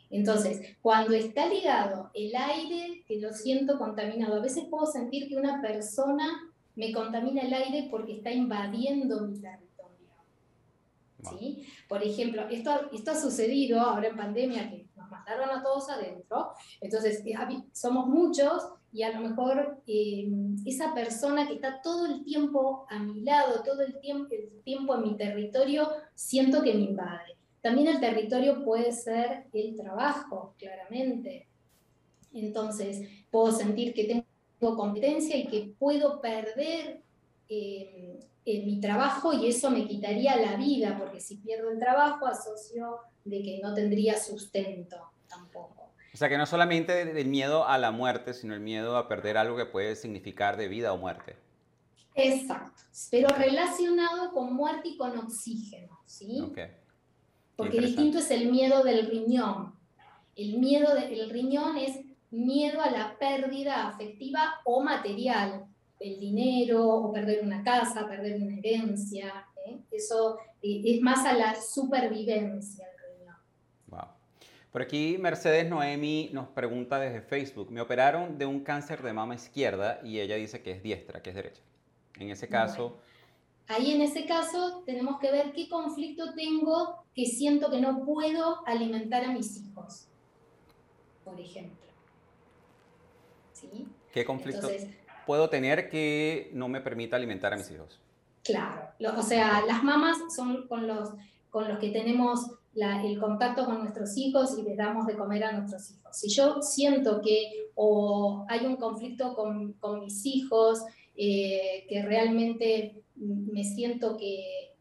Entonces, 0.10 0.76
cuando 0.82 1.14
está 1.14 1.48
ligado 1.48 2.10
el 2.14 2.36
aire, 2.36 3.04
que 3.08 3.20
lo 3.20 3.32
siento 3.32 3.78
contaminado, 3.78 4.36
a 4.36 4.42
veces 4.42 4.66
puedo 4.66 4.88
sentir 4.88 5.30
que 5.30 5.36
una 5.36 5.62
persona 5.62 6.52
me 6.76 6.92
contamina 6.92 7.44
el 7.44 7.54
aire 7.54 7.88
porque 7.92 8.14
está 8.14 8.32
invadiendo 8.32 9.22
mi 9.28 9.40
territorio. 9.40 9.70
¿sí? 11.30 11.64
Por 11.88 12.02
ejemplo, 12.02 12.48
esto, 12.50 12.90
esto 12.92 13.12
ha 13.12 13.16
sucedido 13.16 13.80
ahora 13.82 14.08
en 14.08 14.18
pandemia, 14.18 14.70
que 14.70 14.88
nos 15.10 15.20
mataron 15.20 15.50
a 15.50 15.64
todos 15.64 15.90
adentro, 15.90 16.52
entonces 16.82 17.24
eh, 17.26 17.36
somos 17.72 18.08
muchos 18.08 18.70
y 18.92 19.04
a 19.04 19.12
lo 19.12 19.28
mejor 19.28 19.82
eh, 19.88 20.28
esa 20.66 20.94
persona 20.94 21.48
que 21.48 21.56
está 21.56 21.82
todo 21.82 22.08
el 22.08 22.24
tiempo 22.24 22.86
a 22.90 23.00
mi 23.00 23.22
lado, 23.22 23.62
todo 23.64 23.82
el 23.82 24.00
tiempo, 24.00 24.34
el 24.34 24.62
tiempo 24.64 24.96
en 24.96 25.02
mi 25.02 25.18
territorio, 25.18 25.90
siento 26.16 26.62
que 26.62 26.74
me 26.74 26.82
invade. 26.82 27.38
También 27.62 27.88
el 27.88 28.00
territorio 28.00 28.64
puede 28.64 28.92
ser 28.92 29.48
el 29.54 29.76
trabajo, 29.76 30.56
claramente. 30.58 31.48
Entonces, 32.34 33.08
puedo 33.30 33.52
sentir 33.52 33.94
que 33.94 34.06
tengo 34.06 34.78
competencia 34.78 35.36
y 35.36 35.48
que 35.48 35.74
puedo 35.78 36.22
perder 36.22 37.02
eh, 37.50 38.20
mi 38.46 38.80
trabajo 38.80 39.34
y 39.34 39.48
eso 39.48 39.70
me 39.70 39.88
quitaría 39.88 40.36
la 40.38 40.56
vida, 40.56 40.98
porque 40.98 41.20
si 41.20 41.36
pierdo 41.38 41.70
el 41.70 41.80
trabajo 41.80 42.26
asocio 42.26 43.00
de 43.30 43.42
que 43.42 43.60
no 43.62 43.74
tendría 43.74 44.18
sustento 44.18 44.98
tampoco. 45.28 45.92
O 46.14 46.18
sea, 46.18 46.28
que 46.28 46.38
no 46.38 46.46
solamente 46.46 47.02
el 47.02 47.28
miedo 47.28 47.68
a 47.68 47.78
la 47.78 47.92
muerte, 47.92 48.34
sino 48.34 48.54
el 48.54 48.60
miedo 48.60 48.98
a 48.98 49.08
perder 49.08 49.38
algo 49.38 49.56
que 49.56 49.66
puede 49.66 49.96
significar 49.96 50.58
de 50.58 50.68
vida 50.68 50.92
o 50.92 50.98
muerte. 50.98 51.36
Exacto, 52.16 52.84
pero 53.12 53.30
relacionado 53.30 54.32
con 54.34 54.54
muerte 54.54 54.90
y 54.90 54.98
con 54.98 55.18
oxígeno, 55.18 56.00
¿sí? 56.06 56.42
Okay. 56.42 56.72
Porque 57.56 57.80
distinto 57.80 58.20
es 58.20 58.32
el 58.32 58.52
miedo 58.52 58.84
del 58.84 59.08
riñón. 59.08 59.74
El 60.36 60.58
miedo 60.60 60.96
del 60.96 61.30
riñón 61.30 61.78
es 61.78 62.00
miedo 62.32 62.82
a 62.82 62.90
la 62.90 63.18
pérdida 63.18 63.88
afectiva 63.88 64.62
o 64.66 64.82
material, 64.82 65.66
el 66.00 66.20
dinero 66.20 66.88
o 66.88 67.12
perder 67.12 67.44
una 67.44 67.64
casa, 67.64 68.08
perder 68.08 68.42
una 68.42 68.58
herencia. 68.58 69.46
¿eh? 69.66 69.80
Eso 69.92 70.38
eh, 70.62 70.82
es 70.86 71.02
más 71.02 71.26
a 71.26 71.34
la 71.34 71.56
supervivencia. 71.56 72.88
Por 74.72 74.84
aquí 74.84 75.18
Mercedes 75.18 75.68
Noemi 75.68 76.30
nos 76.32 76.48
pregunta 76.50 77.00
desde 77.00 77.22
Facebook, 77.22 77.72
me 77.72 77.82
operaron 77.82 78.38
de 78.38 78.46
un 78.46 78.60
cáncer 78.60 79.02
de 79.02 79.14
mama 79.14 79.34
izquierda 79.34 80.00
y 80.04 80.20
ella 80.20 80.36
dice 80.36 80.62
que 80.62 80.72
es 80.72 80.84
diestra, 80.84 81.24
que 81.24 81.32
es 81.32 81.36
derecha. 81.36 81.62
En 82.20 82.30
ese 82.30 82.48
caso... 82.48 82.98
Ahí 83.68 83.92
en 83.92 84.02
ese 84.02 84.26
caso 84.26 84.84
tenemos 84.86 85.20
que 85.20 85.32
ver 85.32 85.54
qué 85.54 85.70
conflicto 85.70 86.34
tengo 86.34 87.04
que 87.14 87.26
siento 87.26 87.70
que 87.70 87.80
no 87.80 88.04
puedo 88.04 88.66
alimentar 88.66 89.24
a 89.24 89.32
mis 89.32 89.58
hijos, 89.58 90.08
por 91.24 91.40
ejemplo. 91.40 91.88
¿Sí? 93.54 93.88
¿Qué 94.12 94.26
conflicto 94.26 94.68
puedo 95.26 95.50
tener 95.50 95.90
que 95.90 96.50
no 96.54 96.68
me 96.68 96.82
permita 96.82 97.16
alimentar 97.16 97.54
a 97.54 97.58
mis 97.58 97.70
hijos? 97.70 98.00
Claro, 98.44 98.90
o 99.18 99.22
sea, 99.22 99.64
las 99.68 99.84
mamás 99.84 100.18
son 100.36 100.68
con 100.68 100.88
los, 100.88 101.12
con 101.52 101.68
los 101.68 101.78
que 101.78 101.90
tenemos 101.90 102.59
el 102.76 103.20
contacto 103.20 103.66
con 103.66 103.80
nuestros 103.80 104.16
hijos 104.18 104.58
y 104.58 104.64
les 104.64 104.78
damos 104.78 105.06
de 105.08 105.18
comer 105.18 105.44
a 105.44 105.52
nuestros 105.52 105.92
hijos. 105.92 106.16
Si 106.16 106.30
yo 106.30 106.62
siento 106.62 107.22
que 107.22 107.70
o 107.76 108.46
hay 108.48 108.66
un 108.66 108.76
conflicto 108.76 109.36
con, 109.36 109.74
con 109.74 110.02
mis 110.02 110.26
hijos, 110.26 110.84
eh, 111.16 111.86
que 111.90 112.02
realmente 112.02 113.04
me 113.16 113.64
siento 113.64 114.16
que, 114.16 114.74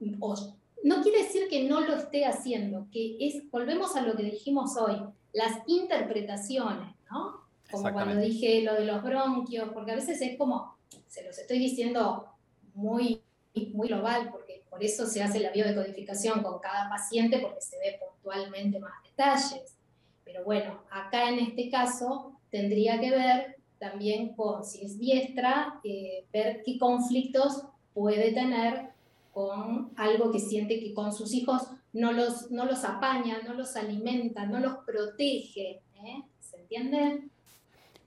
no 0.00 1.02
quiere 1.02 1.24
decir 1.24 1.48
que 1.50 1.64
no 1.64 1.80
lo 1.80 1.96
esté 1.96 2.24
haciendo, 2.24 2.86
que 2.90 3.16
es, 3.20 3.50
volvemos 3.50 3.94
a 3.96 4.02
lo 4.02 4.16
que 4.16 4.22
dijimos 4.22 4.76
hoy, 4.76 4.96
las 5.32 5.58
interpretaciones, 5.66 6.94
¿no? 7.10 7.42
Como 7.70 7.92
cuando 7.92 8.18
dije 8.18 8.62
lo 8.62 8.74
de 8.74 8.86
los 8.86 9.02
bronquios, 9.02 9.68
porque 9.74 9.92
a 9.92 9.96
veces 9.96 10.22
es 10.22 10.38
como, 10.38 10.76
se 11.06 11.24
los 11.24 11.36
estoy 11.36 11.58
diciendo 11.58 12.26
muy, 12.74 13.20
muy 13.74 13.88
global, 13.88 14.30
porque 14.30 14.47
por 14.78 14.84
eso 14.84 15.06
se 15.06 15.20
hace 15.20 15.40
la 15.40 15.50
biodecodificación 15.50 16.40
con 16.40 16.60
cada 16.60 16.88
paciente, 16.88 17.40
porque 17.40 17.60
se 17.60 17.76
ve 17.78 17.98
puntualmente 17.98 18.78
más 18.78 18.92
detalles. 19.02 19.76
Pero 20.24 20.44
bueno, 20.44 20.82
acá 20.88 21.30
en 21.30 21.40
este 21.40 21.68
caso 21.68 22.38
tendría 22.48 23.00
que 23.00 23.10
ver 23.10 23.56
también 23.80 24.36
con, 24.36 24.64
si 24.64 24.84
es 24.84 24.96
diestra, 24.96 25.80
eh, 25.82 26.26
ver 26.32 26.62
qué 26.64 26.78
conflictos 26.78 27.64
puede 27.92 28.30
tener 28.30 28.90
con 29.32 29.90
algo 29.96 30.30
que 30.30 30.38
siente 30.38 30.78
que 30.78 30.94
con 30.94 31.12
sus 31.12 31.34
hijos 31.34 31.62
no 31.92 32.12
los, 32.12 32.52
no 32.52 32.64
los 32.64 32.84
apaña, 32.84 33.42
no 33.44 33.54
los 33.54 33.74
alimenta, 33.74 34.46
no 34.46 34.60
los 34.60 34.76
protege. 34.86 35.82
¿eh? 36.04 36.22
¿Se 36.38 36.56
entiende? 36.56 37.28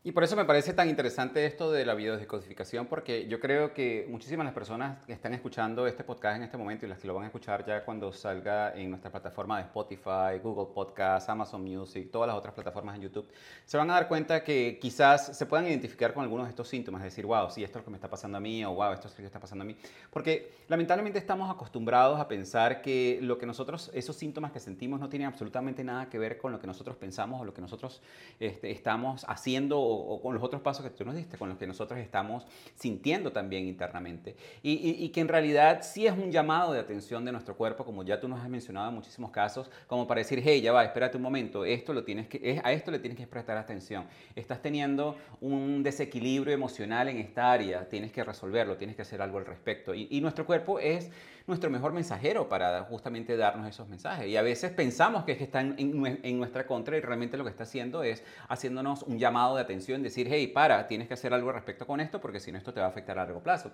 Y 0.03 0.13
por 0.13 0.23
eso 0.23 0.35
me 0.35 0.45
parece 0.45 0.73
tan 0.73 0.89
interesante 0.89 1.45
esto 1.45 1.71
de 1.71 1.85
la 1.85 1.93
biodescodificación, 1.93 2.87
porque 2.87 3.27
yo 3.27 3.39
creo 3.39 3.71
que 3.71 4.07
muchísimas 4.09 4.45
las 4.45 4.53
personas 4.55 4.97
que 5.05 5.13
están 5.13 5.35
escuchando 5.35 5.85
este 5.85 6.03
podcast 6.03 6.37
en 6.37 6.41
este 6.41 6.57
momento 6.57 6.87
y 6.87 6.89
las 6.89 6.97
que 6.97 7.05
lo 7.05 7.13
van 7.13 7.25
a 7.25 7.27
escuchar 7.27 7.63
ya 7.67 7.85
cuando 7.85 8.11
salga 8.11 8.73
en 8.75 8.89
nuestra 8.89 9.11
plataforma 9.11 9.57
de 9.57 9.65
Spotify, 9.65 10.39
Google 10.41 10.73
Podcast, 10.73 11.29
Amazon 11.29 11.63
Music, 11.63 12.09
todas 12.09 12.25
las 12.25 12.35
otras 12.35 12.55
plataformas 12.55 12.95
en 12.95 13.03
YouTube, 13.03 13.27
se 13.63 13.77
van 13.77 13.91
a 13.91 13.93
dar 13.93 14.07
cuenta 14.07 14.43
que 14.43 14.79
quizás 14.81 15.37
se 15.37 15.45
puedan 15.45 15.67
identificar 15.67 16.15
con 16.15 16.23
algunos 16.23 16.47
de 16.47 16.49
estos 16.49 16.67
síntomas, 16.67 17.03
decir, 17.03 17.27
wow, 17.27 17.51
sí, 17.51 17.63
esto 17.63 17.77
es 17.77 17.81
lo 17.83 17.85
que 17.85 17.91
me 17.91 17.97
está 17.97 18.09
pasando 18.09 18.39
a 18.39 18.41
mí, 18.41 18.65
o 18.65 18.73
wow, 18.73 18.93
esto 18.93 19.07
es 19.07 19.13
lo 19.13 19.17
que 19.17 19.25
está 19.27 19.39
pasando 19.39 19.61
a 19.61 19.67
mí. 19.67 19.75
Porque 20.09 20.51
lamentablemente 20.67 21.19
estamos 21.19 21.47
acostumbrados 21.47 22.19
a 22.19 22.27
pensar 22.27 22.81
que 22.81 23.19
lo 23.21 23.37
que 23.37 23.45
nosotros, 23.45 23.91
esos 23.93 24.15
síntomas 24.15 24.51
que 24.51 24.59
sentimos 24.59 24.99
no 24.99 25.09
tienen 25.09 25.27
absolutamente 25.27 25.83
nada 25.83 26.09
que 26.09 26.17
ver 26.17 26.39
con 26.39 26.51
lo 26.51 26.59
que 26.59 26.65
nosotros 26.65 26.97
pensamos 26.97 27.39
o 27.39 27.45
lo 27.45 27.53
que 27.53 27.61
nosotros 27.61 28.01
este, 28.39 28.71
estamos 28.71 29.25
haciendo 29.29 29.90
con 30.21 30.33
los 30.33 30.43
otros 30.43 30.61
pasos 30.61 30.83
que 30.83 30.91
tú 30.91 31.05
nos 31.05 31.15
diste, 31.15 31.37
con 31.37 31.49
los 31.49 31.57
que 31.57 31.67
nosotros 31.67 31.99
estamos 31.99 32.45
sintiendo 32.75 33.31
también 33.31 33.67
internamente. 33.67 34.35
Y, 34.63 35.09
que 35.09 35.21
en 35.21 35.27
realidad 35.27 35.81
sí 35.81 36.07
es 36.07 36.13
un 36.13 36.31
llamado 36.31 36.73
de 36.73 36.79
atención 36.79 37.25
de 37.25 37.31
nuestro 37.31 37.55
cuerpo, 37.55 37.83
como 37.83 38.03
ya 38.03 38.19
tú 38.19 38.27
nos 38.27 38.39
has 38.39 38.49
mencionado 38.49 38.89
en 38.89 38.95
muchísimos 38.95 39.31
casos, 39.31 39.69
como 39.87 40.07
para 40.07 40.19
decir, 40.19 40.41
hey, 40.43 40.61
ya 40.61 40.71
va, 40.71 40.83
espérate 40.83 41.17
un 41.17 41.23
momento, 41.23 41.65
esto 41.65 41.93
lo 41.93 42.03
tienes 42.03 42.27
que, 42.27 42.61
a 42.63 42.71
esto 42.71 42.91
le 42.91 42.99
tienes 42.99 43.17
que 43.17 43.27
prestar 43.27 43.57
atención. 43.57 44.05
Estás 44.35 44.61
teniendo 44.61 45.17
un 45.41 45.83
desequilibrio 45.83 46.53
emocional 46.53 47.07
en 47.09 47.17
esta 47.17 47.51
área, 47.51 47.87
tienes 47.89 48.11
que 48.11 48.23
resolverlo, 48.23 48.77
tienes 48.77 48.95
que 48.95 49.01
hacer 49.01 49.21
algo 49.21 49.37
al 49.37 49.45
respecto. 49.45 49.93
Y 49.93 50.21
nuestro 50.21 50.45
cuerpo 50.45 50.79
es 50.79 51.11
nuestro 51.47 51.69
mejor 51.69 51.93
mensajero 51.93 52.47
para 52.49 52.83
justamente 52.83 53.35
darnos 53.37 53.67
esos 53.67 53.87
mensajes. 53.87 54.27
Y 54.27 54.37
a 54.37 54.41
veces 54.41 54.71
pensamos 54.71 55.23
que, 55.23 55.33
es 55.33 55.37
que 55.37 55.43
está 55.43 55.61
en, 55.61 56.37
nuestra 56.37 56.65
contra 56.65 56.97
y 56.97 57.01
realmente 57.01 57.37
lo 57.37 57.43
que 57.43 57.49
está 57.49 57.63
haciendo 57.63 58.03
es 58.03 58.23
haciéndonos 58.47 59.03
un 59.03 59.19
llamado 59.19 59.55
de 59.55 59.61
atención, 59.61 60.03
decir, 60.03 60.27
hey, 60.29 60.47
para, 60.47 60.87
tienes 60.87 61.07
que 61.07 61.13
hacer 61.13 61.33
algo 61.33 61.49
al 61.49 61.55
respecto 61.55 61.85
con 61.87 61.99
esto 61.99 62.21
porque 62.21 62.39
si 62.39 62.51
no 62.51 62.57
esto 62.57 62.73
te 62.73 62.79
va 62.79 62.87
a 62.87 62.89
afectar 62.89 63.17
a 63.17 63.25
largo 63.25 63.41
plazo. 63.41 63.71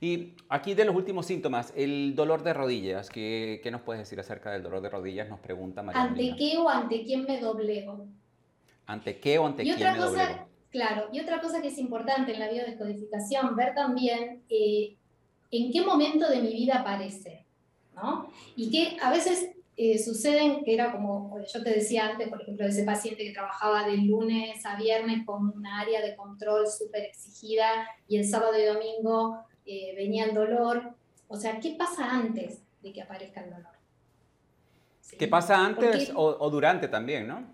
Y 0.00 0.34
aquí 0.48 0.74
de 0.74 0.84
los 0.84 0.94
últimos 0.94 1.26
síntomas, 1.26 1.72
el 1.74 2.14
dolor 2.14 2.42
de 2.42 2.52
rodillas. 2.52 3.08
¿Qué, 3.08 3.60
qué 3.62 3.70
nos 3.70 3.80
puedes 3.80 4.02
decir 4.02 4.20
acerca 4.20 4.50
del 4.50 4.62
dolor 4.62 4.82
de 4.82 4.90
rodillas? 4.90 5.28
Nos 5.28 5.40
pregunta 5.40 5.82
María. 5.82 6.02
¿Ante 6.02 6.36
qué 6.36 6.58
o 6.58 6.68
ante 6.68 7.02
quién 7.02 7.24
me 7.24 7.40
doblego? 7.40 8.06
¿Ante 8.86 9.18
qué 9.18 9.38
o 9.38 9.46
ante 9.46 9.62
quién 9.62 9.78
me 9.78 9.98
doblego? 9.98 10.46
Claro, 10.70 11.08
y 11.10 11.20
otra 11.20 11.40
cosa 11.40 11.62
que 11.62 11.68
es 11.68 11.78
importante 11.78 12.34
en 12.34 12.40
la 12.40 12.50
biodescodificación, 12.50 13.56
ver 13.56 13.74
también 13.74 14.42
eh, 14.50 14.96
en 15.64 15.72
qué 15.72 15.82
momento 15.82 16.28
de 16.28 16.40
mi 16.40 16.52
vida 16.52 16.80
aparece, 16.80 17.44
¿no? 17.94 18.28
Y 18.56 18.70
que 18.70 18.96
a 19.00 19.10
veces 19.10 19.50
eh, 19.78 19.98
suceden, 19.98 20.64
que 20.64 20.72
era 20.72 20.90
como 20.90 21.38
yo 21.52 21.62
te 21.62 21.70
decía 21.70 22.08
antes, 22.08 22.28
por 22.28 22.40
ejemplo, 22.40 22.64
de 22.64 22.70
ese 22.70 22.84
paciente 22.84 23.24
que 23.24 23.32
trabajaba 23.32 23.86
de 23.86 23.98
lunes 23.98 24.64
a 24.64 24.76
viernes 24.76 25.26
con 25.26 25.52
una 25.54 25.80
área 25.80 26.00
de 26.00 26.16
control 26.16 26.66
súper 26.66 27.04
exigida 27.04 27.86
y 28.08 28.16
el 28.16 28.26
sábado 28.26 28.58
y 28.58 28.64
domingo 28.64 29.44
eh, 29.66 29.92
venía 29.94 30.24
el 30.24 30.34
dolor. 30.34 30.94
O 31.28 31.36
sea, 31.36 31.60
¿qué 31.60 31.76
pasa 31.78 32.10
antes 32.10 32.62
de 32.82 32.92
que 32.92 33.02
aparezca 33.02 33.42
el 33.42 33.50
dolor? 33.50 33.76
¿Qué 35.18 35.28
pasa 35.28 35.64
antes 35.64 36.10
o, 36.14 36.50
durante 36.50 36.88
también, 36.88 37.28
no? 37.28 37.44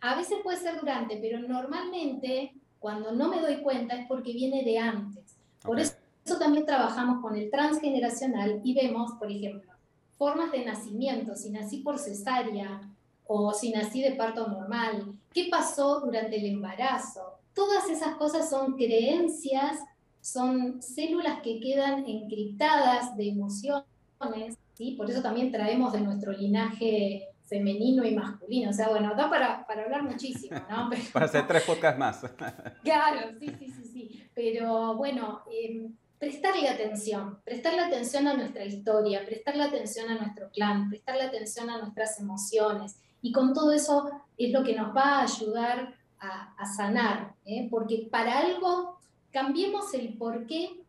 A 0.00 0.16
veces 0.16 0.38
puede 0.42 0.58
ser 0.58 0.80
durante, 0.80 1.18
pero 1.18 1.40
normalmente 1.40 2.54
cuando 2.78 3.12
no 3.12 3.28
me 3.28 3.40
doy 3.40 3.58
cuenta 3.58 3.96
es 3.96 4.06
porque 4.08 4.32
viene 4.32 4.64
de 4.64 4.78
antes. 4.78 5.36
Por 5.62 5.78
eso 5.78 5.99
eso 6.30 6.38
también 6.38 6.64
trabajamos 6.64 7.20
con 7.20 7.36
el 7.36 7.50
transgeneracional 7.50 8.60
y 8.62 8.72
vemos, 8.72 9.12
por 9.18 9.30
ejemplo, 9.32 9.72
formas 10.16 10.52
de 10.52 10.64
nacimiento, 10.64 11.34
si 11.34 11.50
nací 11.50 11.78
por 11.78 11.98
cesárea 11.98 12.80
o 13.26 13.52
si 13.52 13.72
nací 13.72 14.00
de 14.00 14.12
parto 14.12 14.46
normal, 14.46 15.12
qué 15.32 15.48
pasó 15.50 15.98
durante 15.98 16.36
el 16.38 16.46
embarazo. 16.46 17.40
Todas 17.52 17.90
esas 17.90 18.14
cosas 18.14 18.48
son 18.48 18.76
creencias, 18.76 19.80
son 20.20 20.80
células 20.80 21.40
que 21.42 21.58
quedan 21.58 22.06
encriptadas 22.06 23.16
de 23.16 23.30
emociones 23.30 24.56
¿sí? 24.74 24.92
Por 24.92 25.10
eso 25.10 25.20
también 25.22 25.50
traemos 25.50 25.92
de 25.92 26.00
nuestro 26.00 26.30
linaje 26.30 27.26
femenino 27.46 28.04
y 28.04 28.14
masculino. 28.14 28.70
O 28.70 28.72
sea, 28.72 28.88
bueno, 28.88 29.16
da 29.16 29.28
para, 29.28 29.66
para 29.66 29.82
hablar 29.82 30.04
muchísimo, 30.04 30.60
¿no? 30.70 30.90
para 31.12 31.26
hacer 31.26 31.44
tres 31.48 31.64
podcasts 31.64 31.98
más. 31.98 32.20
claro, 32.84 33.32
sí, 33.40 33.48
sí, 33.58 33.72
sí, 33.72 33.84
sí. 33.84 34.24
Pero 34.32 34.94
bueno, 34.94 35.40
em, 35.50 35.92
prestarle 36.20 36.68
atención, 36.68 37.40
prestarle 37.44 37.80
atención 37.80 38.28
a 38.28 38.34
nuestra 38.34 38.62
historia, 38.66 39.24
prestarle 39.24 39.62
atención 39.62 40.10
a 40.10 40.18
nuestro 40.18 40.50
clan, 40.50 40.90
prestarle 40.90 41.22
atención 41.22 41.70
a 41.70 41.78
nuestras 41.78 42.20
emociones. 42.20 43.00
Y 43.22 43.32
con 43.32 43.54
todo 43.54 43.72
eso 43.72 44.10
es 44.36 44.52
lo 44.52 44.62
que 44.62 44.76
nos 44.76 44.94
va 44.94 45.18
a 45.18 45.22
ayudar 45.22 45.94
a, 46.20 46.66
sanar, 46.76 47.34
¿eh? 47.46 47.66
porque 47.70 48.06
para 48.10 48.40
algo 48.40 48.98
cambiemos 49.30 49.94
el 49.94 50.18
por 50.18 50.46
qué 50.46 50.82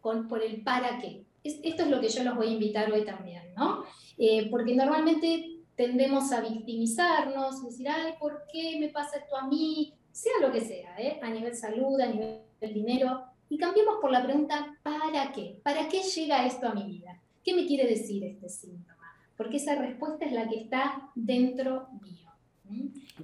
con, 0.00 0.26
por 0.26 0.42
el 0.42 0.62
para 0.62 0.98
qué. 0.98 1.26
esto 1.44 1.82
es 1.82 1.88
lo 1.88 2.00
que 2.00 2.08
yo 2.08 2.24
los 2.24 2.34
voy 2.34 2.48
a 2.48 2.52
invitar 2.52 2.90
hoy 2.90 3.04
también, 3.04 3.52
¿no? 3.54 3.84
Eh, 4.16 4.48
porque 4.50 4.74
normalmente 4.74 5.58
tendemos 5.76 6.32
a 6.32 6.40
victimizarnos, 6.40 7.62
decir, 7.62 7.90
ay, 7.90 8.14
¿por 8.18 8.44
qué 8.50 8.78
me 8.80 8.88
pasa 8.88 9.18
esto 9.18 9.36
a 9.36 9.46
mí? 9.46 9.92
Sea 10.10 10.32
lo 10.40 10.50
que 10.50 10.62
sea, 10.62 10.98
¿eh? 10.98 11.20
a 11.22 11.28
nivel 11.28 11.54
salud, 11.54 12.00
a 12.00 12.06
nivel 12.06 12.40
dinero, 12.60 13.31
y 13.52 13.58
cambiemos 13.58 13.96
por 14.00 14.10
la 14.10 14.22
pregunta, 14.24 14.78
¿para 14.82 15.30
qué? 15.30 15.60
¿Para 15.62 15.86
qué 15.86 16.00
llega 16.02 16.46
esto 16.46 16.68
a 16.68 16.72
mi 16.72 16.84
vida? 16.84 17.20
¿Qué 17.44 17.54
me 17.54 17.66
quiere 17.66 17.86
decir 17.86 18.24
este 18.24 18.48
síntoma? 18.48 19.14
Porque 19.36 19.58
esa 19.58 19.74
respuesta 19.74 20.24
es 20.24 20.32
la 20.32 20.48
que 20.48 20.58
está 20.58 21.10
dentro 21.14 21.86
mío. 22.00 22.30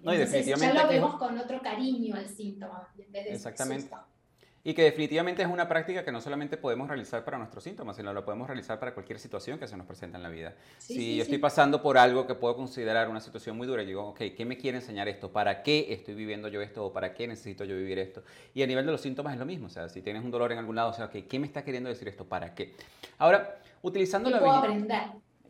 No, 0.03 0.13
y 0.13 0.19
definitivamente 0.19 0.77
ya 0.77 0.83
lo 0.83 0.89
vemos 0.91 1.15
con 1.15 1.39
otro 1.39 1.63
cariño 1.63 2.15
al 2.15 2.29
síntoma. 2.29 2.87
Exactamente. 3.15 3.89
Y 4.65 4.75
que 4.75 4.83
definitivamente 4.83 5.43
es 5.43 5.49
una 5.49 5.69
práctica 5.69 6.05
que 6.05 6.13
no 6.13 6.21
solamente 6.21 6.57
podemos 6.57 6.89
realizar 6.89 7.25
para 7.25 7.39
nuestros 7.39 7.65
síntomas, 7.65 7.97
sino 7.97 8.13
lo 8.13 8.25
podemos 8.25 8.49
realizar 8.49 8.79
para 8.79 8.93
cualquier 8.93 9.19
situación 9.19 9.59
que 9.59 9.69
se 9.69 9.77
nos 9.77 9.87
presenta 9.87 10.17
en 10.19 10.23
la 10.23 10.29
vida. 10.29 10.55
si 10.79 11.17
yo 11.17 11.23
estoy 11.23 11.39
pasando 11.39 11.81
por 11.81 11.97
algo 11.97 12.27
que 12.27 12.35
puedo 12.35 12.57
considerar 12.57 13.09
una 13.09 13.21
situación 13.21 13.57
muy 13.57 13.67
dura, 13.67 13.83
yo 13.83 13.89
digo, 13.89 14.09
ok, 14.09 14.21
¿qué 14.37 14.45
me 14.45 14.59
quiere 14.59 14.79
enseñar 14.79 15.09
esto? 15.09 15.33
¿Para 15.33 15.63
qué 15.63 15.87
estoy 15.91 16.15
viviendo 16.15 16.49
yo 16.49 16.61
esto? 16.61 16.87
¿O 16.87 16.93
para 16.93 17.15
qué 17.15 17.29
necesito 17.29 17.65
yo 17.65 17.77
vivir 17.77 17.99
esto? 17.99 18.23
Y 18.53 18.63
a 18.63 18.67
nivel 18.67 18.85
de 18.85 18.93
los 18.93 19.01
síntomas 19.01 19.33
es 19.35 19.39
lo 19.39 19.47
mismo. 19.47 19.67
O 19.67 19.71
sea, 19.71 19.89
si 19.89 20.03
tienes 20.03 20.25
un 20.25 20.31
dolor 20.31 20.53
en 20.53 20.59
algún 20.59 20.77
lado, 20.77 20.91
o 20.91 20.93
sea, 20.93 21.07
okay, 21.07 21.23
¿qué 21.23 21.39
me 21.39 21.47
está 21.47 21.65
queriendo 21.65 21.89
decir 21.89 22.09
esto? 22.09 22.27
¿Para 22.27 22.55
qué? 22.55 22.75
Ahora, 23.19 23.61
utilizando 23.83 24.29
la... 24.29 24.41
¿Qué 24.41 24.49
aprender? 24.49 25.03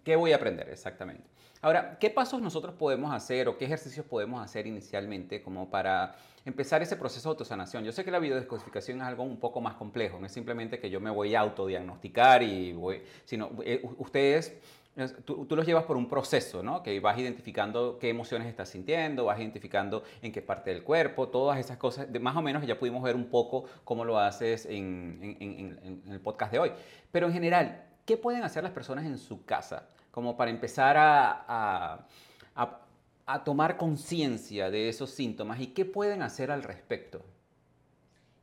¿Qué 0.04 0.16
voy 0.16 0.32
a 0.32 0.36
aprender? 0.36 0.68
Exactamente. 0.68 1.24
Ahora, 1.60 1.98
¿qué 1.98 2.10
pasos 2.10 2.40
nosotros 2.40 2.74
podemos 2.74 3.12
hacer 3.12 3.48
o 3.48 3.58
qué 3.58 3.64
ejercicios 3.64 4.06
podemos 4.06 4.42
hacer 4.42 4.66
inicialmente 4.66 5.42
como 5.42 5.68
para 5.68 6.14
empezar 6.44 6.82
ese 6.82 6.96
proceso 6.96 7.28
de 7.28 7.32
autosanación? 7.32 7.84
Yo 7.84 7.92
sé 7.92 8.04
que 8.04 8.10
la 8.10 8.20
biodescodificación 8.20 8.98
es 8.98 9.04
algo 9.04 9.24
un 9.24 9.38
poco 9.38 9.60
más 9.60 9.74
complejo, 9.74 10.20
no 10.20 10.26
es 10.26 10.32
simplemente 10.32 10.78
que 10.78 10.88
yo 10.88 11.00
me 11.00 11.10
voy 11.10 11.34
a 11.34 11.40
autodiagnosticar 11.40 12.42
y 12.42 12.72
voy, 12.72 13.02
sino 13.24 13.50
eh, 13.64 13.82
ustedes 13.98 14.56
Tú, 15.24 15.46
los 15.50 15.64
llevas 15.64 15.84
por 15.84 15.96
un 15.96 16.08
proceso, 16.08 16.60
¿no? 16.60 16.82
Que 16.82 16.98
vas 16.98 17.16
identificando 17.16 17.98
qué 18.00 18.08
emociones 18.08 18.48
estás 18.48 18.70
sintiendo, 18.70 19.26
vas 19.26 19.38
identificando 19.38 20.02
en 20.22 20.32
qué 20.32 20.42
parte 20.42 20.70
del 20.70 20.82
cuerpo, 20.82 21.28
todas 21.28 21.56
esas 21.60 21.76
cosas. 21.76 22.12
De, 22.12 22.18
más 22.18 22.36
o 22.36 22.42
menos 22.42 22.66
ya 22.66 22.76
pudimos 22.76 23.04
ver 23.04 23.14
un 23.14 23.26
poco 23.26 23.66
cómo 23.84 24.04
lo 24.04 24.18
haces 24.18 24.66
en, 24.66 26.02
el 26.08 26.20
podcast 26.20 26.50
de 26.50 26.58
hoy. 26.58 26.72
Pero 27.12 27.28
en 27.28 27.32
general, 27.32 27.84
¿qué 28.04 28.16
pueden 28.16 28.42
hacer 28.42 28.64
las 28.64 28.72
personas 28.72 29.04
en 29.04 29.18
su 29.18 29.44
casa 29.44 29.86
como 30.10 30.36
para 30.36 30.50
empezar 30.50 30.96
a, 30.96 32.06
a, 32.54 33.44
tomar 33.44 33.76
conciencia 33.76 34.70
de 34.70 34.88
esos 34.88 35.10
síntomas 35.10 35.60
y 35.60 35.68
qué 35.68 35.84
pueden 35.84 36.22
hacer 36.22 36.50
al 36.50 36.62
respecto? 36.62 37.22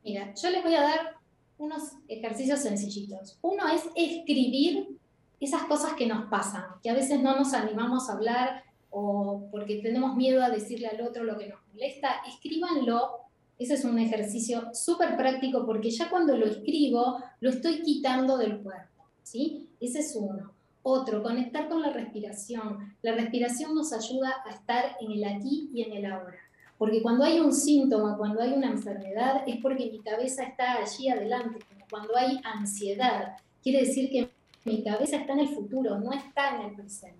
Mira, 0.04 0.32
yo 0.34 0.50
les 0.50 0.62
voy 0.62 0.74
a 0.74 0.82
dar 0.82 1.16
unos 1.58 1.82
ejercicios 2.06 2.60
sencillitos. 2.60 3.36
Uno 3.42 3.68
es 3.68 3.82
escribir 3.96 4.96
esas 5.40 5.64
cosas 5.64 5.94
que 5.94 6.06
nos 6.06 6.28
pasan, 6.30 6.64
que 6.82 6.90
a 6.90 6.94
veces 6.94 7.20
no 7.20 7.36
nos 7.36 7.52
animamos 7.52 8.08
a 8.08 8.12
hablar 8.12 8.62
o 8.90 9.48
porque 9.50 9.82
tenemos 9.82 10.16
miedo 10.16 10.42
a 10.42 10.50
decirle 10.50 10.86
al 10.86 11.00
otro 11.00 11.24
lo 11.24 11.36
que 11.36 11.48
nos 11.48 11.60
molesta, 11.72 12.22
escríbanlo. 12.28 13.22
Ese 13.58 13.74
es 13.74 13.84
un 13.84 13.98
ejercicio 13.98 14.72
súper 14.72 15.16
práctico 15.16 15.66
porque 15.66 15.90
ya 15.90 16.08
cuando 16.08 16.36
lo 16.36 16.46
escribo, 16.46 17.18
lo 17.40 17.50
estoy 17.50 17.82
quitando 17.82 18.38
del 18.38 18.58
cuerpo. 18.58 18.96
¿sí? 19.22 19.68
Ese 19.80 19.98
es 19.98 20.14
uno. 20.14 20.52
Otro, 20.88 21.20
conectar 21.20 21.68
con 21.68 21.82
la 21.82 21.90
respiración. 21.90 22.94
La 23.02 23.10
respiración 23.10 23.74
nos 23.74 23.92
ayuda 23.92 24.32
a 24.44 24.50
estar 24.50 24.96
en 25.00 25.10
el 25.10 25.24
aquí 25.24 25.68
y 25.74 25.82
en 25.82 25.92
el 25.94 26.06
ahora. 26.06 26.38
Porque 26.78 27.02
cuando 27.02 27.24
hay 27.24 27.40
un 27.40 27.52
síntoma, 27.52 28.16
cuando 28.16 28.40
hay 28.40 28.52
una 28.52 28.70
enfermedad, 28.70 29.42
es 29.48 29.56
porque 29.60 29.90
mi 29.90 29.98
cabeza 29.98 30.44
está 30.44 30.74
allí 30.74 31.08
adelante. 31.08 31.58
Cuando 31.90 32.16
hay 32.16 32.38
ansiedad, 32.44 33.36
quiere 33.64 33.80
decir 33.80 34.10
que 34.10 34.30
mi 34.64 34.84
cabeza 34.84 35.16
está 35.16 35.32
en 35.32 35.40
el 35.40 35.48
futuro, 35.48 35.98
no 35.98 36.12
está 36.12 36.54
en 36.54 36.66
el 36.66 36.76
presente. 36.76 37.18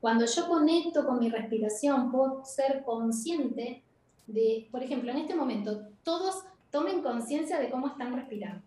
Cuando 0.00 0.24
yo 0.26 0.46
conecto 0.46 1.04
con 1.04 1.18
mi 1.18 1.30
respiración, 1.30 2.12
puedo 2.12 2.44
ser 2.44 2.84
consciente 2.84 3.82
de, 4.28 4.68
por 4.70 4.84
ejemplo, 4.84 5.10
en 5.10 5.18
este 5.18 5.34
momento, 5.34 5.82
todos 6.04 6.44
tomen 6.70 7.02
conciencia 7.02 7.58
de 7.58 7.70
cómo 7.70 7.88
están 7.88 8.14
respirando. 8.14 8.62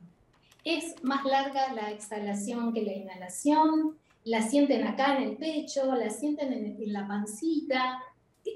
Es 0.65 1.01
más 1.01 1.23
larga 1.23 1.73
la 1.73 1.91
exhalación 1.91 2.73
que 2.73 2.81
la 2.81 2.91
inhalación, 2.91 4.02
la 4.25 4.41
sienten 4.41 4.87
acá 4.87 5.17
en 5.17 5.23
el 5.23 5.37
pecho, 5.37 5.93
la 5.95 6.09
sienten 6.09 6.53
en, 6.53 6.93
la 6.93 7.07
pancita. 7.07 7.99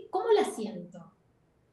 ¿Cómo 0.09 0.31
la 0.31 0.45
siento? 0.45 0.99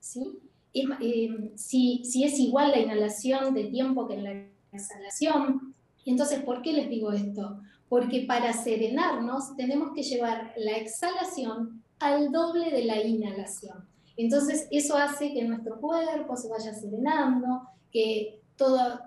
¿Sí? 0.01 0.39
Eh, 0.73 1.53
si, 1.55 2.05
si 2.05 2.25
es 2.25 2.39
igual 2.39 2.73
la 2.73 2.81
inhalación 2.81 3.55
de 3.55 3.65
tiempo 3.65 4.09
que 4.09 4.15
en 4.15 4.25
la 4.25 4.47
exhalación. 4.73 5.75
Entonces, 6.05 6.43
¿por 6.43 6.63
qué 6.63 6.73
les 6.73 6.89
digo 6.89 7.13
esto? 7.13 7.61
Porque 7.89 8.25
para 8.27 8.53
serenarnos 8.53 9.57
tenemos 9.57 9.93
que 9.95 10.03
llevar 10.03 10.53
la 10.57 10.77
exhalación 10.77 11.83
al 12.01 12.33
doble 12.33 12.71
de 12.71 12.85
la 12.85 13.03
inhalación. 13.03 13.89
Entonces, 14.17 14.69
eso 14.71 14.97
hace 14.97 15.33
que 15.33 15.45
nuestro 15.45 15.81
cuerpo 15.81 16.37
se 16.37 16.49
vaya 16.49 16.75
serenando, 16.75 17.63
que 17.91 18.41
todas 18.57 19.01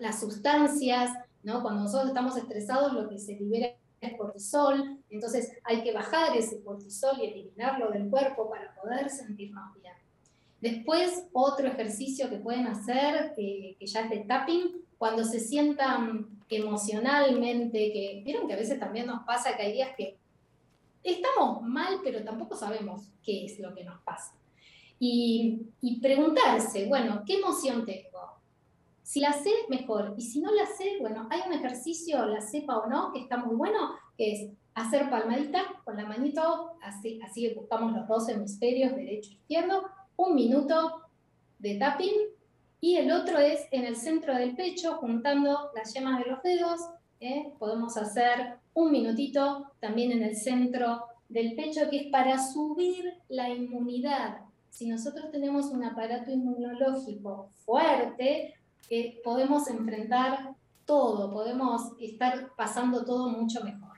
las 0.00 0.20
sustancias 0.20 1.10
cuando 1.62 1.82
nosotros 1.82 2.08
estamos 2.08 2.36
estresados, 2.36 2.92
lo 2.92 3.08
que 3.08 3.18
se 3.18 3.34
libera 3.34 3.68
es 4.00 4.16
cortisol, 4.16 4.98
entonces 5.10 5.52
hay 5.64 5.82
que 5.82 5.92
bajar 5.92 6.36
ese 6.36 6.62
cortisol 6.62 7.18
y 7.18 7.26
eliminarlo 7.26 7.90
del 7.90 8.08
cuerpo 8.08 8.48
para 8.48 8.74
poder 8.74 9.10
sentirnos 9.10 9.74
bien. 9.74 9.94
Después, 10.60 11.26
otro 11.32 11.66
ejercicio 11.68 12.28
que 12.28 12.36
pueden 12.36 12.66
hacer, 12.66 13.32
que 13.34 13.76
ya 13.80 14.00
es 14.02 14.10
de 14.10 14.18
tapping, 14.20 14.82
cuando 14.98 15.24
se 15.24 15.40
sientan 15.40 16.28
emocionalmente, 16.48 17.92
que 17.92 18.22
vieron 18.24 18.48
que 18.48 18.54
a 18.54 18.56
veces 18.56 18.80
también 18.80 19.06
nos 19.06 19.24
pasa 19.24 19.56
que 19.56 19.62
hay 19.62 19.72
días 19.72 19.90
que 19.96 20.18
estamos 21.02 21.62
mal, 21.62 22.00
pero 22.02 22.24
tampoco 22.24 22.56
sabemos 22.56 23.08
qué 23.22 23.44
es 23.44 23.58
lo 23.60 23.74
que 23.74 23.84
nos 23.84 24.00
pasa. 24.02 24.34
Y, 24.98 25.62
y 25.80 26.00
preguntarse, 26.00 26.86
bueno, 26.86 27.22
¿qué 27.24 27.38
emoción 27.38 27.84
tengo? 27.84 28.37
Si 29.08 29.20
la 29.20 29.32
sé, 29.32 29.50
mejor. 29.70 30.12
Y 30.18 30.20
si 30.20 30.38
no 30.38 30.52
la 30.52 30.66
sé, 30.66 30.98
bueno, 31.00 31.26
hay 31.30 31.40
un 31.46 31.54
ejercicio, 31.54 32.26
la 32.26 32.42
sepa 32.42 32.76
o 32.76 32.90
no, 32.90 33.10
que 33.10 33.20
está 33.20 33.38
muy 33.38 33.56
bueno, 33.56 33.94
que 34.18 34.32
es 34.32 34.50
hacer 34.74 35.08
palmadita 35.08 35.62
con 35.82 35.96
la 35.96 36.04
manito, 36.04 36.72
así, 36.82 37.18
así 37.24 37.54
buscamos 37.54 37.94
los 37.94 38.06
dos 38.06 38.28
hemisferios, 38.28 38.94
derecho 38.94 39.30
e 39.30 39.32
izquierdo, 39.32 39.84
un 40.14 40.34
minuto 40.34 41.04
de 41.58 41.76
tapping 41.76 42.12
y 42.82 42.96
el 42.96 43.10
otro 43.10 43.38
es 43.38 43.66
en 43.70 43.86
el 43.86 43.96
centro 43.96 44.34
del 44.34 44.54
pecho, 44.54 44.96
juntando 44.96 45.70
las 45.74 45.94
yemas 45.94 46.22
de 46.22 46.30
los 46.30 46.42
dedos. 46.42 46.80
¿eh? 47.20 47.50
Podemos 47.58 47.96
hacer 47.96 48.58
un 48.74 48.92
minutito 48.92 49.72
también 49.80 50.12
en 50.12 50.22
el 50.22 50.36
centro 50.36 51.04
del 51.30 51.54
pecho, 51.54 51.88
que 51.88 51.96
es 51.96 52.06
para 52.08 52.38
subir 52.38 53.14
la 53.30 53.48
inmunidad. 53.48 54.40
Si 54.68 54.86
nosotros 54.86 55.30
tenemos 55.30 55.70
un 55.70 55.82
aparato 55.82 56.30
inmunológico 56.30 57.48
fuerte, 57.64 58.54
que 58.88 59.20
podemos 59.24 59.68
enfrentar 59.68 60.54
todo, 60.84 61.30
podemos 61.30 61.92
estar 62.00 62.50
pasando 62.56 63.04
todo 63.04 63.28
mucho 63.28 63.62
mejor. 63.62 63.96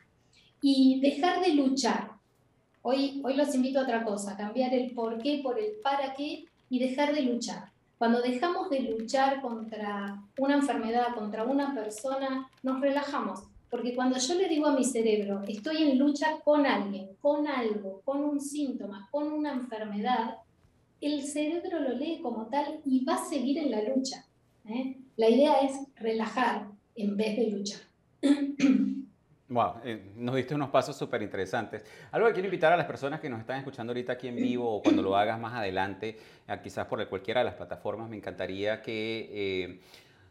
Y 0.61 1.01
dejar 1.01 1.41
de 1.41 1.55
luchar. 1.55 2.13
Hoy, 2.83 3.21
hoy 3.25 3.35
los 3.35 3.55
invito 3.55 3.79
a 3.81 3.83
otra 3.85 4.05
cosa, 4.05 4.37
cambiar 4.37 4.75
el 4.75 4.93
por 4.93 5.19
qué 5.19 5.41
por 5.43 5.59
el 5.59 5.75
para 5.83 6.15
qué 6.15 6.47
y 6.69 6.79
dejar 6.79 7.15
de 7.15 7.23
luchar. 7.23 7.71
Cuando 7.99 8.23
dejamos 8.23 8.71
de 8.71 8.81
luchar 8.81 9.43
contra 9.43 10.23
una 10.39 10.55
enfermedad, 10.55 11.15
contra 11.15 11.45
una 11.45 11.75
persona, 11.75 12.49
nos 12.63 12.81
relajamos. 12.81 13.41
Porque 13.71 13.95
cuando 13.95 14.19
yo 14.19 14.35
le 14.35 14.49
digo 14.49 14.67
a 14.67 14.73
mi 14.73 14.85
cerebro, 14.85 15.43
estoy 15.47 15.83
en 15.83 15.99
lucha 15.99 16.41
con 16.43 16.67
alguien, 16.67 17.11
con 17.21 17.47
algo, 17.47 18.01
con 18.05 18.25
un 18.25 18.41
síntoma, 18.41 19.09
con 19.13 19.31
una 19.31 19.53
enfermedad, 19.53 20.39
el 21.01 21.23
cerebro 21.23 21.79
lo 21.79 21.91
lee 21.91 22.21
como 22.21 22.47
tal 22.47 22.81
y 22.85 23.05
va 23.05 23.15
a 23.15 23.25
seguir 23.25 23.59
en 23.59 23.71
la 23.71 23.83
lucha. 23.83 24.25
¿Eh? 24.67 24.97
La 25.17 25.29
idea 25.29 25.61
es 25.61 25.73
relajar 25.97 26.69
en 26.95 27.17
vez 27.17 27.37
de 27.37 27.51
luchar. 27.51 27.81
Wow, 29.49 29.81
eh, 29.83 30.13
nos 30.15 30.37
diste 30.37 30.55
unos 30.55 30.71
pasos 30.71 30.97
súper 30.97 31.23
interesantes. 31.23 31.85
Algo 32.13 32.29
que 32.29 32.35
quiero 32.35 32.47
invitar 32.47 32.73
a 32.73 32.77
las 32.77 32.87
personas 32.87 33.19
que 33.19 33.29
nos 33.29 33.41
están 33.41 33.59
escuchando 33.59 33.91
ahorita 33.91 34.13
aquí 34.13 34.29
en 34.29 34.37
vivo 34.37 34.77
o 34.77 34.81
cuando 34.81 35.03
lo 35.03 35.17
hagas 35.17 35.41
más 35.41 35.55
adelante, 35.55 36.17
quizás 36.63 36.87
por 36.87 37.05
cualquiera 37.09 37.41
de 37.41 37.47
las 37.47 37.55
plataformas, 37.55 38.09
me 38.09 38.17
encantaría 38.17 38.81
que 38.81 39.81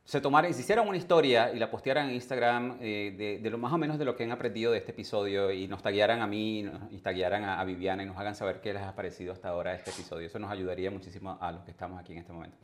se 0.09 0.21
tomaran, 0.21 0.51
si 0.55 0.61
hicieran 0.61 0.87
una 0.87 0.97
historia 0.97 1.51
y 1.53 1.59
la 1.59 1.69
postearan 1.69 2.09
en 2.09 2.15
Instagram 2.15 2.79
eh, 2.81 3.39
de, 3.43 3.47
lo 3.51 3.59
más 3.59 3.71
o 3.71 3.77
menos 3.77 3.99
de 3.99 4.05
lo 4.05 4.15
que 4.15 4.23
han 4.23 4.31
aprendido 4.31 4.71
de 4.71 4.79
este 4.79 4.89
episodio 4.89 5.51
y 5.51 5.67
nos 5.67 5.83
taguearan 5.83 6.19
a 6.23 6.25
mí 6.25 6.67
y 6.89 6.97
taguearan 6.97 7.43
a, 7.43 7.59
a, 7.59 7.63
Viviana 7.63 8.01
y 8.01 8.07
nos 8.07 8.17
hagan 8.17 8.33
saber 8.33 8.59
qué 8.59 8.73
les 8.73 8.81
ha 8.81 8.95
parecido 8.95 9.33
hasta 9.33 9.49
ahora 9.49 9.75
este 9.75 9.91
episodio. 9.91 10.25
Eso 10.25 10.39
nos 10.39 10.49
ayudaría 10.49 10.89
muchísimo 10.89 11.37
a 11.39 11.51
los 11.51 11.63
que 11.63 11.69
estamos 11.69 11.99
aquí 11.99 12.13
en 12.13 12.17
este 12.17 12.33
momento. 12.33 12.57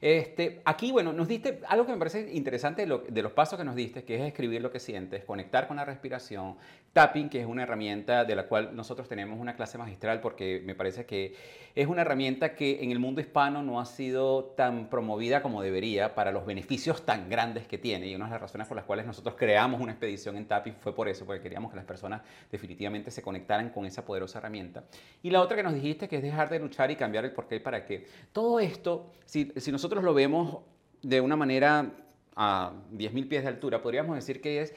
Este, 0.00 0.60
aquí, 0.64 0.92
bueno, 0.92 1.12
nos 1.12 1.26
diste 1.26 1.60
algo 1.68 1.86
que 1.86 1.92
me 1.92 1.98
parece 1.98 2.32
interesante 2.32 2.86
de, 2.86 3.22
los 3.22 3.32
pasos 3.32 3.58
que 3.58 3.64
nos 3.64 3.74
diste, 3.74 4.04
que 4.04 4.16
es 4.16 4.22
escribir 4.22 4.62
lo 4.62 4.70
que 4.70 4.80
sientes, 4.80 5.24
conectar 5.24 5.66
con 5.66 5.76
la 5.76 5.84
respiración, 5.84 6.56
tapping, 6.92 7.28
que 7.28 7.40
es 7.40 7.46
una 7.46 7.64
herramienta 7.64 8.24
de 8.24 8.34
la 8.36 8.44
cual 8.44 8.74
nosotros 8.74 9.08
tenemos 9.08 9.38
una 9.40 9.56
clase 9.56 9.78
magistral 9.78 10.20
porque 10.20 10.62
me 10.64 10.74
parece 10.74 11.04
que 11.04 11.34
es 11.74 11.86
una 11.86 12.02
herramienta 12.02 12.54
que 12.54 12.82
en 12.82 12.90
el 12.90 12.98
mundo 12.98 13.20
hispano 13.20 13.62
no 13.62 13.78
ha 13.78 13.84
sido 13.84 14.46
tan 14.56 14.88
promovida 14.88 15.42
como 15.42 15.62
debería 15.62 16.14
para 16.14 16.32
los 16.32 16.44
beneficios 16.44 17.04
tan 17.06 17.28
grandes 17.28 17.68
que 17.68 17.78
tiene. 17.78 18.08
Y 18.08 18.16
una 18.16 18.24
de 18.24 18.32
las 18.32 18.40
razones 18.40 18.66
por 18.66 18.76
las 18.76 18.84
cuales 18.84 19.06
nosotros 19.06 19.36
creamos 19.38 19.80
una 19.80 19.92
expedición 19.92 20.36
en 20.36 20.46
tapping 20.46 20.74
fue 20.80 20.94
por 20.94 21.08
eso, 21.08 21.24
porque 21.24 21.40
queríamos 21.40 21.70
que 21.70 21.76
las 21.76 21.84
personas 21.84 22.22
definitivamente 22.50 23.10
se 23.10 23.22
conectaran 23.22 23.70
con 23.70 23.84
esa 23.84 24.04
poderosa 24.04 24.38
herramienta. 24.38 24.84
Y 25.22 25.30
la 25.30 25.40
otra 25.40 25.56
que 25.56 25.62
nos 25.62 25.74
dijiste 25.74 26.08
que 26.08 26.16
es 26.16 26.22
dejar 26.22 26.48
de 26.50 26.58
luchar 26.58 26.90
y 26.90 26.96
cambiar 26.96 27.24
el 27.24 27.32
porqué 27.32 27.60
para 27.60 27.84
qué. 27.84 28.06
Todo 28.32 28.58
esto, 28.58 29.12
si, 29.24 29.52
si 29.56 29.70
nosotros 29.70 29.87
nosotros 29.88 30.04
lo 30.04 30.12
vemos 30.12 30.58
de 31.00 31.22
una 31.22 31.34
manera 31.34 31.92
a 32.36 32.72
10.000 32.92 33.26
pies 33.26 33.42
de 33.42 33.48
altura, 33.48 33.80
podríamos 33.80 34.16
decir 34.16 34.42
que 34.42 34.60
es 34.60 34.74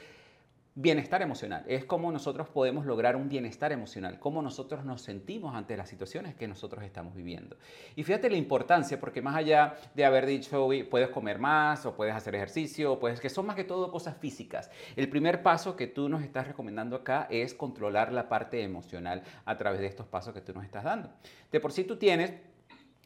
bienestar 0.74 1.20
emocional. 1.20 1.64
Es 1.68 1.84
cómo 1.84 2.10
nosotros 2.10 2.48
podemos 2.48 2.86
lograr 2.86 3.14
un 3.14 3.28
bienestar 3.28 3.72
emocional, 3.72 4.18
cómo 4.18 4.40
nosotros 4.40 4.86
nos 4.86 5.02
sentimos 5.02 5.54
ante 5.54 5.76
las 5.76 5.90
situaciones 5.90 6.34
que 6.34 6.48
nosotros 6.48 6.82
estamos 6.82 7.14
viviendo. 7.14 7.58
Y 7.94 8.04
fíjate 8.04 8.30
la 8.30 8.38
importancia, 8.38 8.98
porque 8.98 9.20
más 9.20 9.36
allá 9.36 9.76
de 9.94 10.06
haber 10.06 10.24
dicho, 10.24 10.66
puedes 10.90 11.10
comer 11.10 11.38
más 11.38 11.84
o 11.84 11.94
puedes 11.94 12.14
hacer 12.14 12.34
ejercicio, 12.34 12.98
pues 12.98 13.20
que 13.20 13.28
son 13.28 13.44
más 13.44 13.54
que 13.54 13.64
todo 13.64 13.92
cosas 13.92 14.16
físicas. 14.16 14.70
El 14.96 15.10
primer 15.10 15.42
paso 15.42 15.76
que 15.76 15.88
tú 15.88 16.08
nos 16.08 16.22
estás 16.22 16.46
recomendando 16.48 16.96
acá 16.96 17.26
es 17.28 17.52
controlar 17.52 18.14
la 18.14 18.30
parte 18.30 18.62
emocional 18.62 19.24
a 19.44 19.58
través 19.58 19.80
de 19.80 19.88
estos 19.88 20.06
pasos 20.06 20.32
que 20.32 20.40
tú 20.40 20.54
nos 20.54 20.64
estás 20.64 20.84
dando. 20.84 21.10
De 21.50 21.60
por 21.60 21.70
sí 21.70 21.84
tú 21.84 21.96
tienes 21.96 22.32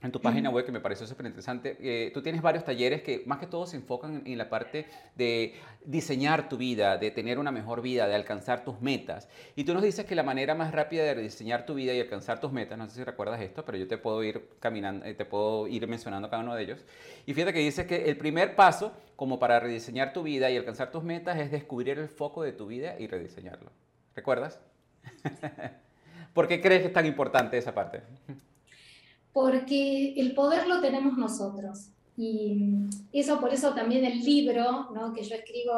en 0.07 0.13
tu 0.13 0.21
página 0.21 0.51
web, 0.51 0.65
que 0.65 0.73
me 0.73 0.81
pareció 0.81 1.07
súper 1.07 1.27
interesante, 1.27 1.77
eh, 1.81 2.11
tú 2.13 2.23
tienes 2.23 2.41
varios 2.41 2.65
talleres 2.65 3.03
que 3.03 3.23
más 3.27 3.39
que 3.39 3.47
todo 3.47 3.67
se 3.67 3.77
enfocan 3.77 4.23
en, 4.25 4.39
la 4.39 4.49
parte 4.49 4.87
de 5.15 5.55
diseñar 5.85 6.49
tu 6.49 6.57
vida, 6.57 6.97
de 6.97 7.11
tener 7.11 7.39
una 7.39 7.51
mejor 7.51 7.83
vida, 7.83 8.07
de 8.07 8.15
alcanzar 8.15 8.65
tus 8.65 8.81
metas. 8.81 9.29
Y 9.55 9.65
tú 9.65 9.75
nos 9.75 9.83
dices 9.83 10.07
que 10.07 10.15
la 10.15 10.23
manera 10.23 10.55
más 10.55 10.73
rápida 10.73 11.03
de 11.03 11.21
diseñar 11.21 11.67
tu 11.67 11.75
vida 11.75 11.93
y 11.93 12.01
alcanzar 12.01 12.41
tus 12.41 12.53
metas, 12.53 12.79
no 12.79 12.89
sé 12.89 12.97
si 12.97 13.05
recuerdas 13.05 13.41
esto, 13.41 13.65
pero 13.65 13.77
yo 13.77 13.87
te 13.87 13.99
puedo 13.99 14.23
ir 14.25 14.49
caminando, 14.61 15.05
eh, 15.05 15.15
te 15.15 15.25
puedo 15.25 15.67
ir 15.67 15.87
mencionando 15.87 16.31
cada 16.31 16.43
uno 16.43 16.55
de 16.55 16.63
ellos. 16.63 16.85
Y 17.27 17.35
fíjate 17.35 17.53
que 17.53 17.61
dices 17.61 17.87
que 17.87 18.09
el 18.09 18.17
primer 18.17 18.57
paso 18.57 18.93
como 19.17 19.39
para 19.39 19.61
rediseñar 19.61 20.13
tu 20.13 20.23
vida 20.23 20.51
y 20.51 20.57
alcanzar 20.57 20.91
tus 20.91 21.03
metas 21.03 21.39
es 21.39 21.51
descubrir 21.51 21.99
el 21.99 22.09
foco 22.09 22.43
de 22.43 22.53
tu 22.53 22.67
vida 22.67 22.97
y 22.99 23.07
rediseñarlo. 23.07 23.71
¿Recuerdas? 24.15 24.61
¿Por 26.35 26.47
qué 26.49 26.61
crees 26.61 26.83
que 26.83 26.89
es 26.89 26.93
tan 26.93 27.07
importante 27.07 27.57
esa 27.59 27.75
parte? 27.75 28.03
Porque 29.37 30.15
el 30.17 30.33
poder 30.33 30.67
lo 30.67 30.81
tenemos 30.81 31.19
nosotros. 31.19 31.91
Y 32.17 32.71
eso 33.13 33.39
por 33.39 33.53
eso 33.53 33.75
también 33.75 34.03
el 34.07 34.25
libro 34.25 34.91
¿no? 34.95 35.13
que 35.13 35.23
yo 35.23 35.35
escribo, 35.35 35.75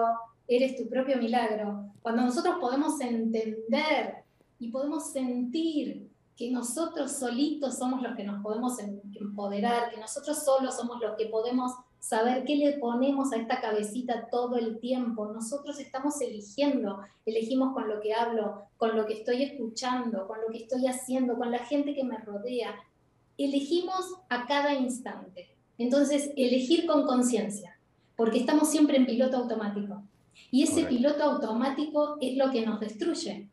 Eres 0.47 0.77
tu 0.77 0.89
propio 0.89 1.19
milagro, 1.19 1.91
cuando 2.01 2.23
nosotros 2.23 2.55
podemos 2.61 3.01
entender 3.01 4.23
y 4.61 4.69
podemos 4.69 5.11
sentir 5.11 6.09
que 6.37 6.53
nosotros 6.53 7.11
solitos 7.11 7.77
somos 7.77 8.01
los 8.01 8.15
que 8.15 8.23
nos 8.23 8.41
podemos 8.45 8.79
em, 8.79 9.01
empoderar, 9.21 9.91
que 9.91 10.01
nosotros 10.01 10.39
solos 10.45 10.77
somos 10.77 11.01
los 11.01 11.17
que 11.17 11.27
podemos 11.27 11.73
saber 11.99 12.45
qué 12.45 12.55
le 12.55 12.79
ponemos 12.79 13.33
a 13.33 13.39
esta 13.39 13.61
cabecita 13.61 14.29
todo 14.31 14.57
el 14.57 14.79
tiempo. 14.79 15.33
Nosotros 15.33 15.81
estamos 15.81 16.21
eligiendo, 16.21 17.01
elegimos 17.27 17.75
con 17.75 17.89
lo 17.89 18.01
que 18.01 18.15
hablo, 18.15 18.63
con 18.77 18.97
lo 18.97 19.05
que 19.05 19.15
estoy 19.15 19.43
escuchando, 19.43 20.29
con 20.29 20.41
lo 20.41 20.47
que 20.53 20.59
estoy 20.59 20.87
haciendo, 20.87 21.37
con 21.37 21.51
la 21.51 21.59
gente 21.59 21.95
que 21.95 22.05
me 22.05 22.19
rodea 22.19 22.77
elegimos 23.39 24.17
a 24.29 24.47
cada 24.47 24.75
instante. 24.75 25.49
Entonces, 25.79 26.33
elegir 26.37 26.87
con 26.87 27.07
conciencia, 27.07 27.79
porque 28.17 28.41
estamos 28.41 28.69
siempre 28.69 28.97
en 28.97 29.07
piloto 29.07 29.37
automático. 29.39 30.03
Y 30.51 30.65
ese 30.65 30.85
piloto 30.85 31.23
automático 31.23 32.19
es 32.21 32.37
lo 32.37 32.51
que 32.51 32.67
nos 32.67 32.81
destruye. 32.81 33.49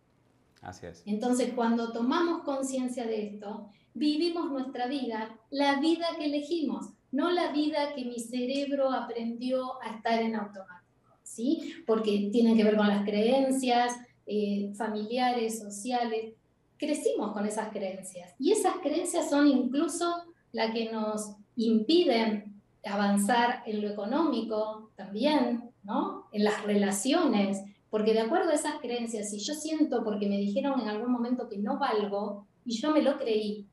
Así 0.61 0.87
es. 0.87 1.03
Entonces, 1.05 1.53
cuando 1.53 1.91
tomamos 1.91 2.43
conciencia 2.43 3.05
de 3.05 3.27
esto, 3.27 3.69
vivimos 3.93 4.51
nuestra 4.51 4.87
vida, 4.87 5.39
la 5.51 5.79
vida 5.79 6.07
que 6.17 6.25
elegimos, 6.25 6.87
no 7.11 7.31
la 7.31 7.51
vida 7.51 7.93
que 7.95 8.05
mi 8.05 8.19
cerebro 8.19 8.91
aprendió 8.91 9.81
a 9.81 9.95
estar 9.95 10.21
en 10.21 10.35
automático, 10.35 11.17
¿sí? 11.23 11.75
Porque 11.85 12.29
tienen 12.31 12.57
que 12.57 12.63
ver 12.63 12.75
con 12.75 12.87
las 12.87 13.05
creencias 13.05 13.95
eh, 14.25 14.73
familiares, 14.75 15.59
sociales 15.59 16.33
crecimos 16.77 17.31
con 17.33 17.45
esas 17.45 17.69
creencias. 17.69 18.33
Y 18.39 18.51
esas 18.51 18.75
creencias 18.77 19.29
son 19.29 19.47
incluso 19.47 20.13
las 20.51 20.71
que 20.71 20.91
nos 20.91 21.35
impiden 21.55 22.61
avanzar 22.85 23.63
en 23.65 23.81
lo 23.81 23.89
económico 23.89 24.91
también, 24.95 25.71
¿no? 25.83 26.27
En 26.31 26.43
las 26.43 26.63
relaciones, 26.63 27.61
porque 27.89 28.13
de 28.13 28.21
acuerdo 28.21 28.51
a 28.51 28.55
esas 28.55 28.79
creencias, 28.81 29.29
si 29.29 29.39
yo 29.39 29.53
siento 29.53 30.03
porque 30.03 30.27
me 30.27 30.37
dijeron 30.37 30.79
en 30.79 30.89
algún 30.89 31.11
momento 31.11 31.49
que 31.49 31.57
no 31.57 31.79
valgo 31.79 32.45
y 32.65 32.79
yo 32.79 32.91
me 32.91 33.01
lo 33.01 33.17
creí, 33.17 33.65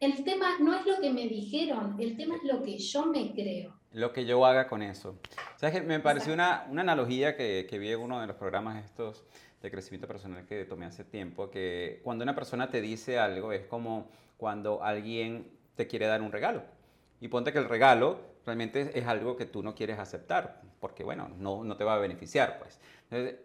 el 0.00 0.24
tema 0.24 0.58
no 0.60 0.74
es 0.74 0.86
lo 0.86 1.00
que 1.00 1.10
me 1.10 1.26
dijeron, 1.26 1.96
el 1.98 2.16
tema 2.16 2.36
es 2.36 2.44
lo 2.44 2.62
que 2.62 2.78
yo 2.78 3.06
me 3.06 3.32
creo. 3.32 3.74
Lo 3.92 4.12
que 4.12 4.26
yo 4.26 4.44
haga 4.44 4.68
con 4.68 4.82
eso. 4.82 5.18
¿Sabes 5.56 5.80
que 5.80 5.86
Me 5.86 5.98
pareció 5.98 6.32
una, 6.32 6.66
una 6.70 6.82
analogía 6.82 7.36
que, 7.36 7.66
que 7.68 7.78
vi 7.78 7.90
en 7.90 8.00
uno 8.00 8.20
de 8.20 8.26
los 8.26 8.36
programas 8.36 8.84
estos 8.84 9.24
de 9.62 9.70
crecimiento 9.70 10.06
personal 10.06 10.46
que 10.46 10.64
tomé 10.64 10.86
hace 10.86 11.04
tiempo, 11.04 11.50
que 11.50 12.00
cuando 12.04 12.22
una 12.22 12.34
persona 12.34 12.70
te 12.70 12.80
dice 12.80 13.18
algo 13.18 13.52
es 13.52 13.66
como 13.66 14.08
cuando 14.36 14.82
alguien 14.82 15.50
te 15.74 15.86
quiere 15.86 16.06
dar 16.06 16.22
un 16.22 16.32
regalo. 16.32 16.62
Y 17.20 17.28
ponte 17.28 17.52
que 17.52 17.58
el 17.58 17.68
regalo 17.68 18.20
realmente 18.46 18.98
es 18.98 19.06
algo 19.06 19.36
que 19.36 19.46
tú 19.46 19.62
no 19.62 19.74
quieres 19.74 19.98
aceptar, 19.98 20.62
porque 20.80 21.04
bueno, 21.04 21.28
no, 21.38 21.64
no 21.64 21.76
te 21.76 21.84
va 21.84 21.94
a 21.94 21.98
beneficiar, 21.98 22.58
pues 22.58 22.78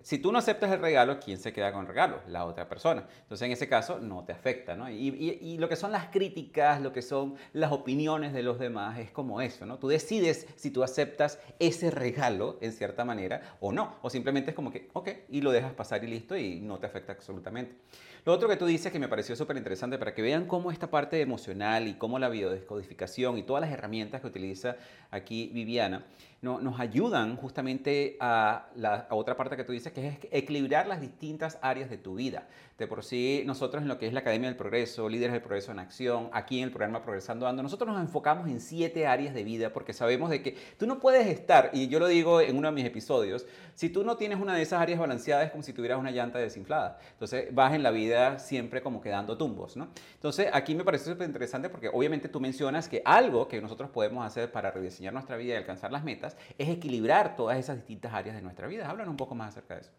si 0.02 0.18
tú 0.18 0.32
no 0.32 0.40
aceptas 0.40 0.72
el 0.74 0.80
regalo, 0.80 1.20
¿quién 1.20 1.38
se 1.38 1.54
queda 1.54 1.72
con 1.72 1.82
el 1.82 1.88
regalo? 1.88 2.20
La 2.28 2.44
otra 2.46 2.68
persona. 2.68 3.08
Entonces, 3.22 3.46
en 3.46 3.54
ese 3.54 3.70
caso, 3.70 3.98
no 3.98 4.26
te 4.26 4.34
afecta, 4.34 4.76
¿no? 4.76 4.90
Y, 4.90 5.58
lo 5.58 5.70
que 5.70 5.78
son 5.78 5.94
las 5.94 6.08
críticas, 6.08 6.82
lo 6.82 6.92
que 6.92 7.02
son 7.02 7.36
las 7.54 7.72
opiniones 7.72 8.34
de 8.34 8.44
los 8.44 8.60
demás, 8.60 9.00
es 9.00 9.12
como 9.12 9.40
eso, 9.40 9.66
¿no? 9.66 9.80
Tú 9.80 9.88
decides 9.88 10.48
si 10.58 10.70
tú 10.70 10.84
aceptas 10.84 11.40
ese 11.60 11.92
regalo, 11.92 12.58
en 12.60 12.74
cierta 12.74 13.06
manera, 13.06 13.56
o 13.62 13.72
no. 13.72 13.96
O 14.02 14.10
simplemente 14.10 14.50
es 14.50 14.56
como 14.56 14.70
que, 14.70 14.90
ok, 14.92 15.10
y 15.30 15.40
lo 15.40 15.52
dejas 15.52 15.72
pasar 15.74 16.04
y 16.04 16.08
listo, 16.08 16.36
y 16.36 16.60
no 16.60 16.78
te 16.78 16.88
afecta 16.88 17.14
absolutamente. 17.14 17.78
Lo 18.26 18.34
otro 18.34 18.50
que 18.50 18.58
tú 18.58 18.66
dices 18.66 18.92
que 18.92 19.00
me 19.00 19.08
pareció 19.08 19.36
súper 19.36 19.58
interesante 19.58 19.98
para 19.98 20.14
que 20.14 20.22
vean 20.22 20.46
cómo 20.46 20.72
esta 20.72 20.90
parte 20.90 21.22
emocional 21.22 21.88
y 21.88 21.96
cómo 21.96 22.20
la 22.20 22.30
biodescodificación 22.30 23.38
y 23.38 23.44
todas 23.44 23.62
las 23.62 23.72
herramientas 23.72 24.22
que 24.22 24.28
utiliza 24.28 24.78
aquí 25.12 25.52
Viviana, 25.54 26.06
no, 26.44 26.60
nos 26.60 26.78
ayudan 26.78 27.38
justamente 27.38 28.18
a 28.20 28.68
la 28.76 29.08
otra 29.12 29.38
parte 29.38 29.56
que 29.56 29.64
tú 29.64 29.72
dices, 29.72 29.94
que 29.94 30.08
es 30.10 30.18
equilibrar 30.30 30.88
las 30.88 31.00
distintas 31.00 31.58
áreas 31.62 31.90
de 31.90 31.98
tu 31.98 32.16
vida. 32.16 32.48
De 32.78 32.88
por 32.88 33.04
sí, 33.04 33.44
nosotros 33.46 33.84
en 33.84 33.88
lo 33.88 34.00
que 34.00 34.08
es 34.08 34.14
la 34.14 34.22
Academia 34.22 34.50
del 34.50 34.58
Progreso, 34.58 35.08
Líderes 35.08 35.34
del 35.34 35.42
Progreso 35.42 35.72
en 35.72 35.78
Acción, 35.78 36.30
aquí 36.34 36.58
en 36.58 36.66
el 36.66 36.72
programa 36.72 37.04
Progresando 37.04 37.48
Ando, 37.48 37.62
nosotros 37.62 37.88
nos 37.88 38.02
enfocamos 38.02 38.48
en 38.48 38.60
siete 38.60 39.06
áreas 39.06 39.36
de 39.36 39.44
vida 39.44 39.72
porque 39.72 39.94
sabemos 39.94 40.32
de 40.32 40.42
que 40.42 40.58
tú 40.80 40.88
no 40.88 41.00
puedes 41.00 41.28
estar, 41.28 41.70
y 41.74 41.88
yo 41.88 42.00
lo 42.00 42.08
digo 42.08 42.42
en 42.42 42.58
uno 42.58 42.70
de 42.70 42.74
mis 42.74 42.86
episodios, 42.86 43.46
si 43.76 43.90
tú 43.90 44.04
no 44.04 44.18
tienes 44.18 44.40
una 44.40 44.56
de 44.56 44.64
esas 44.64 44.82
áreas 44.82 45.00
balanceadas 45.00 45.46
es 45.46 45.52
como 45.52 45.62
si 45.62 45.72
tuvieras 45.72 46.00
una 46.00 46.10
llanta 46.10 46.40
desinflada. 46.40 46.98
Entonces 47.12 47.54
vas 47.54 47.76
en 47.76 47.84
la 47.84 47.92
vida 47.92 48.40
siempre 48.40 48.82
como 48.82 49.02
quedando 49.02 49.38
tumbos, 49.38 49.78
¿no? 49.78 49.90
Entonces 50.16 50.50
aquí 50.52 50.74
me 50.74 50.84
parece 50.84 51.12
súper 51.12 51.28
interesante 51.28 51.70
porque 51.70 51.90
obviamente 51.90 52.28
tú 52.28 52.40
mencionas 52.40 52.90
que 52.90 53.04
algo 53.06 53.48
que 53.48 53.62
nosotros 53.62 53.92
podemos 53.92 54.26
hacer 54.26 54.52
para 54.52 54.72
rediseñar 54.72 55.14
nuestra 55.14 55.38
vida 55.38 55.54
y 55.54 55.58
alcanzar 55.58 55.92
las 55.92 56.04
metas 56.04 56.36
es 56.58 56.70
equilibrar 56.70 57.36
todas 57.36 57.58
esas 57.58 57.78
distintas 57.78 58.14
áreas 58.14 58.36
de 58.36 58.42
nuestra 58.42 58.68
vida. 58.68 58.90
Háblanos 58.90 59.12
un 59.12 59.18
poco 59.18 59.36
más 59.36 59.50
acerca 59.50 59.76
de 59.76 59.82
eso. 59.82 59.92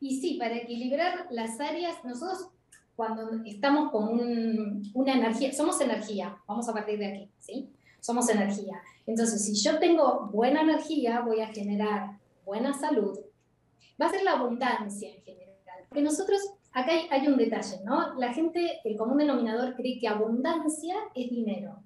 Y 0.00 0.20
sí, 0.20 0.34
para 0.38 0.56
equilibrar 0.56 1.26
las 1.30 1.60
áreas, 1.60 2.02
nosotros 2.04 2.48
cuando 2.96 3.30
estamos 3.44 3.90
con 3.90 4.82
una 4.94 5.14
energía, 5.14 5.52
somos 5.52 5.80
energía, 5.80 6.36
vamos 6.46 6.68
a 6.68 6.72
partir 6.74 6.98
de 6.98 7.06
aquí, 7.06 7.30
¿sí? 7.38 7.70
Somos 8.00 8.28
energía. 8.28 8.80
Entonces, 9.06 9.44
si 9.44 9.54
yo 9.54 9.78
tengo 9.78 10.28
buena 10.32 10.62
energía, 10.62 11.20
voy 11.20 11.40
a 11.40 11.48
generar 11.48 12.18
buena 12.44 12.72
salud. 12.74 13.18
Va 14.00 14.06
a 14.06 14.10
ser 14.10 14.22
la 14.22 14.32
abundancia 14.32 15.08
en 15.08 15.22
general. 15.22 15.56
Porque 15.88 16.02
nosotros, 16.02 16.40
acá 16.72 16.92
hay, 16.92 17.06
hay 17.10 17.26
un 17.26 17.36
detalle, 17.36 17.82
¿no? 17.84 18.14
La 18.18 18.32
gente, 18.32 18.80
el 18.84 18.96
común 18.96 19.18
denominador 19.18 19.74
cree 19.76 19.98
que 19.98 20.08
abundancia 20.08 20.96
es 21.14 21.30
dinero. 21.30 21.82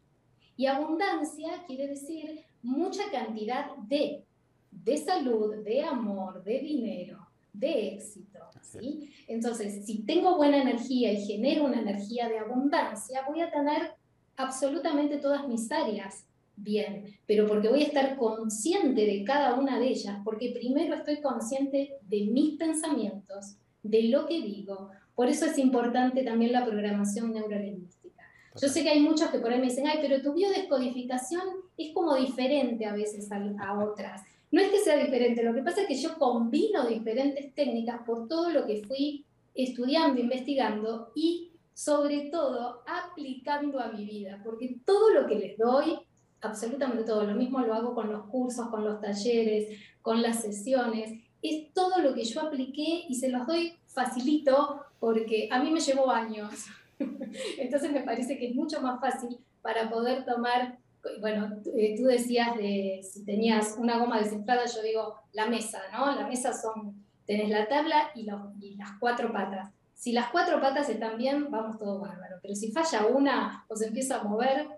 Y 0.57 0.67
abundancia 0.67 1.65
quiere 1.67 1.89
decir 1.89 2.45
mucha 2.63 3.11
cantidad 3.11 3.77
de, 3.89 4.25
de 4.71 4.97
salud, 4.97 5.57
de 5.65 5.83
amor, 5.85 6.43
de 6.45 6.61
dinero, 6.61 7.24
de 7.55 7.95
éxito. 7.95 8.41
¿sí? 8.63 9.11
Entonces, 9.29 9.87
si 9.87 10.03
tengo 10.03 10.37
buena 10.37 10.61
energía 10.61 11.13
y 11.13 11.25
genero 11.25 11.65
una 11.65 11.81
energía 11.81 12.29
de 12.29 12.39
abundancia, 12.39 13.25
voy 13.27 13.41
a 13.41 13.51
tener 13.51 13.93
absolutamente 14.37 15.17
todas 15.19 15.49
mis 15.49 15.71
áreas 15.71 16.27
bien, 16.57 17.05
pero 17.27 17.47
porque 17.47 17.69
voy 17.69 17.83
a 17.83 17.87
estar 17.87 18.17
consciente 18.17 19.07
de 19.07 19.25
cada 19.25 19.55
una 19.55 19.79
de 19.79 19.89
ellas, 19.89 20.19
porque 20.25 20.53
primero 20.53 20.95
estoy 20.95 21.21
consciente 21.21 21.97
de 22.03 22.27
mis 22.27 22.57
pensamientos, 22.57 23.57
de 23.83 24.05
lo 24.05 24.27
que 24.27 24.41
digo. 24.41 24.91
Por 25.15 25.29
eso 25.29 25.47
es 25.47 25.59
importante 25.59 26.23
también 26.23 26.53
la 26.53 26.65
programación 26.65 27.33
neurolingüística. 27.33 28.23
Yo 28.61 28.69
sé 28.69 28.83
que 28.83 28.91
hay 28.91 29.01
muchos 29.01 29.31
que 29.31 29.39
por 29.39 29.53
ahí 29.53 29.59
me 29.61 29.67
dicen, 29.67 29.87
ay, 29.87 29.99
pero 30.01 30.23
tu 30.23 30.33
biodescodificación 30.33 31.43
es 31.77 31.93
como 31.93 32.15
diferente 32.17 32.87
a 32.87 32.93
veces 32.93 33.31
a, 33.33 33.43
a 33.59 33.85
otras. 33.85 34.23
No 34.55 34.61
es 34.61 34.71
que 34.71 34.79
sea 34.79 34.97
diferente, 34.97 35.43
lo 35.43 35.53
que 35.53 35.65
pasa 35.65 35.81
es 35.81 35.89
que 35.89 35.97
yo 35.97 36.17
combino 36.17 36.87
diferentes 36.87 37.53
técnicas 37.57 38.03
por 38.07 38.29
todo 38.29 38.51
lo 38.51 38.65
que 38.65 38.85
fui 38.85 39.25
estudiando, 39.53 40.21
investigando 40.21 41.11
y 41.17 41.51
sobre 41.75 42.31
todo 42.31 42.85
aplicando 42.87 43.81
a 43.81 43.89
mi 43.89 44.05
vida, 44.05 44.41
porque 44.45 44.77
todo 44.85 45.11
lo 45.11 45.27
que 45.27 45.41
les 45.41 45.59
doy, 45.59 45.99
absolutamente 46.41 47.03
todo, 47.03 47.25
lo 47.25 47.35
mismo 47.35 47.59
lo 47.63 47.75
hago 47.75 47.97
con 47.97 48.13
los 48.13 48.27
cursos, 48.27 48.69
con 48.69 48.85
los 48.85 49.01
talleres, 49.01 49.77
con 50.03 50.23
las 50.23 50.43
sesiones, 50.43 51.21
es 51.43 51.73
todo 51.73 51.99
lo 52.01 52.15
que 52.15 52.23
yo 52.23 52.41
apliqué 52.41 53.07
y 53.09 53.17
se 53.17 53.31
los 53.31 53.49
doy 53.49 53.73
facilito 53.89 54.85
porque 55.01 55.49
a 55.51 55.61
mí 55.65 55.73
me 55.73 55.81
llevó 55.81 56.13
años. 56.13 56.67
Entonces 57.59 57.91
me 57.91 58.03
parece 58.03 58.39
que 58.39 58.51
es 58.51 58.55
mucho 58.55 58.81
más 58.81 59.01
fácil 59.01 59.37
para 59.63 59.91
poder 59.91 60.25
tomar, 60.25 60.79
bueno, 61.21 61.59
eh, 61.77 61.95
tú 61.97 62.05
decías 62.05 62.57
de 62.57 63.01
si 63.03 63.25
tenías 63.25 63.77
una 63.79 63.99
goma 63.99 64.19
descifrada, 64.19 64.65
yo 64.67 64.83
digo 64.83 65.17
la 65.33 65.47
mesa, 65.47 65.81
¿no? 65.93 66.15
La 66.15 66.27
mesa 66.27 66.53
son, 66.53 67.05
tenés 67.27 67.51
la 67.51 67.69
tabla 67.69 68.11
y, 68.15 68.29
y 68.61 68.77
las 68.77 68.93
cuatro 68.99 69.33
patas. 69.33 69.71
Si 69.95 70.13
las 70.13 70.31
cuatro 70.31 70.61
patas 70.61 70.89
están 70.89 71.17
bien, 71.17 71.51
vamos 71.51 71.79
todo 71.79 72.01
bárbaro, 72.01 72.37
pero 72.43 72.55
si 72.55 72.71
falla 72.73 73.07
una 73.07 73.65
o 73.69 73.77
se 73.77 73.87
empieza 73.87 74.21
a 74.21 74.25
mover, 74.25 74.69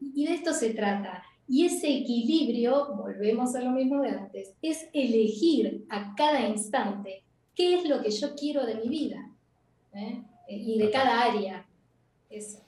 y 0.00 0.26
de 0.26 0.34
esto 0.34 0.52
se 0.52 0.70
trata. 0.74 1.22
Y 1.48 1.66
ese 1.66 1.88
equilibrio, 1.88 2.94
volvemos 2.94 3.54
a 3.54 3.60
lo 3.60 3.70
mismo 3.70 4.02
de 4.02 4.10
antes, 4.10 4.54
es 4.62 4.88
elegir 4.92 5.86
a 5.88 6.14
cada 6.16 6.40
instante 6.48 7.22
qué 7.54 7.78
es 7.78 7.88
lo 7.88 8.02
que 8.02 8.10
yo 8.10 8.34
quiero 8.34 8.66
de 8.66 8.74
mi 8.76 8.88
vida 8.88 9.30
¿eh? 9.94 10.22
y 10.48 10.78
de 10.78 10.90
cada 10.90 11.22
área. 11.22 11.64
Eso. 12.28 12.65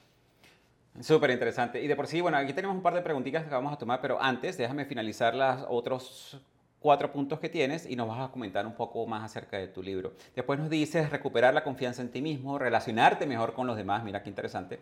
Súper 1.01 1.31
interesante. 1.31 1.83
Y 1.83 1.87
de 1.87 1.95
por 1.95 2.07
sí, 2.07 2.21
bueno, 2.21 2.39
aquí 2.39 2.53
tenemos 2.53 2.77
un 2.77 2.83
par 2.83 2.95
de 2.95 3.03
preguntitas 3.03 3.45
que 3.45 3.51
vamos 3.51 3.73
a 3.73 3.77
tomar, 3.77 4.01
pero 4.01 4.21
antes 4.21 4.57
déjame 4.57 4.85
finalizar 4.85 5.35
las 5.35 5.65
otros 5.69 6.41
cuatro 6.81 7.13
puntos 7.13 7.41
que 7.41 7.49
tienes 7.49 7.87
y 7.87 7.97
nos 7.97 8.09
vas 8.09 8.29
a 8.29 8.33
comentar 8.33 8.67
un 8.67 8.75
poco 8.75 9.07
más 9.07 9.25
acerca 9.25 9.59
de 9.59 9.69
tu 9.69 9.83
libro. 9.83 10.13
Después 10.35 10.59
nos 10.59 10.71
dices 10.71 11.11
recuperar 11.11 11.55
la 11.55 11.65
confianza 11.65 12.03
en 12.03 12.11
ti 12.11 12.23
mismo, 12.23 12.59
relacionarte 12.59 13.27
mejor 13.27 13.53
con 13.53 13.67
los 13.67 13.77
demás, 13.77 14.05
mira 14.05 14.23
qué 14.23 14.29
interesante 14.29 14.79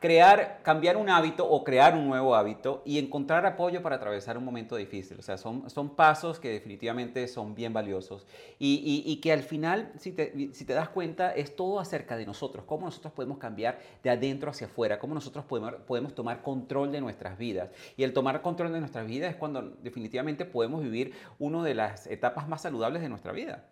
crear, 0.00 0.60
cambiar 0.62 0.96
un 0.96 1.08
hábito 1.10 1.48
o 1.48 1.64
crear 1.64 1.94
un 1.94 2.06
nuevo 2.06 2.34
hábito 2.34 2.82
y 2.84 2.98
encontrar 2.98 3.44
apoyo 3.46 3.82
para 3.82 3.96
atravesar 3.96 4.38
un 4.38 4.44
momento 4.44 4.76
difícil. 4.76 5.18
O 5.18 5.22
sea, 5.22 5.36
son, 5.36 5.68
son 5.70 5.90
pasos 5.90 6.38
que 6.38 6.50
definitivamente 6.50 7.26
son 7.26 7.54
bien 7.54 7.72
valiosos 7.72 8.26
y, 8.58 9.02
y, 9.04 9.16
que 9.16 9.32
al 9.32 9.42
final, 9.42 9.92
si 9.98 10.12
te, 10.12 10.50
si 10.52 10.64
te, 10.64 10.72
das 10.72 10.88
cuenta, 10.88 11.32
es 11.32 11.56
todo 11.56 11.80
acerca 11.80 12.16
de 12.16 12.26
nosotros, 12.26 12.64
cómo 12.64 12.86
nosotros 12.86 13.12
podemos 13.12 13.38
cambiar 13.38 13.80
de 14.02 14.10
adentro 14.10 14.50
hacia 14.50 14.66
afuera, 14.66 14.98
cómo 14.98 15.14
nosotros 15.14 15.44
podemos, 15.44 15.74
podemos 15.86 16.14
tomar 16.14 16.42
control 16.42 16.92
de 16.92 17.00
nuestras 17.00 17.36
vidas. 17.38 17.70
Y 17.96 18.04
el 18.04 18.12
tomar 18.12 18.40
control 18.42 18.72
de 18.72 18.80
nuestras 18.80 19.06
vidas 19.06 19.30
es 19.30 19.36
cuando 19.36 19.62
definitivamente 19.82 20.44
podemos 20.44 20.82
vivir 20.82 21.12
una 21.38 21.62
de 21.62 21.74
las 21.74 22.06
etapas 22.06 22.48
más 22.48 22.62
saludables 22.62 23.02
de 23.02 23.08
nuestra 23.08 23.32
vida. 23.32 23.68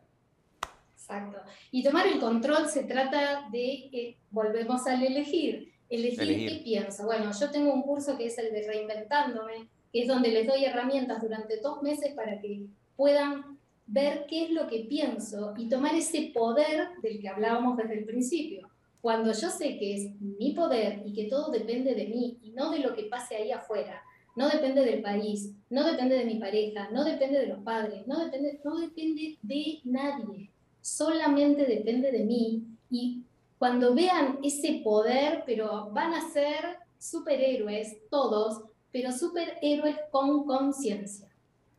Exacto. 0.94 1.38
Y 1.70 1.82
tomar 1.82 2.06
el 2.06 2.18
control 2.18 2.68
se 2.68 2.84
trata 2.84 3.48
de, 3.50 3.88
que 3.90 4.18
volvemos 4.30 4.86
al 4.86 5.02
elegir, 5.02 5.72
Elegir, 5.88 6.48
qué 6.48 6.60
pienso. 6.64 7.04
Bueno, 7.04 7.30
yo 7.38 7.50
tengo 7.50 7.72
un 7.72 7.82
curso 7.82 8.16
que 8.16 8.26
es 8.26 8.38
el 8.38 8.52
de 8.52 8.66
Reinventándome, 8.66 9.68
que 9.92 10.02
es 10.02 10.08
donde 10.08 10.30
les 10.30 10.46
doy 10.46 10.64
herramientas 10.64 11.22
durante 11.22 11.60
dos 11.60 11.80
meses 11.82 12.12
para 12.14 12.40
que 12.40 12.66
puedan 12.96 13.58
ver 13.86 14.26
qué 14.28 14.46
es 14.46 14.50
lo 14.50 14.66
que 14.66 14.80
pienso 14.88 15.54
y 15.56 15.68
tomar 15.68 15.94
ese 15.94 16.32
poder 16.34 16.88
del 17.02 17.20
que 17.20 17.28
hablábamos 17.28 17.76
desde 17.76 17.98
el 17.98 18.04
principio. 18.04 18.68
Cuando 19.00 19.32
yo 19.32 19.48
sé 19.48 19.78
que 19.78 19.94
es 19.94 20.20
mi 20.20 20.52
poder 20.54 21.02
y 21.06 21.12
que 21.12 21.26
todo 21.26 21.52
depende 21.52 21.94
de 21.94 22.08
mí 22.08 22.38
y 22.42 22.50
no 22.50 22.70
de 22.72 22.80
lo 22.80 22.96
que 22.96 23.04
pase 23.04 23.36
ahí 23.36 23.52
afuera, 23.52 24.02
no 24.36 24.48
depende 24.48 24.84
del 24.84 25.02
país, 25.02 25.52
no 25.70 25.84
depende 25.84 26.16
de 26.16 26.24
mi 26.26 26.36
pareja, 26.36 26.88
no 26.92 27.04
depende 27.04 27.40
de 27.40 27.46
los 27.48 27.62
padres, 27.62 28.06
no 28.06 28.24
depende, 28.24 28.60
no 28.62 28.76
depende 28.76 29.38
de 29.42 29.80
nadie, 29.84 30.50
solamente 30.80 31.64
depende 31.64 32.12
de 32.12 32.24
mí 32.24 32.62
y 32.90 33.22
cuando 33.58 33.94
vean 33.94 34.38
ese 34.42 34.82
poder, 34.84 35.42
pero 35.46 35.90
van 35.90 36.12
a 36.12 36.30
ser 36.30 36.78
superhéroes 36.98 37.96
todos, 38.10 38.62
pero 38.92 39.10
superhéroes 39.10 39.96
con 40.10 40.44
conciencia. 40.44 41.28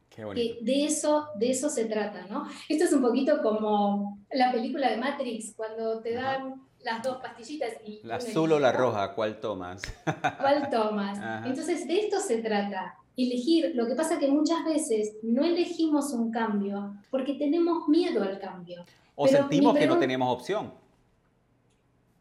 Que 0.09 0.57
de 0.61 0.85
eso, 0.85 1.27
de 1.35 1.51
eso 1.51 1.69
se 1.69 1.85
trata, 1.85 2.25
¿no? 2.25 2.47
Esto 2.67 2.85
es 2.85 2.93
un 2.93 3.03
poquito 3.03 3.39
como 3.43 4.17
la 4.31 4.51
película 4.51 4.89
de 4.89 4.97
Matrix, 4.97 5.53
cuando 5.55 6.01
te 6.01 6.13
dan 6.13 6.66
las 6.87 7.03
dos 7.03 7.17
pastillitas 7.17 7.73
y... 7.85 7.99
La 8.03 8.15
azul 8.15 8.51
o 8.51 8.59
la 8.59 8.71
roja, 8.71 9.13
¿cuál 9.13 9.39
tomas? 9.39 9.81
¿Cuál 10.39 10.69
tomas? 10.69 11.45
Entonces, 11.45 11.87
de 11.87 11.99
esto 11.99 12.19
se 12.19 12.37
trata, 12.37 12.95
elegir. 13.15 13.73
Lo 13.75 13.87
que 13.87 13.95
pasa 13.95 14.17
que 14.17 14.27
muchas 14.27 14.65
veces 14.65 15.17
no 15.21 15.43
elegimos 15.43 16.11
un 16.13 16.31
cambio 16.31 16.95
porque 17.11 17.33
tenemos 17.33 17.87
miedo 17.87 18.23
al 18.23 18.39
cambio. 18.39 18.85
O 19.15 19.27
sentimos 19.27 19.77
que 19.77 19.85
no 19.85 19.99
tenemos 19.99 20.33
opción 20.33 20.71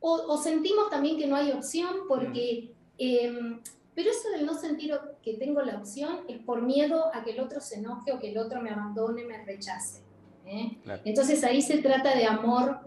o, 0.09 0.37
sentimos 0.39 0.89
también 0.91 1.19
que 1.19 1.27
no 1.27 1.37
hay 1.37 1.51
opción 1.51 1.89
porque, 2.07 2.73
em, 2.99 3.61
pero 3.95 4.11
eso 4.11 4.31
del 4.31 4.47
no 4.47 4.55
sentir 4.55 4.95
que 5.23 5.35
tengo 5.35 5.63
la 5.63 5.77
opción 5.79 6.21
es 6.29 6.39
por 6.39 6.63
miedo 6.63 7.11
a 7.13 7.25
que 7.25 7.33
el 7.33 7.41
otro 7.41 7.61
se 7.61 7.77
enoje 7.77 8.13
o 8.13 8.19
que 8.19 8.31
el 8.31 8.39
otro 8.39 8.61
me 8.61 8.71
abandone, 8.71 9.25
me 9.25 9.45
rechace. 9.45 10.03
¿eh? 10.45 10.79
Entonces 11.05 11.43
ahí 11.43 11.61
se 11.61 11.79
trata 11.79 12.15
de 12.15 12.25
amor, 12.25 12.81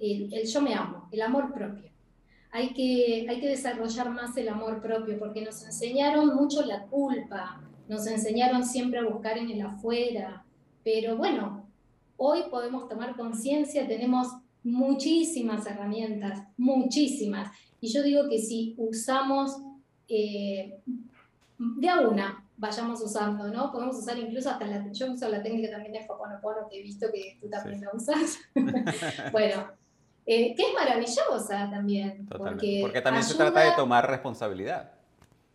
el, 0.00 0.46
yo 0.46 0.62
me 0.62 0.74
amo, 0.74 1.08
el 1.10 1.22
amor 1.22 1.52
propio. 1.52 1.90
Hay 2.52 2.72
que, 2.72 3.26
hay 3.28 3.40
que 3.40 3.48
desarrollar 3.48 4.10
más 4.10 4.36
el 4.36 4.48
amor 4.48 4.80
propio 4.80 5.18
porque 5.18 5.42
nos 5.42 5.62
enseñaron 5.64 6.34
mucho 6.34 6.64
la 6.64 6.84
culpa, 6.84 7.62
nos 7.88 8.06
enseñaron 8.06 8.64
siempre 8.64 9.00
a 9.00 9.04
buscar 9.04 9.36
en 9.36 9.50
el 9.50 9.60
afuera, 9.60 10.44
pero 10.82 11.16
bueno, 11.16 11.66
hoy 12.16 12.44
podemos 12.50 12.88
tomar 12.88 13.16
conciencia, 13.16 13.86
tenemos 13.86 14.28
muchísimas 14.62 15.66
herramientas, 15.66 16.42
muchísimas. 16.56 17.50
Y 17.80 17.92
yo 17.92 18.02
digo 18.02 18.28
que 18.28 18.38
si 18.38 18.74
usamos 18.78 19.58
eh, 20.08 20.80
de 21.58 21.88
a 21.88 22.00
una, 22.00 22.44
vayamos 22.56 23.00
usando, 23.02 23.48
¿no? 23.48 23.70
Podemos 23.70 23.96
usar 23.96 24.18
incluso 24.18 24.50
hasta 24.50 24.66
la, 24.66 24.90
yo 24.92 25.12
uso 25.12 25.28
la 25.28 25.42
técnica 25.42 25.70
también 25.70 25.92
de 25.92 26.06
Hoponopono, 26.08 26.68
que 26.68 26.80
he 26.80 26.82
visto 26.82 27.06
que 27.12 27.38
tú 27.40 27.48
también 27.48 27.82
la 27.82 27.90
usas. 27.92 28.38
bueno, 29.32 29.66
eh, 30.26 30.54
que 30.54 30.62
es 30.62 30.74
maravillosa 30.74 31.70
también. 31.70 32.26
Porque, 32.26 32.80
porque 32.82 33.00
también 33.00 33.24
se 33.24 33.34
trata 33.34 33.60
de 33.60 33.72
tomar 33.72 34.08
responsabilidad. 34.08 34.90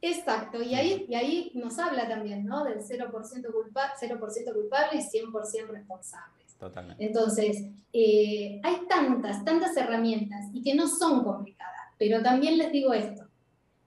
Exacto, 0.02 0.64
y 0.64 0.74
ahí, 0.74 1.06
y 1.08 1.14
ahí 1.14 1.52
nos 1.54 1.78
habla 1.78 2.08
también, 2.08 2.44
¿no? 2.44 2.64
Del 2.64 2.80
0%, 2.80 3.12
culpa, 3.52 3.94
0 4.00 4.20
culpable 4.20 5.00
y 5.00 5.20
100% 5.20 5.68
responsable. 5.68 6.42
Entonces, 7.00 7.66
eh, 7.92 8.62
hay 8.64 8.82
tantas, 8.88 9.44
tantas 9.44 9.76
herramientas 9.78 10.46
y 10.54 10.62
que 10.62 10.76
no 10.76 10.88
son 10.88 11.24
complicadas, 11.24 11.88
pero 11.98 12.22
también 12.22 12.58
les 12.58 12.72
digo 12.72 12.94
esto, 12.94 13.26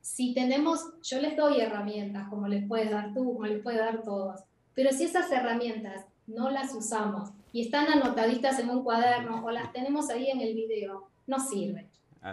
si 0.00 0.34
tenemos, 0.34 0.92
yo 1.02 1.20
les 1.20 1.36
doy 1.36 1.60
herramientas 1.60 2.28
como 2.28 2.48
les 2.48 2.66
puedes 2.66 2.90
dar 2.90 3.14
tú, 3.14 3.34
como 3.34 3.46
les 3.46 3.62
puede 3.62 3.78
dar 3.78 4.02
todos, 4.02 4.40
pero 4.74 4.92
si 4.92 5.04
esas 5.04 5.30
herramientas 5.30 6.04
no 6.26 6.50
las 6.50 6.74
usamos 6.74 7.30
y 7.54 7.62
están 7.62 7.86
anotaditas 7.86 8.58
en 8.58 8.68
un 8.68 8.82
cuaderno 8.82 9.44
o 9.44 9.50
las 9.52 9.72
tenemos 9.72 10.10
ahí 10.10 10.28
en 10.28 10.40
el 10.40 10.54
video, 10.54 11.08
no 11.28 11.38
sirven. 11.38 11.88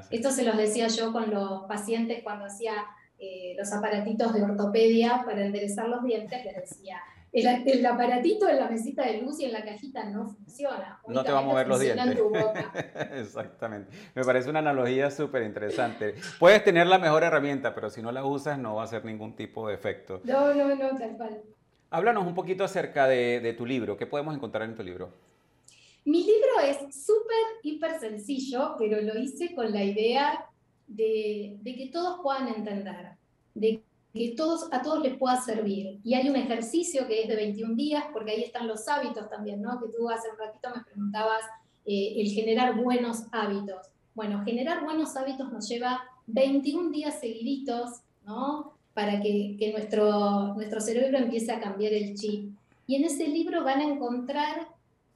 Esto 0.09 0.31
se 0.31 0.43
los 0.43 0.57
decía 0.57 0.87
yo 0.87 1.13
con 1.13 1.29
los 1.29 1.65
pacientes 1.65 2.23
cuando 2.23 2.45
hacía 2.45 2.73
eh, 3.19 3.53
los 3.55 3.71
aparatitos 3.71 4.33
de 4.33 4.41
ortopedia 4.41 5.21
para 5.23 5.45
enderezar 5.45 5.89
los 5.89 6.03
dientes, 6.03 6.43
les 6.43 6.55
decía, 6.55 6.97
el, 7.31 7.85
aparatito 7.85 8.49
en 8.49 8.57
la 8.57 8.67
mesita 8.67 9.05
de 9.05 9.21
luz 9.21 9.39
y 9.39 9.45
en 9.45 9.53
la 9.53 9.63
cajita 9.63 10.05
no 10.05 10.27
funciona. 10.27 10.99
No 11.07 11.23
te 11.23 11.31
va 11.31 11.37
a 11.37 11.43
mover 11.43 11.67
los 11.67 11.79
dientes. 11.79 12.17
Exactamente. 13.13 13.95
Me 14.15 14.23
parece 14.23 14.49
una 14.49 14.57
analogía 14.57 15.11
súper 15.11 15.43
interesante. 15.43 16.15
Puedes 16.39 16.63
tener 16.63 16.87
la 16.87 16.97
mejor 16.97 17.23
herramienta, 17.23 17.75
pero 17.75 17.91
si 17.91 18.01
no 18.01 18.11
la 18.11 18.25
usas 18.25 18.57
no 18.57 18.73
va 18.73 18.81
a 18.81 18.85
hacer 18.85 19.05
ningún 19.05 19.35
tipo 19.35 19.67
de 19.67 19.75
efecto. 19.75 20.19
No, 20.23 20.51
no, 20.55 20.73
no, 20.73 20.97
tal 20.97 21.15
cual. 21.15 21.43
Háblanos 21.93 22.25
un 22.25 22.33
poquito 22.33 22.63
acerca 22.63 23.05
de, 23.05 23.53
tu 23.57 23.65
libro. 23.65 23.97
¿Qué 23.97 24.07
podemos 24.07 24.33
encontrar 24.33 24.63
en 24.63 24.75
tu 24.75 24.81
libro? 24.81 25.11
Mi 26.05 26.23
libro 26.23 26.61
es 26.63 26.77
súper, 26.95 27.59
hiper 27.63 27.99
sencillo, 27.99 28.75
pero 28.79 29.01
lo 29.01 29.19
hice 29.19 29.53
con 29.53 29.73
la 29.73 29.83
idea 29.83 30.45
de, 30.87 31.59
que 31.63 31.89
todos 31.91 32.21
puedan 32.23 32.47
entender, 32.47 33.17
de 33.53 33.83
que 34.13 34.33
todos, 34.37 34.69
a 34.71 34.81
todos 34.81 35.03
les 35.03 35.17
pueda 35.17 35.41
servir. 35.41 35.99
Y 36.05 36.13
hay 36.13 36.29
un 36.29 36.37
ejercicio 36.37 37.05
que 37.07 37.23
es 37.23 37.27
de 37.27 37.35
21 37.35 37.75
días, 37.75 38.05
porque 38.13 38.31
ahí 38.31 38.43
están 38.43 38.69
los 38.69 38.87
hábitos 38.87 39.29
también, 39.29 39.61
¿no? 39.61 39.77
Que 39.81 39.89
tú 39.89 40.09
hace 40.09 40.29
un 40.29 40.37
ratito 40.37 40.69
me 40.73 40.85
preguntabas 40.85 41.43
eh, 41.85 42.13
el 42.15 42.29
generar 42.29 42.81
buenos 42.81 43.23
hábitos. 43.33 43.87
Bueno, 44.15 44.41
generar 44.45 44.81
buenos 44.85 45.17
hábitos 45.17 45.51
nos 45.51 45.67
lleva 45.67 46.01
21 46.27 46.89
días 46.91 47.19
seguiditos, 47.19 47.99
¿no? 48.25 48.77
Para 48.93 49.21
que, 49.21 49.71
nuestro, 49.71 50.53
nuestro 50.55 50.81
cerebro 50.81 51.17
empiece 51.17 51.51
a 51.51 51.59
cambiar 51.59 51.93
el 51.93 52.15
chip. 52.15 52.51
Y 52.87 52.95
en 52.95 53.05
ese 53.05 53.27
libro 53.27 53.63
van 53.63 53.79
a 53.79 53.83
encontrar 53.83 54.67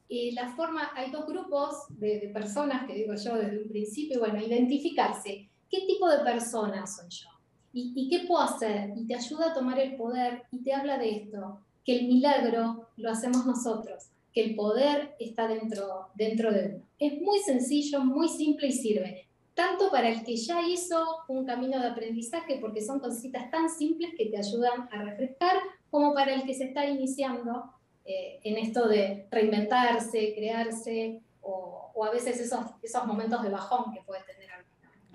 eh, 0.10 0.32
la 0.34 0.56
forma, 0.56 0.92
hay 0.96 1.12
dos 1.12 1.26
grupos 1.26 1.86
de, 1.90 2.20
de, 2.20 2.28
personas, 2.30 2.86
que 2.88 2.94
digo 2.94 3.14
yo 3.16 3.36
desde 3.36 3.64
un 3.64 3.70
principio, 3.70 4.20
bueno, 4.20 4.40
identificarse. 4.40 5.48
¿Qué 5.70 5.82
tipo 5.82 6.08
de 6.10 6.20
persona 6.20 6.86
soy 6.88 7.10
yo? 7.10 7.28
¿Y, 7.74 7.92
¿Y 7.96 8.10
qué 8.10 8.26
puedo 8.26 8.42
hacer? 8.42 8.94
Y 8.96 9.06
te 9.06 9.16
ayuda 9.16 9.52
a 9.52 9.54
tomar 9.54 9.80
el 9.80 9.96
poder 9.96 10.44
y 10.52 10.60
te 10.60 10.74
habla 10.74 10.98
de 10.98 11.10
esto, 11.18 11.60
que 11.84 12.00
el 12.00 12.08
milagro 12.08 12.88
lo 12.96 13.12
hacemos 13.12 13.46
nosotros, 13.46 14.06
que 14.34 14.44
el 14.44 14.56
poder 14.56 15.16
está 15.20 15.48
dentro, 15.48 16.08
dentro 16.16 16.52
de 16.54 16.68
uno. 16.68 16.84
Es 17.00 17.22
muy 17.22 17.40
sencillo, 17.40 18.00
muy 18.02 18.30
simple 18.30 18.68
y 18.68 18.72
sirve 18.72 19.25
tanto 19.56 19.90
para 19.90 20.10
el 20.10 20.24
que 20.24 20.36
ya 20.38 20.62
hizo 20.62 21.24
un 21.28 21.46
camino 21.46 21.80
de 21.80 21.88
aprendizaje, 21.88 22.60
porque 22.62 22.82
son 22.82 23.00
cositas 23.00 23.50
tan 23.50 23.70
simples 23.70 24.14
que 24.18 24.28
te 24.28 24.38
ayudan 24.38 24.88
a 24.92 25.02
refrescar, 25.02 25.58
como 25.90 26.14
para 26.14 26.34
el 26.34 26.44
que 26.44 26.54
se 26.54 26.66
está 26.66 26.86
iniciando 26.86 27.72
eh, 28.06 28.40
en 28.44 28.58
esto 28.58 28.88
de 28.88 29.28
reinventarse, 29.32 30.36
crearse, 30.36 31.22
o, 31.42 31.92
o, 31.94 32.06
a 32.06 32.12
veces 32.12 32.40
esos, 32.40 32.66
esos 32.84 33.06
momentos 33.06 33.42
de 33.42 33.50
bajón 33.50 33.94
que 33.94 34.02
puede 34.02 34.22
tener 34.24 34.46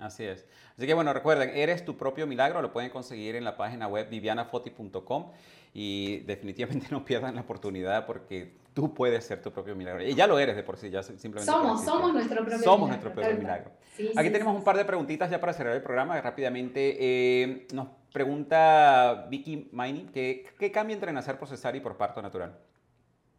Así 0.01 0.23
es. 0.23 0.47
Así 0.75 0.87
que 0.87 0.95
bueno, 0.95 1.13
recuerden, 1.13 1.51
eres 1.55 1.85
tu 1.85 1.95
propio 1.95 2.25
milagro, 2.25 2.61
lo 2.61 2.73
pueden 2.73 2.89
conseguir 2.89 3.35
en 3.35 3.43
la 3.43 3.55
página 3.55 3.87
web 3.87 4.09
vivianafoti.com 4.09 5.31
y 5.73 6.21
definitivamente 6.21 6.87
no 6.91 7.05
pierdan 7.05 7.35
la 7.35 7.41
oportunidad 7.41 8.07
porque 8.07 8.55
tú 8.73 8.93
puedes 8.93 9.25
ser 9.25 9.41
tu 9.41 9.51
propio 9.51 9.75
milagro. 9.75 10.03
Y 10.03 10.15
ya 10.15 10.27
lo 10.27 10.39
eres 10.39 10.55
de 10.55 10.63
por 10.63 10.77
sí, 10.77 10.89
ya 10.89 11.03
simplemente. 11.03 11.45
Somos, 11.45 11.83
somos 11.83 12.13
nuestro 12.13 12.45
propio 12.45 12.59
somos 12.59 12.59
milagro. 12.59 12.71
Somos 12.71 12.89
nuestro 12.89 13.13
propio 13.13 13.37
milagro. 13.37 13.71
Aquí 14.15 14.29
tenemos 14.29 14.55
un 14.55 14.63
par 14.63 14.77
de 14.77 14.85
preguntitas 14.85 15.29
ya 15.29 15.39
para 15.39 15.53
cerrar 15.53 15.75
el 15.75 15.83
programa 15.83 16.19
rápidamente. 16.21 16.97
Eh, 16.99 17.67
nos 17.73 17.87
pregunta 18.11 19.27
Vicky 19.29 19.69
Maini, 19.71 20.07
¿qué, 20.13 20.45
¿qué 20.57 20.71
cambia 20.71 20.93
entre 20.93 21.13
nacer 21.13 21.37
por 21.37 21.47
cesárea 21.47 21.79
y 21.79 21.83
por 21.83 21.97
parto 21.97 22.21
natural? 22.21 22.57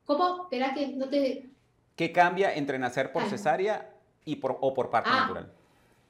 ¿Cómo? 0.04 0.42
Espera 0.44 0.74
que 0.74 0.88
no 0.88 1.08
te... 1.08 1.50
¿Qué 1.96 2.12
cambia 2.12 2.54
entre 2.54 2.78
nacer 2.78 3.12
por 3.12 3.22
cesárea 3.24 3.94
y 4.24 4.36
por, 4.36 4.56
o 4.60 4.72
por 4.72 4.90
parto 4.90 5.10
ah. 5.12 5.20
natural? 5.20 5.52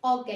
Ok, 0.04 0.28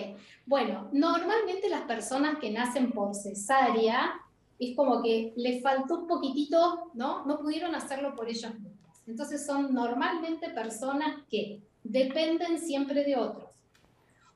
bueno, 0.45 0.89
normalmente 0.93 1.69
las 1.69 1.83
personas 1.83 2.39
que 2.39 2.51
nacen 2.51 2.93
por 2.93 3.15
cesárea 3.17 4.15
es 4.59 4.77
como 4.77 5.03
que 5.03 5.33
les 5.37 5.63
faltó 5.63 6.01
un 6.01 6.07
poquitito, 6.07 6.91
¿no? 6.95 7.25
No 7.27 7.39
pudieron 7.39 7.75
hacerlo 7.75 8.15
por 8.15 8.29
ellos 8.29 8.55
mismos. 8.55 9.03
Entonces 9.07 9.47
son 9.47 9.73
normalmente 9.75 10.51
personas 10.51 11.23
que 11.31 11.63
dependen 11.85 12.59
siempre 12.59 13.05
de 13.05 13.17
otros. 13.17 13.51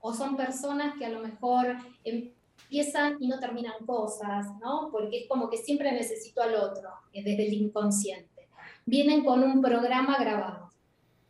O 0.00 0.14
son 0.14 0.36
personas 0.36 0.94
que 0.98 1.04
a 1.04 1.10
lo 1.10 1.20
mejor 1.20 1.76
empiezan 2.04 3.16
y 3.20 3.28
no 3.28 3.38
terminan 3.38 3.84
cosas, 3.84 4.46
¿no? 4.60 4.90
Porque 4.90 5.22
es 5.22 5.28
como 5.28 5.50
que 5.50 5.58
siempre 5.58 5.92
necesito 5.92 6.42
al 6.42 6.54
otro, 6.54 6.90
desde 7.12 7.46
el 7.46 7.52
inconsciente. 7.54 8.48
Vienen 8.86 9.24
con 9.24 9.42
un 9.42 9.60
programa 9.60 10.16
grabado. 10.18 10.70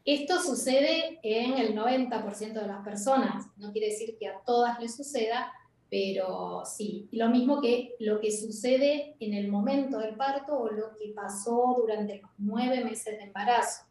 Esto 0.05 0.41
sucede 0.41 1.19
en 1.23 1.59
el 1.59 1.77
90% 1.77 2.53
de 2.53 2.67
las 2.67 2.83
personas, 2.85 3.47
no 3.57 3.71
quiere 3.71 3.89
decir 3.89 4.17
que 4.19 4.29
a 4.29 4.41
todas 4.41 4.81
les 4.81 4.97
suceda, 4.97 5.53
pero 5.91 6.63
sí, 6.65 7.09
lo 7.11 7.29
mismo 7.29 7.61
que 7.61 7.97
lo 7.99 8.21
que 8.21 8.31
sucede 8.31 9.17
en 9.19 9.35
el 9.35 9.49
momento 9.49 9.99
del 9.99 10.15
parto 10.15 10.57
o 10.57 10.71
lo 10.71 10.97
que 10.97 11.13
pasó 11.15 11.75
durante 11.79 12.21
los 12.21 12.31
nueve 12.39 12.85
meses 12.85 13.19
de 13.19 13.25
embarazo. 13.25 13.83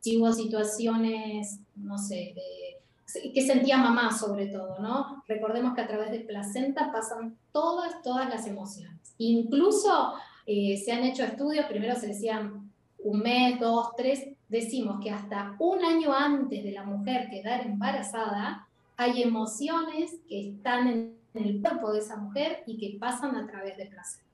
Si 0.00 0.18
hubo 0.18 0.32
situaciones, 0.32 1.60
no 1.76 1.96
sé, 1.96 2.34
de, 2.34 3.30
que 3.32 3.42
sentía 3.42 3.78
mamá 3.78 4.16
sobre 4.16 4.46
todo, 4.46 4.78
¿no? 4.80 5.22
Recordemos 5.28 5.74
que 5.74 5.82
a 5.82 5.86
través 5.86 6.10
de 6.10 6.20
placenta 6.20 6.90
pasan 6.92 7.38
todas, 7.52 8.02
todas 8.02 8.28
las 8.28 8.46
emociones. 8.46 9.14
Incluso 9.18 10.14
eh, 10.46 10.76
se 10.84 10.92
han 10.92 11.04
hecho 11.04 11.22
estudios, 11.22 11.66
primero 11.66 11.94
se 11.94 12.08
decían 12.08 12.72
un 12.98 13.20
mes, 13.20 13.60
dos, 13.60 13.94
tres, 13.96 14.26
decimos 14.48 14.98
que 15.00 15.10
hasta 15.10 15.54
un 15.58 15.84
año 15.84 16.12
antes 16.12 16.64
de 16.64 16.72
la 16.72 16.84
mujer 16.84 17.28
quedar 17.30 17.66
embarazada, 17.66 18.66
hay 18.96 19.22
emociones 19.22 20.16
que 20.28 20.50
están 20.50 20.88
en 20.88 21.16
el 21.34 21.60
cuerpo 21.60 21.92
de 21.92 21.98
esa 21.98 22.16
mujer 22.16 22.62
y 22.66 22.78
que 22.78 22.96
pasan 22.98 23.36
a 23.36 23.46
través 23.46 23.76
de 23.76 23.84
placer. 23.86 24.24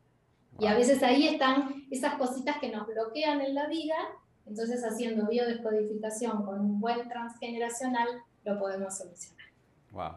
Y 0.58 0.66
a 0.66 0.74
veces 0.74 1.02
ahí 1.02 1.28
están 1.28 1.86
esas 1.90 2.16
cositas 2.16 2.58
que 2.58 2.70
nos 2.70 2.86
bloquean 2.86 3.40
en 3.40 3.54
la 3.54 3.66
vida, 3.68 3.96
entonces 4.46 4.84
haciendo 4.84 5.26
biodescodificación 5.28 6.44
con 6.44 6.60
un 6.60 6.78
buen 6.80 7.08
transgeneracional 7.08 8.08
lo 8.44 8.58
podemos 8.58 8.98
solucionar. 8.98 9.46
Wow. 9.92 10.12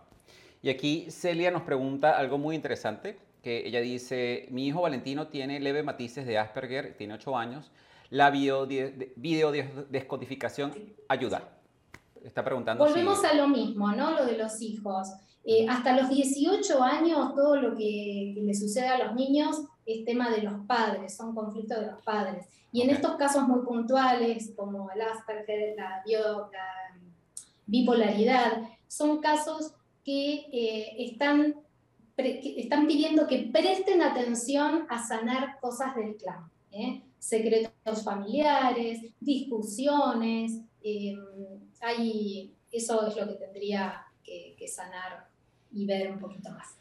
Y 0.62 0.70
aquí 0.70 1.08
Celia 1.10 1.50
nos 1.52 1.62
pregunta 1.62 2.18
algo 2.18 2.38
muy 2.38 2.56
interesante, 2.56 3.18
que 3.42 3.66
ella 3.68 3.80
dice, 3.82 4.48
mi 4.50 4.68
hijo 4.68 4.82
Valentino 4.82 5.28
tiene 5.28 5.60
leve 5.60 5.84
matices 5.84 6.26
de 6.26 6.38
Asperger, 6.38 6.96
tiene 6.98 7.16
8 7.16 7.38
años, 7.38 7.70
la 8.10 8.32
videodescodificación 8.32 10.74
ayuda. 11.10 11.53
Está 12.24 12.44
preguntando. 12.44 12.86
Volvemos 12.86 13.24
a 13.24 13.34
lo 13.34 13.48
mismo, 13.48 13.92
¿no? 13.92 14.12
Lo 14.12 14.26
de 14.26 14.38
los 14.38 14.62
hijos. 14.62 15.10
Eh, 15.44 15.68
hasta 15.68 15.96
los 15.96 16.10
18 16.10 16.82
años, 16.82 17.36
todo 17.36 17.58
lo 17.58 17.76
que, 17.76 18.36
le 18.38 18.54
sucede 18.54 18.88
a 18.88 19.06
los 19.06 19.16
niños 19.16 19.62
es 19.86 20.06
tema 20.06 20.30
de 20.30 20.42
los 20.42 20.66
padres, 20.66 21.18
son 21.18 21.36
conflictos 21.36 21.80
de 21.80 21.88
los 21.88 22.02
padres. 22.02 22.46
Y 22.72 22.82
en 22.82 22.90
estos 22.92 23.16
casos 23.16 23.48
muy 23.48 23.62
puntuales, 23.66 24.54
como 24.56 24.90
el 24.92 25.02
Asperger, 25.02 25.76
la, 25.76 26.02
bipolaridad, 27.66 28.64
son 28.88 29.20
casos 29.20 29.74
que 30.04 30.48
eh, 30.52 30.96
están, 31.00 31.56
están 32.18 32.88
pidiendo 32.88 33.28
que 33.28 33.50
presten 33.52 34.02
atención 34.02 34.86
a 34.90 35.06
sanar 35.06 35.60
cosas 35.60 35.96
del 35.96 36.16
clan. 36.16 36.50
¿eh? 36.72 37.04
secretos 37.24 38.04
familiares, 38.04 39.00
discusiones, 39.22 40.60
eh, 40.84 41.18
eso 42.72 43.08
es 43.08 43.16
lo 43.16 43.28
que 43.28 43.34
tendría 43.36 44.06
que, 44.24 44.68
sanar 44.68 45.28
y 45.72 45.86
ver 45.86 46.12
un 46.12 46.20
poquito 46.20 46.50
más. 46.52 46.78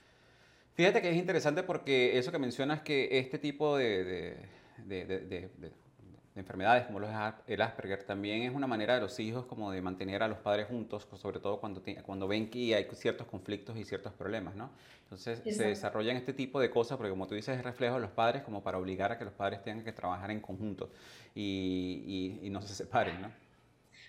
Fíjate 0.75 1.03
que 1.03 1.11
es 1.11 1.17
interesante 1.17 1.63
porque 1.63 2.19
eso 2.19 2.33
que 2.33 2.39
mencionas 2.39 2.83
que 2.83 3.19
este 3.19 3.39
tipo 3.39 3.77
de 3.77 4.37
enfermedades 6.35 6.87
como 6.87 6.99
el 7.47 7.63
Asperger 7.63 8.05
también 8.05 8.43
es 8.43 8.55
una 8.55 8.67
manera 8.67 8.95
de 8.95 9.01
los 9.01 9.19
hijos 9.21 9.45
como 9.45 9.71
de 9.71 9.83
mantener 9.83 10.23
a 10.23 10.29
los 10.29 10.39
padres 10.39 10.67
juntos, 10.67 11.07
sobre 11.21 11.41
todo 11.41 11.61
cuando, 11.61 11.83
cuando 12.05 12.27
ven 12.27 12.49
que 12.49 12.75
hay 12.75 12.87
ciertos 12.95 13.27
conflictos 13.27 13.77
y 13.77 13.85
ciertos 13.85 14.13
problemas, 14.15 14.55
¿no? 14.55 14.71
Entonces 15.05 15.43
se 15.45 15.65
desarrollan 15.65 16.17
este 16.17 16.33
tipo 16.33 16.59
de 16.59 16.71
cosas 16.71 16.97
porque 16.97 17.11
como 17.11 17.27
tú 17.27 17.35
dices 17.35 17.59
es 17.59 17.65
reflejo 17.65 17.97
de 17.97 18.01
los 18.01 18.11
padres 18.11 18.43
como 18.43 18.63
para 18.63 18.79
obligar 18.79 19.13
a 19.13 19.19
que 19.19 19.25
los 19.25 19.35
padres 19.35 19.63
tengan 19.63 19.85
que 19.85 19.93
trabajar 19.93 20.31
en 20.31 20.41
conjunto 20.41 20.91
y, 21.35 22.39
y, 22.43 22.51
no 22.51 22.63
se 22.63 22.75
separen, 22.75 23.21
¿no? 23.21 23.31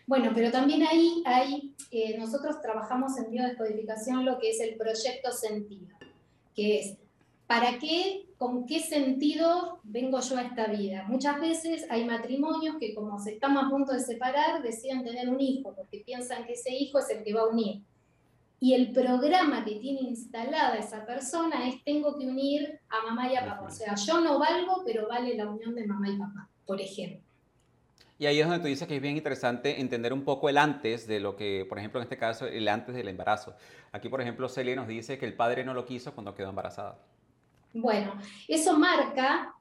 Bueno, 0.05 0.31
pero 0.33 0.51
también 0.51 0.83
ahí 0.83 1.23
hay, 1.25 1.73
eh, 1.91 2.17
nosotros 2.17 2.61
trabajamos 2.61 3.17
en 3.17 3.31
biodescodificación 3.31 4.25
lo 4.25 4.37
que 4.39 4.49
es 4.49 4.59
el 4.59 4.75
proyecto 4.75 5.31
sentido, 5.31 5.95
que 6.53 6.79
es 6.79 6.97
¿Para 7.47 7.77
qué, 7.77 8.25
con 8.37 8.65
qué 8.65 8.79
sentido 8.79 9.79
vengo 9.83 10.19
yo 10.21 10.37
a 10.37 10.43
esta 10.43 10.67
vida? 10.67 11.05
Muchas 11.07 11.39
veces 11.39 11.85
hay 11.89 12.05
matrimonios 12.05 12.77
que 12.79 12.95
como 12.95 13.19
se 13.19 13.33
están 13.33 13.57
a 13.57 13.69
punto 13.69 13.93
de 13.93 13.99
separar, 13.99 14.63
deciden 14.63 15.03
tener 15.03 15.29
un 15.29 15.39
hijo 15.39 15.73
porque 15.75 15.99
piensan 15.99 16.45
que 16.45 16.53
ese 16.53 16.73
hijo 16.73 16.99
es 16.99 17.09
el 17.09 17.23
que 17.23 17.33
va 17.33 17.41
a 17.41 17.49
unir. 17.49 17.83
Y 18.59 18.73
el 18.73 18.91
programa 18.91 19.65
que 19.65 19.75
tiene 19.75 20.01
instalada 20.01 20.77
esa 20.77 21.05
persona 21.05 21.67
es 21.67 21.83
tengo 21.83 22.17
que 22.17 22.25
unir 22.25 22.79
a 22.89 23.05
mamá 23.05 23.31
y 23.31 23.35
a 23.35 23.45
papá. 23.45 23.67
O 23.67 23.71
sea, 23.71 23.93
yo 23.95 24.21
no 24.21 24.39
valgo, 24.39 24.81
pero 24.85 25.07
vale 25.07 25.35
la 25.35 25.49
unión 25.49 25.75
de 25.75 25.85
mamá 25.85 26.09
y 26.09 26.17
papá, 26.17 26.49
por 26.65 26.79
ejemplo. 26.79 27.21
Y 28.19 28.25
ahí 28.25 28.39
es 28.39 28.47
donde 28.47 28.61
tú 28.61 28.67
dices 28.67 28.87
que 28.87 28.95
es 28.95 29.01
bien 29.01 29.17
interesante 29.17 29.81
entender 29.81 30.13
un 30.13 30.23
poco 30.23 30.47
el 30.47 30.57
antes 30.57 31.07
de 31.07 31.19
lo 31.19 31.35
que, 31.35 31.65
por 31.67 31.79
ejemplo, 31.79 31.99
en 31.99 32.03
este 32.03 32.17
caso, 32.17 32.45
el 32.45 32.67
antes 32.67 32.95
del 32.95 33.07
embarazo. 33.07 33.55
Aquí, 33.91 34.07
por 34.07 34.21
ejemplo, 34.21 34.47
Celia 34.47 34.75
nos 34.75 34.87
dice 34.87 35.17
que 35.17 35.25
el 35.25 35.33
padre 35.33 35.63
no 35.63 35.73
lo 35.73 35.85
quiso 35.85 36.13
cuando 36.13 36.35
quedó 36.35 36.49
embarazada. 36.49 36.99
Bueno, 37.73 38.13
eso 38.47 38.77
marca, 38.77 39.53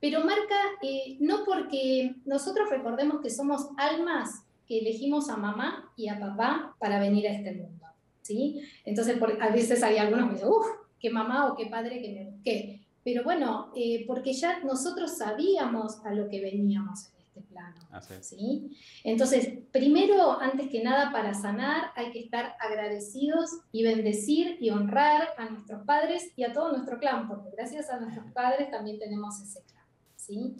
pero 0.00 0.20
marca 0.20 0.56
eh, 0.82 1.16
no 1.20 1.44
porque 1.44 2.14
nosotros 2.24 2.70
recordemos 2.70 3.20
que 3.20 3.30
somos 3.30 3.68
almas 3.76 4.44
que 4.68 4.78
elegimos 4.78 5.28
a 5.28 5.36
mamá 5.36 5.92
y 5.96 6.08
a 6.08 6.20
papá 6.20 6.76
para 6.78 7.00
venir 7.00 7.26
a 7.26 7.32
este 7.32 7.52
mundo, 7.52 7.86
¿sí? 8.22 8.62
Entonces, 8.84 9.20
a 9.40 9.48
veces 9.48 9.82
hay 9.82 9.98
algunos 9.98 10.28
que 10.28 10.34
dicen, 10.34 10.48
uff, 10.48 10.66
qué 11.00 11.10
mamá 11.10 11.50
o 11.50 11.56
qué 11.56 11.66
padre 11.66 12.00
que. 12.44 12.80
Pero 13.02 13.24
bueno, 13.24 13.72
eh, 13.74 14.04
porque 14.06 14.32
ya 14.32 14.60
nosotros 14.60 15.18
sabíamos 15.18 16.04
a 16.04 16.14
lo 16.14 16.28
que 16.28 16.40
veníamos 16.40 17.08
este 17.30 17.42
plano. 17.42 17.76
¿sí? 18.20 18.76
Entonces, 19.04 19.48
primero, 19.72 20.40
antes 20.40 20.68
que 20.68 20.82
nada, 20.82 21.12
para 21.12 21.32
sanar 21.34 21.92
hay 21.96 22.10
que 22.10 22.20
estar 22.20 22.56
agradecidos 22.60 23.50
y 23.72 23.84
bendecir 23.84 24.56
y 24.60 24.70
honrar 24.70 25.28
a 25.38 25.46
nuestros 25.46 25.84
padres 25.84 26.32
y 26.36 26.44
a 26.44 26.52
todo 26.52 26.72
nuestro 26.72 26.98
clan, 26.98 27.28
porque 27.28 27.50
gracias 27.56 27.88
a 27.90 28.00
nuestros 28.00 28.30
padres 28.32 28.70
también 28.70 28.98
tenemos 28.98 29.40
ese 29.40 29.62
clan. 29.62 29.84
¿sí? 30.16 30.56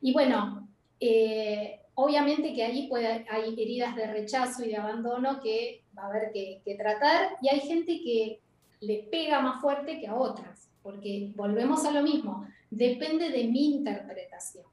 Y 0.00 0.12
bueno, 0.12 0.68
eh, 1.00 1.80
obviamente 1.94 2.54
que 2.54 2.62
ahí 2.62 2.88
puede, 2.88 3.26
hay 3.28 3.52
heridas 3.52 3.96
de 3.96 4.06
rechazo 4.06 4.64
y 4.64 4.68
de 4.68 4.76
abandono 4.76 5.40
que 5.40 5.82
va 5.96 6.04
a 6.04 6.06
haber 6.06 6.32
que, 6.32 6.62
que 6.64 6.76
tratar 6.76 7.36
y 7.42 7.48
hay 7.48 7.60
gente 7.60 8.00
que 8.02 8.40
le 8.80 9.08
pega 9.10 9.40
más 9.40 9.60
fuerte 9.60 10.00
que 10.00 10.06
a 10.06 10.14
otras. 10.14 10.68
porque 10.82 11.32
volvemos 11.36 11.84
a 11.84 11.92
lo 11.92 12.02
mismo, 12.02 12.46
depende 12.68 13.30
de 13.30 13.44
mi 13.44 13.76
interpretación, 13.76 14.64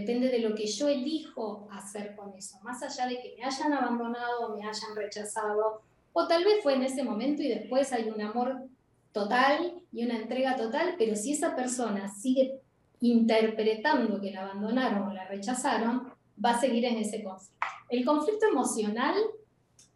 depende 0.00 0.28
de 0.28 0.40
lo 0.40 0.54
que 0.54 0.66
yo 0.66 0.88
elijo 0.88 1.68
hacer 1.72 2.14
con 2.16 2.34
eso, 2.36 2.58
más 2.62 2.82
allá 2.82 3.06
de 3.06 3.20
que 3.20 3.34
me 3.36 3.44
hayan 3.44 3.72
abandonado, 3.72 4.56
me 4.56 4.62
hayan 4.62 4.96
rechazado, 4.96 5.82
o 6.12 6.26
tal 6.26 6.44
vez 6.44 6.62
fue 6.62 6.74
en 6.74 6.82
ese 6.82 7.02
momento 7.02 7.42
y 7.42 7.48
después 7.48 7.92
hay 7.92 8.08
un 8.08 8.20
amor 8.20 8.64
total 9.12 9.82
y 9.92 10.04
una 10.04 10.16
entrega 10.16 10.56
total, 10.56 10.94
pero 10.98 11.16
si 11.16 11.32
esa 11.32 11.54
persona 11.54 12.08
sigue 12.08 12.60
interpretando 13.00 14.20
que 14.20 14.32
la 14.32 14.42
abandonaron 14.42 15.08
o 15.08 15.12
la 15.12 15.26
rechazaron, 15.26 16.12
va 16.44 16.50
a 16.50 16.60
seguir 16.60 16.84
en 16.84 16.96
ese 16.96 17.22
conflicto. 17.22 17.66
El 17.88 18.04
conflicto 18.04 18.46
emocional, 18.46 19.14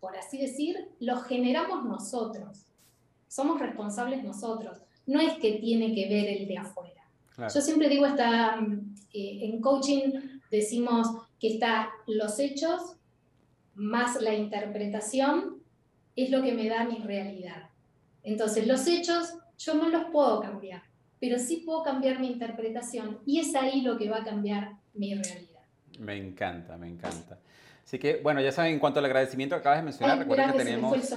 por 0.00 0.16
así 0.16 0.38
decir, 0.38 0.88
lo 1.00 1.20
generamos 1.20 1.84
nosotros. 1.84 2.66
Somos 3.28 3.61
responsables 3.61 4.22
nosotros. 4.24 4.78
No 5.07 5.20
es 5.20 5.34
que 5.34 5.53
tiene 5.55 5.94
que 5.94 6.09
ver 6.09 6.28
el 6.28 6.48
de 6.48 6.59
afuera. 6.59 7.01
Yo 7.37 7.61
siempre 7.61 7.89
digo, 7.89 8.07
esta, 8.07 8.59
eh, 9.12 9.39
en 9.43 9.61
coaching 9.61 10.12
decimos 10.51 11.09
que 11.41 11.55
está 11.55 11.91
los 12.07 12.39
hechos 12.39 12.97
más 13.74 14.20
la 14.20 14.35
interpretación 14.35 15.62
es 16.14 16.30
lo 16.30 16.43
que 16.43 16.53
me 16.53 16.68
da 16.68 16.85
mi 16.85 16.99
realidad. 16.99 17.70
Entonces, 18.22 18.66
los 18.66 18.87
hechos 18.87 19.35
yo 19.59 19.74
no 19.74 19.89
los 19.89 20.05
puedo 20.12 20.41
cambiar, 20.41 20.83
pero 21.18 21.39
sí 21.39 21.62
puedo 21.64 21.83
cambiar 21.83 22.20
mi 22.20 22.28
interpretación 22.28 23.18
y 23.24 23.41
es 23.41 23.55
ahí 23.55 23.80
lo 23.80 23.97
que 23.97 24.11
va 24.11 24.18
a 24.18 24.24
cambiar 24.24 24.72
mi 24.95 25.14
realidad. 25.14 25.62
Me 25.99 26.16
encanta, 26.16 26.76
me 26.76 26.89
encanta. 26.89 27.39
Así 27.85 27.99
que, 27.99 28.20
bueno, 28.22 28.41
ya 28.41 28.53
saben, 28.53 28.74
en 28.74 28.78
cuanto 28.78 29.01
al 29.01 29.05
agradecimiento 29.05 29.57
que 29.57 29.61
acabas 29.61 29.80
de 29.80 29.85
mencionar, 29.85 30.18
recuerden 30.18 30.53
que 30.53 30.59
tenemos... 30.59 30.97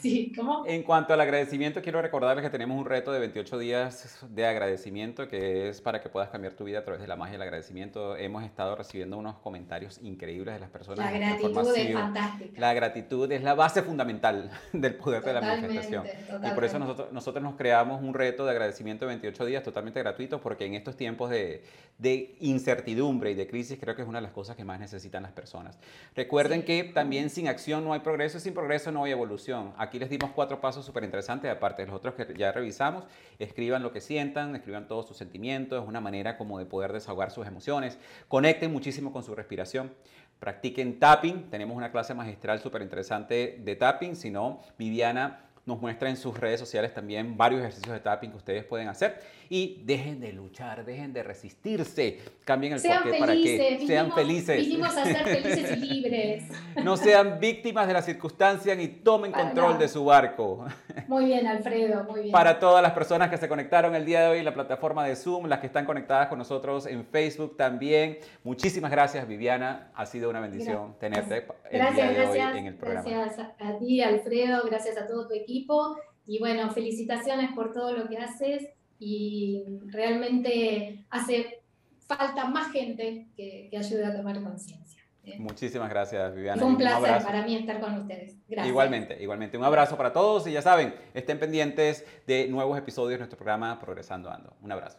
Sí, 0.00 0.32
¿cómo? 0.34 0.64
En 0.66 0.82
cuanto 0.82 1.12
al 1.12 1.20
agradecimiento, 1.20 1.82
quiero 1.82 2.00
recordarles 2.00 2.42
que 2.42 2.48
tenemos 2.48 2.78
un 2.78 2.86
reto 2.86 3.12
de 3.12 3.18
28 3.18 3.58
días 3.58 4.24
de 4.30 4.46
agradecimiento, 4.46 5.28
que 5.28 5.68
es 5.68 5.82
para 5.82 6.00
que 6.00 6.08
puedas 6.08 6.30
cambiar 6.30 6.54
tu 6.54 6.64
vida 6.64 6.78
a 6.78 6.84
través 6.84 7.02
de 7.02 7.06
la 7.06 7.16
magia 7.16 7.32
del 7.32 7.42
agradecimiento. 7.42 8.16
Hemos 8.16 8.42
estado 8.42 8.76
recibiendo 8.76 9.18
unos 9.18 9.36
comentarios 9.40 10.00
increíbles 10.02 10.54
de 10.54 10.60
las 10.60 10.70
personas. 10.70 11.04
La 11.04 11.18
gratitud 11.18 11.76
es 11.76 11.92
fantástica. 11.92 12.60
La 12.60 12.72
gratitud 12.72 13.30
es 13.30 13.42
la 13.42 13.52
base 13.52 13.82
fundamental 13.82 14.50
del 14.72 14.94
poder 14.94 15.22
de 15.22 15.34
la 15.34 15.42
manifestación. 15.42 16.06
Y 16.42 16.50
por 16.54 16.64
eso 16.64 16.78
nosotros, 16.78 17.12
nosotros 17.12 17.44
nos 17.44 17.56
creamos 17.56 18.02
un 18.02 18.14
reto 18.14 18.46
de 18.46 18.52
agradecimiento 18.52 19.04
de 19.04 19.10
28 19.10 19.44
días 19.44 19.62
totalmente 19.62 20.00
gratuito, 20.00 20.40
porque 20.40 20.64
en 20.64 20.76
estos 20.76 20.96
tiempos 20.96 21.28
de, 21.28 21.62
de 21.98 22.36
incertidumbre 22.40 23.32
y 23.32 23.34
de 23.34 23.46
crisis 23.46 23.78
creo 23.78 23.94
que 23.94 24.00
es 24.00 24.08
una 24.08 24.18
de 24.18 24.22
las 24.22 24.29
cosas 24.30 24.56
que 24.56 24.64
más 24.64 24.80
necesitan 24.80 25.22
las 25.22 25.32
personas. 25.32 25.78
Recuerden 26.14 26.64
que 26.64 26.84
también 26.84 27.30
sin 27.30 27.48
acción 27.48 27.84
no 27.84 27.92
hay 27.92 28.00
progreso 28.00 28.38
y 28.38 28.40
sin 28.40 28.54
progreso 28.54 28.92
no 28.92 29.04
hay 29.04 29.12
evolución. 29.12 29.72
Aquí 29.76 29.98
les 29.98 30.10
dimos 30.10 30.30
cuatro 30.30 30.60
pasos 30.60 30.84
súper 30.84 31.04
interesantes, 31.04 31.50
aparte 31.50 31.82
de 31.82 31.86
los 31.86 31.96
otros 31.96 32.14
que 32.14 32.34
ya 32.36 32.52
revisamos. 32.52 33.04
Escriban 33.38 33.82
lo 33.82 33.92
que 33.92 34.00
sientan, 34.00 34.54
escriban 34.56 34.88
todos 34.88 35.06
sus 35.06 35.16
sentimientos, 35.16 35.82
es 35.82 35.88
una 35.88 36.00
manera 36.00 36.36
como 36.36 36.58
de 36.58 36.66
poder 36.66 36.92
desahogar 36.92 37.30
sus 37.30 37.46
emociones. 37.46 37.98
Conecten 38.28 38.72
muchísimo 38.72 39.12
con 39.12 39.22
su 39.22 39.34
respiración. 39.34 39.92
Practiquen 40.38 40.98
tapping, 40.98 41.50
tenemos 41.50 41.76
una 41.76 41.92
clase 41.92 42.14
magistral 42.14 42.60
súper 42.60 42.82
interesante 42.82 43.58
de 43.62 43.76
tapping, 43.76 44.16
si 44.16 44.30
no, 44.30 44.62
Viviana 44.78 45.44
nos 45.66 45.80
muestra 45.80 46.08
en 46.08 46.16
sus 46.16 46.38
redes 46.38 46.58
sociales 46.58 46.94
también 46.94 47.36
varios 47.36 47.60
ejercicios 47.60 47.92
de 47.92 48.00
tapping 48.00 48.30
que 48.30 48.36
ustedes 48.36 48.64
pueden 48.64 48.88
hacer. 48.88 49.20
Y 49.52 49.82
dejen 49.84 50.20
de 50.20 50.32
luchar, 50.32 50.84
dejen 50.84 51.12
de 51.12 51.24
resistirse, 51.24 52.20
cambien 52.44 52.74
el 52.74 52.78
sean 52.78 53.02
porqué 53.02 53.18
para 53.18 53.32
que 53.32 53.84
sean 53.84 54.12
felices. 54.12 54.58
Vinimos 54.58 54.96
a 54.96 55.04
ser 55.04 55.24
felices 55.24 55.76
y 55.76 55.76
libres. 55.92 56.44
No 56.84 56.96
sean 56.96 57.40
víctimas 57.40 57.88
de 57.88 57.94
las 57.94 58.04
circunstancias 58.04 58.78
ni 58.78 58.86
tomen 58.86 59.32
control 59.32 59.76
de 59.76 59.88
su 59.88 60.04
barco. 60.04 60.66
Muy 61.08 61.24
bien, 61.24 61.48
Alfredo, 61.48 62.04
muy 62.04 62.20
bien. 62.20 62.32
Para 62.32 62.60
todas 62.60 62.80
las 62.80 62.92
personas 62.92 63.28
que 63.28 63.38
se 63.38 63.48
conectaron 63.48 63.96
el 63.96 64.06
día 64.06 64.20
de 64.20 64.28
hoy 64.28 64.38
en 64.38 64.44
la 64.44 64.54
plataforma 64.54 65.04
de 65.04 65.16
Zoom, 65.16 65.46
las 65.46 65.58
que 65.58 65.66
están 65.66 65.84
conectadas 65.84 66.28
con 66.28 66.38
nosotros 66.38 66.86
en 66.86 67.04
Facebook 67.04 67.56
también. 67.56 68.18
Muchísimas 68.44 68.92
gracias, 68.92 69.26
Viviana. 69.26 69.90
Ha 69.96 70.06
sido 70.06 70.30
una 70.30 70.38
bendición 70.38 70.94
tenerte 71.00 71.44
el 71.72 71.92
día 71.96 72.12
de 72.12 72.26
hoy 72.26 72.38
en 72.38 72.66
el 72.66 72.76
programa. 72.76 73.02
Gracias 73.02 73.48
a 73.58 73.78
ti, 73.80 74.00
Alfredo. 74.00 74.62
Gracias 74.66 74.96
a 74.96 75.08
todo 75.08 75.26
tu 75.26 75.34
equipo. 75.34 75.96
Y 76.24 76.38
bueno, 76.38 76.70
felicitaciones 76.70 77.50
por 77.52 77.72
todo 77.72 77.92
lo 77.94 78.08
que 78.08 78.16
haces 78.16 78.68
y 79.00 79.64
realmente 79.86 81.04
hace 81.10 81.62
falta 82.06 82.44
más 82.44 82.70
gente 82.70 83.26
que, 83.34 83.68
que 83.70 83.76
ayude 83.76 84.04
a 84.04 84.14
tomar 84.14 84.40
conciencia. 84.42 85.00
Muchísimas 85.38 85.90
gracias, 85.90 86.34
Viviana. 86.34 86.60
Fue 86.60 86.68
un 86.68 86.76
placer 86.76 87.22
para 87.22 87.42
mí 87.44 87.56
estar 87.56 87.80
con 87.80 88.00
ustedes. 88.00 88.36
Gracias. 88.48 88.68
Igualmente, 88.68 89.22
igualmente. 89.22 89.58
Un 89.58 89.64
abrazo 89.64 89.96
para 89.96 90.12
todos 90.12 90.46
y 90.46 90.52
ya 90.52 90.62
saben, 90.62 90.94
estén 91.14 91.38
pendientes 91.38 92.04
de 92.26 92.48
nuevos 92.48 92.78
episodios 92.78 93.12
de 93.12 93.18
nuestro 93.18 93.36
programa 93.36 93.78
Progresando 93.78 94.30
Ando. 94.30 94.56
Un 94.62 94.72
abrazo. 94.72 94.98